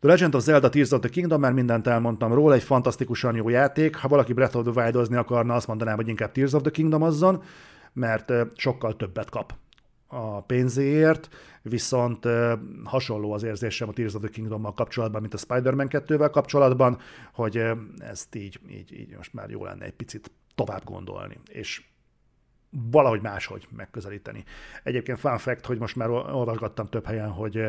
The 0.00 0.08
Legend 0.08 0.34
of 0.34 0.42
Zelda 0.42 0.68
Tears 0.68 0.90
of 0.90 1.00
the 1.00 1.08
Kingdom, 1.08 1.40
már 1.40 1.52
mindent 1.52 1.86
elmondtam 1.86 2.32
róla, 2.32 2.54
egy 2.54 2.62
fantasztikusan 2.62 3.34
jó 3.34 3.48
játék. 3.48 3.96
Ha 3.96 4.08
valaki 4.08 4.32
Breath 4.32 4.56
of 4.56 4.66
the 4.66 4.82
Wild-ozni 4.82 5.16
akarna, 5.16 5.54
azt 5.54 5.66
mondanám, 5.66 5.96
hogy 5.96 6.08
inkább 6.08 6.32
Tears 6.32 6.52
of 6.52 6.62
the 6.62 6.70
Kingdom 6.70 7.02
azzon, 7.02 7.42
mert 7.92 8.32
sokkal 8.56 8.96
többet 8.96 9.30
kap 9.30 9.54
a 10.14 10.40
pénzéért, 10.40 11.28
viszont 11.62 12.26
hasonló 12.84 13.32
az 13.32 13.42
érzésem 13.42 13.88
a 13.88 13.92
Tears 13.92 14.14
of 14.14 14.22
the 14.22 14.30
Kingdom-mal 14.30 14.72
kapcsolatban, 14.72 15.20
mint 15.20 15.34
a 15.34 15.38
Spider-Man 15.38 15.88
2-vel 15.90 16.28
kapcsolatban, 16.32 16.98
hogy 17.32 17.62
ezt 17.98 18.34
így, 18.34 18.60
így, 18.70 18.92
így 18.92 19.16
most 19.16 19.32
már 19.32 19.50
jó 19.50 19.64
lenne 19.64 19.84
egy 19.84 19.94
picit 19.94 20.30
tovább 20.54 20.84
gondolni, 20.84 21.38
és 21.48 21.82
valahogy 22.90 23.20
máshogy 23.22 23.66
megközelíteni. 23.76 24.44
Egyébként 24.82 25.18
fun 25.18 25.38
fact, 25.38 25.66
hogy 25.66 25.78
most 25.78 25.96
már 25.96 26.10
olvasgattam 26.10 26.86
több 26.86 27.04
helyen, 27.04 27.30
hogy 27.30 27.60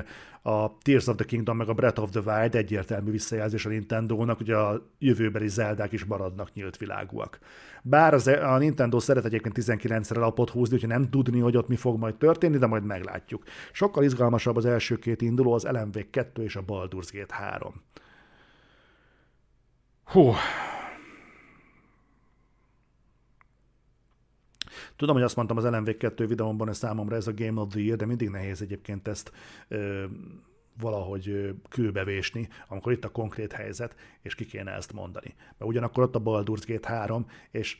a 0.41 0.77
Tears 0.77 1.07
of 1.07 1.15
the 1.15 1.25
Kingdom 1.25 1.57
meg 1.57 1.69
a 1.69 1.73
Breath 1.73 2.01
of 2.01 2.09
the 2.09 2.19
Wild 2.19 2.55
egyértelmű 2.55 3.11
visszajelzés 3.11 3.65
a 3.65 3.69
Nintendo-nak, 3.69 4.37
hogy 4.37 4.49
a 4.49 4.89
jövőbeli 4.99 5.47
Zeldák 5.47 5.91
is 5.91 6.05
maradnak 6.05 6.53
nyílt 6.53 6.77
világúak. 6.77 7.39
Bár 7.81 8.13
az, 8.13 8.27
a 8.27 8.57
Nintendo 8.57 8.99
szeret 8.99 9.25
egyébként 9.25 9.57
19-re 9.59 10.19
lapot 10.19 10.49
húzni, 10.49 10.75
úgyhogy 10.75 10.89
nem 10.89 11.09
tudni, 11.09 11.39
hogy 11.39 11.57
ott 11.57 11.67
mi 11.67 11.75
fog 11.75 11.99
majd 11.99 12.15
történni, 12.15 12.57
de 12.57 12.67
majd 12.67 12.85
meglátjuk. 12.85 13.43
Sokkal 13.71 14.03
izgalmasabb 14.03 14.55
az 14.55 14.65
első 14.65 14.95
két 14.95 15.21
induló, 15.21 15.53
az 15.53 15.63
LMV 15.63 15.97
2 16.09 16.43
és 16.43 16.55
a 16.55 16.63
Baldur's 16.67 17.09
Gate 17.11 17.35
3. 17.35 17.83
Hú, 20.03 20.31
Tudom, 24.95 25.15
hogy 25.15 25.23
azt 25.23 25.35
mondtam 25.35 25.57
az 25.57 25.63
LMV2 25.67 26.25
videómban, 26.27 26.67
hogy 26.67 26.75
számomra 26.75 27.15
ez 27.15 27.27
a 27.27 27.33
Game 27.33 27.61
of 27.61 27.69
the 27.69 27.79
Year, 27.79 27.97
de 27.97 28.05
mindig 28.05 28.29
nehéz 28.29 28.61
egyébként 28.61 29.07
ezt 29.07 29.31
ö, 29.67 30.05
valahogy 30.79 31.55
kőbevésni, 31.69 32.49
amikor 32.67 32.91
itt 32.91 33.05
a 33.05 33.09
konkrét 33.09 33.51
helyzet, 33.51 33.95
és 34.21 34.35
ki 34.35 34.45
kéne 34.45 34.71
ezt 34.71 34.93
mondani. 34.93 35.35
Mert 35.37 35.71
ugyanakkor 35.71 36.03
ott 36.03 36.15
a 36.15 36.21
Baldur's 36.21 36.63
Gate 36.67 36.87
3, 36.87 37.25
és 37.51 37.77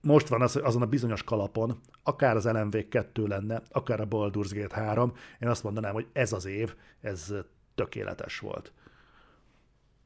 most 0.00 0.28
van 0.28 0.42
az, 0.42 0.56
azon 0.56 0.82
a 0.82 0.86
bizonyos 0.86 1.22
kalapon, 1.22 1.80
akár 2.02 2.36
az 2.36 2.44
LMV2 2.46 3.26
lenne, 3.28 3.62
akár 3.70 4.00
a 4.00 4.08
Baldur's 4.08 4.50
Gate 4.54 4.74
3, 4.74 5.12
én 5.38 5.48
azt 5.48 5.62
mondanám, 5.62 5.92
hogy 5.92 6.06
ez 6.12 6.32
az 6.32 6.44
év, 6.44 6.74
ez 7.00 7.34
tökéletes 7.74 8.38
volt. 8.38 8.72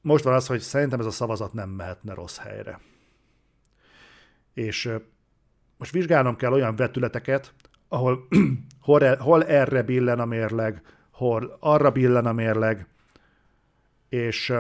Most 0.00 0.24
van 0.24 0.34
az, 0.34 0.46
hogy 0.46 0.60
szerintem 0.60 1.00
ez 1.00 1.06
a 1.06 1.10
szavazat 1.10 1.52
nem 1.52 1.70
mehetne 1.70 2.14
rossz 2.14 2.38
helyre. 2.38 2.80
És 4.52 4.92
most 5.76 5.92
vizsgálnom 5.92 6.36
kell 6.36 6.52
olyan 6.52 6.76
vetületeket, 6.76 7.54
ahol 7.88 8.26
hol, 8.80 9.16
hol 9.16 9.44
erre 9.44 9.82
billen 9.82 10.20
a 10.20 10.24
mérleg, 10.24 10.82
hol 11.10 11.56
arra 11.60 11.90
billen 11.90 12.26
a 12.26 12.32
mérleg, 12.32 12.86
és 14.08 14.52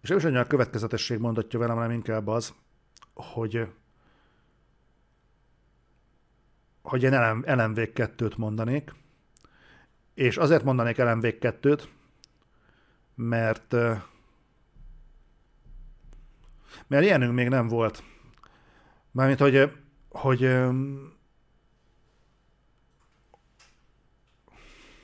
és 0.00 0.08
nem 0.08 0.18
is 0.18 0.24
a 0.24 0.44
következetesség 0.44 1.18
mondatja 1.18 1.58
velem, 1.58 1.76
hanem 1.76 1.90
inkább 1.90 2.26
az, 2.26 2.54
hogy 3.14 3.68
hogy 6.82 7.02
én 7.02 7.12
LM, 7.12 7.42
LMV2-t 7.46 8.36
mondanék, 8.36 8.94
és 10.14 10.36
azért 10.36 10.64
mondanék 10.64 10.96
LMV2-t, 10.98 11.82
mert 13.14 13.74
mert 16.86 17.04
ilyenünk 17.04 17.34
még 17.34 17.48
nem 17.48 17.68
volt. 17.68 18.02
Mármint, 19.10 19.38
hogy, 19.38 19.72
hogy 20.08 20.50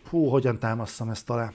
hú, 0.09 0.27
hogyan 0.27 0.59
támasztam 0.59 1.09
ezt 1.09 1.31
alá. 1.31 1.53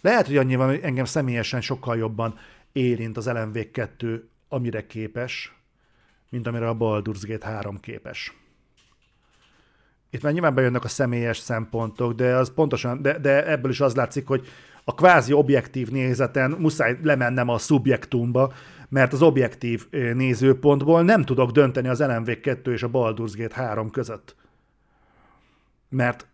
Lehet, 0.00 0.26
hogy 0.26 0.36
annyi 0.36 0.56
van, 0.56 0.68
hogy 0.68 0.80
engem 0.82 1.04
személyesen 1.04 1.60
sokkal 1.60 1.96
jobban 1.96 2.38
érint 2.72 3.16
az 3.16 3.26
LMV 3.26 3.58
2, 3.72 4.28
amire 4.48 4.86
képes, 4.86 5.54
mint 6.30 6.46
amire 6.46 6.68
a 6.68 6.76
Baldur's 6.76 7.22
Gate 7.22 7.46
3 7.46 7.80
képes. 7.80 8.34
Itt 10.10 10.22
már 10.22 10.32
nyilván 10.32 10.54
bejönnek 10.54 10.84
a 10.84 10.88
személyes 10.88 11.38
szempontok, 11.38 12.12
de 12.12 12.34
az 12.36 12.52
pontosan, 12.54 13.02
de, 13.02 13.18
de 13.18 13.46
ebből 13.46 13.70
is 13.70 13.80
az 13.80 13.94
látszik, 13.94 14.26
hogy 14.26 14.46
a 14.90 14.94
kvázi 14.94 15.32
objektív 15.32 15.88
nézeten 15.88 16.50
muszáj 16.50 16.98
lemennem 17.02 17.48
a 17.48 17.58
szubjektumba, 17.58 18.52
mert 18.88 19.12
az 19.12 19.22
objektív 19.22 19.90
nézőpontból 19.90 21.02
nem 21.02 21.24
tudok 21.24 21.50
dönteni 21.50 21.88
az 21.88 22.00
LMV 22.00 22.40
2 22.40 22.72
és 22.72 22.82
a 22.82 22.90
Baldur's 22.90 23.32
Gate 23.36 23.54
3 23.54 23.90
között. 23.90 24.36
Mert 25.88 26.26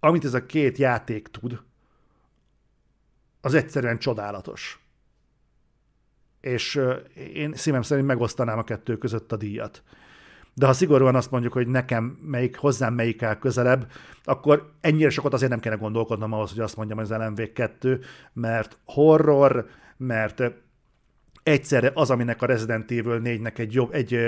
amit 0.00 0.24
ez 0.24 0.34
a 0.34 0.46
két 0.46 0.78
játék 0.78 1.28
tud, 1.28 1.60
az 3.40 3.54
egyszerűen 3.54 3.98
csodálatos. 3.98 4.80
És 6.40 6.80
én 7.34 7.54
szívem 7.54 7.82
szerint 7.82 8.06
megosztanám 8.06 8.58
a 8.58 8.64
kettő 8.64 8.98
között 8.98 9.32
a 9.32 9.36
díjat. 9.36 9.82
De 10.58 10.66
ha 10.66 10.72
szigorúan 10.72 11.14
azt 11.14 11.30
mondjuk, 11.30 11.52
hogy 11.52 11.66
nekem 11.66 12.18
melyik, 12.22 12.56
hozzám 12.56 12.94
melyik 12.94 13.22
áll 13.22 13.38
közelebb, 13.38 13.90
akkor 14.24 14.70
ennyire 14.80 15.10
sokat 15.10 15.32
azért 15.32 15.50
nem 15.50 15.60
kéne 15.60 15.74
gondolkodnom 15.74 16.32
ahhoz, 16.32 16.50
hogy 16.50 16.60
azt 16.60 16.76
mondjam, 16.76 16.98
hogy 16.98 17.10
az 17.10 17.18
LMV 17.18 17.52
2, 17.52 18.00
mert 18.32 18.78
horror, 18.84 19.66
mert 19.96 20.42
egyszerre 21.42 21.90
az, 21.94 22.10
aminek 22.10 22.42
a 22.42 22.46
Resident 22.46 22.90
Evil 22.90 23.20
4-nek 23.24 23.58
egy 23.58 23.72
jobb, 23.72 23.94
egy 23.94 24.18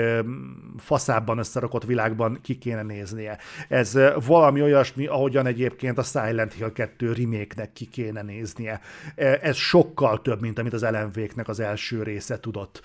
faszában 0.77 1.37
összerakott 1.37 1.85
világban 1.85 2.39
ki 2.41 2.57
kéne 2.57 2.83
néznie. 2.83 3.37
Ez 3.67 3.99
valami 4.25 4.61
olyasmi, 4.61 5.05
ahogyan 5.05 5.45
egyébként 5.45 5.97
a 5.97 6.03
Silent 6.03 6.53
Hill 6.53 6.71
2 6.71 7.13
remake 7.13 7.69
ki 7.73 7.85
kéne 7.85 8.21
néznie. 8.21 8.81
Ez 9.15 9.55
sokkal 9.55 10.21
több, 10.21 10.41
mint 10.41 10.59
amit 10.59 10.73
az 10.73 10.85
lmv 10.89 11.19
az 11.43 11.59
első 11.59 12.03
része 12.03 12.39
tudott. 12.39 12.81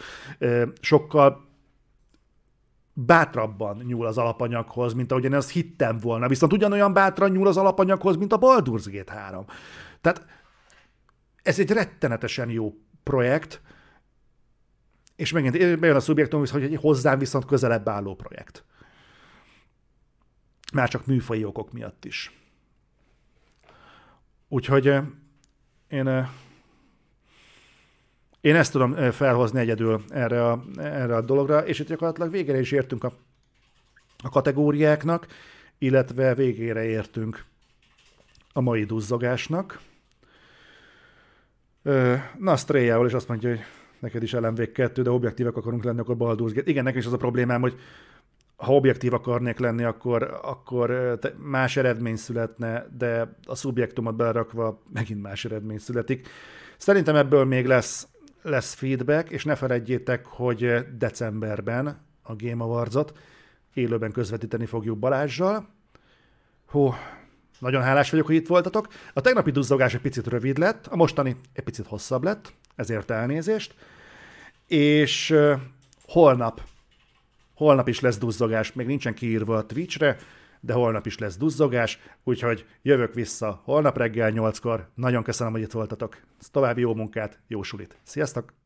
Sokkal 0.81 1.53
bátrabban 2.95 3.83
nyúl 3.87 4.07
az 4.07 4.19
alapanyaghoz, 4.19 4.93
mint 4.93 5.11
ahogyan 5.11 5.33
azt 5.33 5.51
hittem 5.51 5.99
volna, 5.99 6.29
viszont 6.29 6.53
ugyanolyan 6.53 6.93
bátran 6.93 7.31
nyúl 7.31 7.47
az 7.47 7.57
alapanyaghoz, 7.57 8.17
mint 8.17 8.33
a 8.33 8.39
Baldur's 8.39 8.87
Gate 8.93 9.13
3. 9.13 9.45
Tehát 10.01 10.27
ez 11.43 11.59
egy 11.59 11.71
rettenetesen 11.71 12.51
jó 12.51 12.75
projekt, 13.03 13.61
és 15.17 15.33
megint 15.33 15.79
bejön 15.79 15.97
a 15.97 16.01
szubjektum, 16.01 16.45
hogy 16.51 16.63
egy 16.63 16.77
hozzám 16.77 17.19
viszont 17.19 17.45
közelebb 17.45 17.89
álló 17.89 18.15
projekt. 18.15 18.65
Már 20.73 20.89
csak 20.89 21.07
műfai 21.07 21.45
okok 21.45 21.73
miatt 21.73 22.05
is. 22.05 22.39
Úgyhogy 24.49 24.95
én, 25.89 26.29
én 28.45 28.57
ezt 28.57 28.73
tudom 28.73 29.11
felhozni 29.11 29.61
egyedül 29.61 30.03
erre 30.09 30.49
a, 30.49 30.65
erre 30.77 31.17
a 31.17 31.21
dologra, 31.21 31.67
és 31.67 31.79
itt 31.79 31.87
gyakorlatilag 31.87 32.31
végére 32.31 32.59
is 32.59 32.73
értünk 32.73 33.05
a, 33.05 33.13
a 34.23 34.29
kategóriáknak, 34.29 35.27
illetve 35.79 36.35
végére 36.35 36.85
értünk 36.85 37.45
a 38.53 38.61
mai 38.61 38.85
duzzogásnak. 38.85 39.81
Na, 42.39 42.57
Stréjával 42.57 43.07
is 43.07 43.13
azt 43.13 43.29
mondja, 43.29 43.49
hogy 43.49 43.61
neked 43.99 44.23
is 44.23 44.33
LMV2, 44.37 45.01
de 45.03 45.11
objektívek 45.11 45.57
akarunk 45.57 45.85
lenni, 45.85 46.01
akkor 46.01 46.17
Baldur's 46.19 46.53
Gate. 46.55 46.71
Igen, 46.71 46.85
nekem 46.85 46.99
is 46.99 47.07
az 47.07 47.13
a 47.13 47.17
problémám, 47.17 47.61
hogy 47.61 47.79
ha 48.57 48.75
objektív 48.75 49.15
akarnék 49.15 49.59
lenni, 49.59 49.85
akkor, 49.85 50.41
akkor 50.43 51.19
más 51.39 51.77
eredmény 51.77 52.17
születne, 52.17 52.87
de 52.99 53.37
a 53.45 53.55
szubjektumot 53.55 54.17
belerakva 54.17 54.83
megint 54.93 55.23
más 55.23 55.45
eredmény 55.45 55.79
születik. 55.79 56.29
Szerintem 56.77 57.17
ebből 57.17 57.45
még 57.45 57.67
lesz, 57.67 58.09
lesz 58.45 58.75
feedback, 58.75 59.31
és 59.31 59.45
ne 59.45 59.55
felejtjétek, 59.55 60.27
hogy 60.27 60.87
decemberben 60.97 61.87
a 62.23 62.37
Game 62.37 62.65
Awards-ot 62.65 63.13
élőben 63.75 64.13
közvetíteni 64.13 64.67
fogjuk 64.67 64.99
Balázsjal. 64.99 65.69
Hú, 66.67 66.95
nagyon 67.59 67.83
hálás 67.83 68.11
vagyok, 68.11 68.27
hogy 68.27 68.35
itt 68.35 68.47
voltatok. 68.47 68.89
A 69.13 69.21
tegnapi 69.21 69.51
duzzogás 69.51 69.95
egy 69.95 70.01
picit 70.01 70.27
rövid 70.27 70.59
lett, 70.59 70.87
a 70.87 70.97
mostani 70.97 71.37
egy 71.53 71.65
picit 71.65 71.87
hosszabb 71.87 72.25
lett, 72.25 72.53
ezért 72.77 73.11
elnézést 73.11 73.75
és 74.67 75.37
holnap 76.03 76.63
holnap 77.55 77.89
is 77.89 78.01
lesz 78.01 78.19
duzzogás, 78.19 78.73
még 78.73 78.87
nincsen 78.87 79.15
kiírva 79.15 79.57
a 79.57 79.67
Twitchre, 79.67 80.17
de 80.65 80.73
holnap 80.73 81.07
is 81.07 81.19
lesz 81.19 81.37
duzzogás, 81.37 81.99
úgyhogy 82.23 82.67
jövök 82.83 83.15
vissza 83.15 83.61
holnap 83.65 83.97
reggel 83.97 84.33
8-kor. 84.35 84.91
Nagyon 84.95 85.23
köszönöm, 85.23 85.53
hogy 85.53 85.63
itt 85.63 85.73
voltatok. 85.73 86.21
További 86.51 86.81
jó 86.81 86.95
munkát, 86.95 87.39
jó 87.47 87.63
sulit. 87.63 87.99
Sziasztok! 88.03 88.64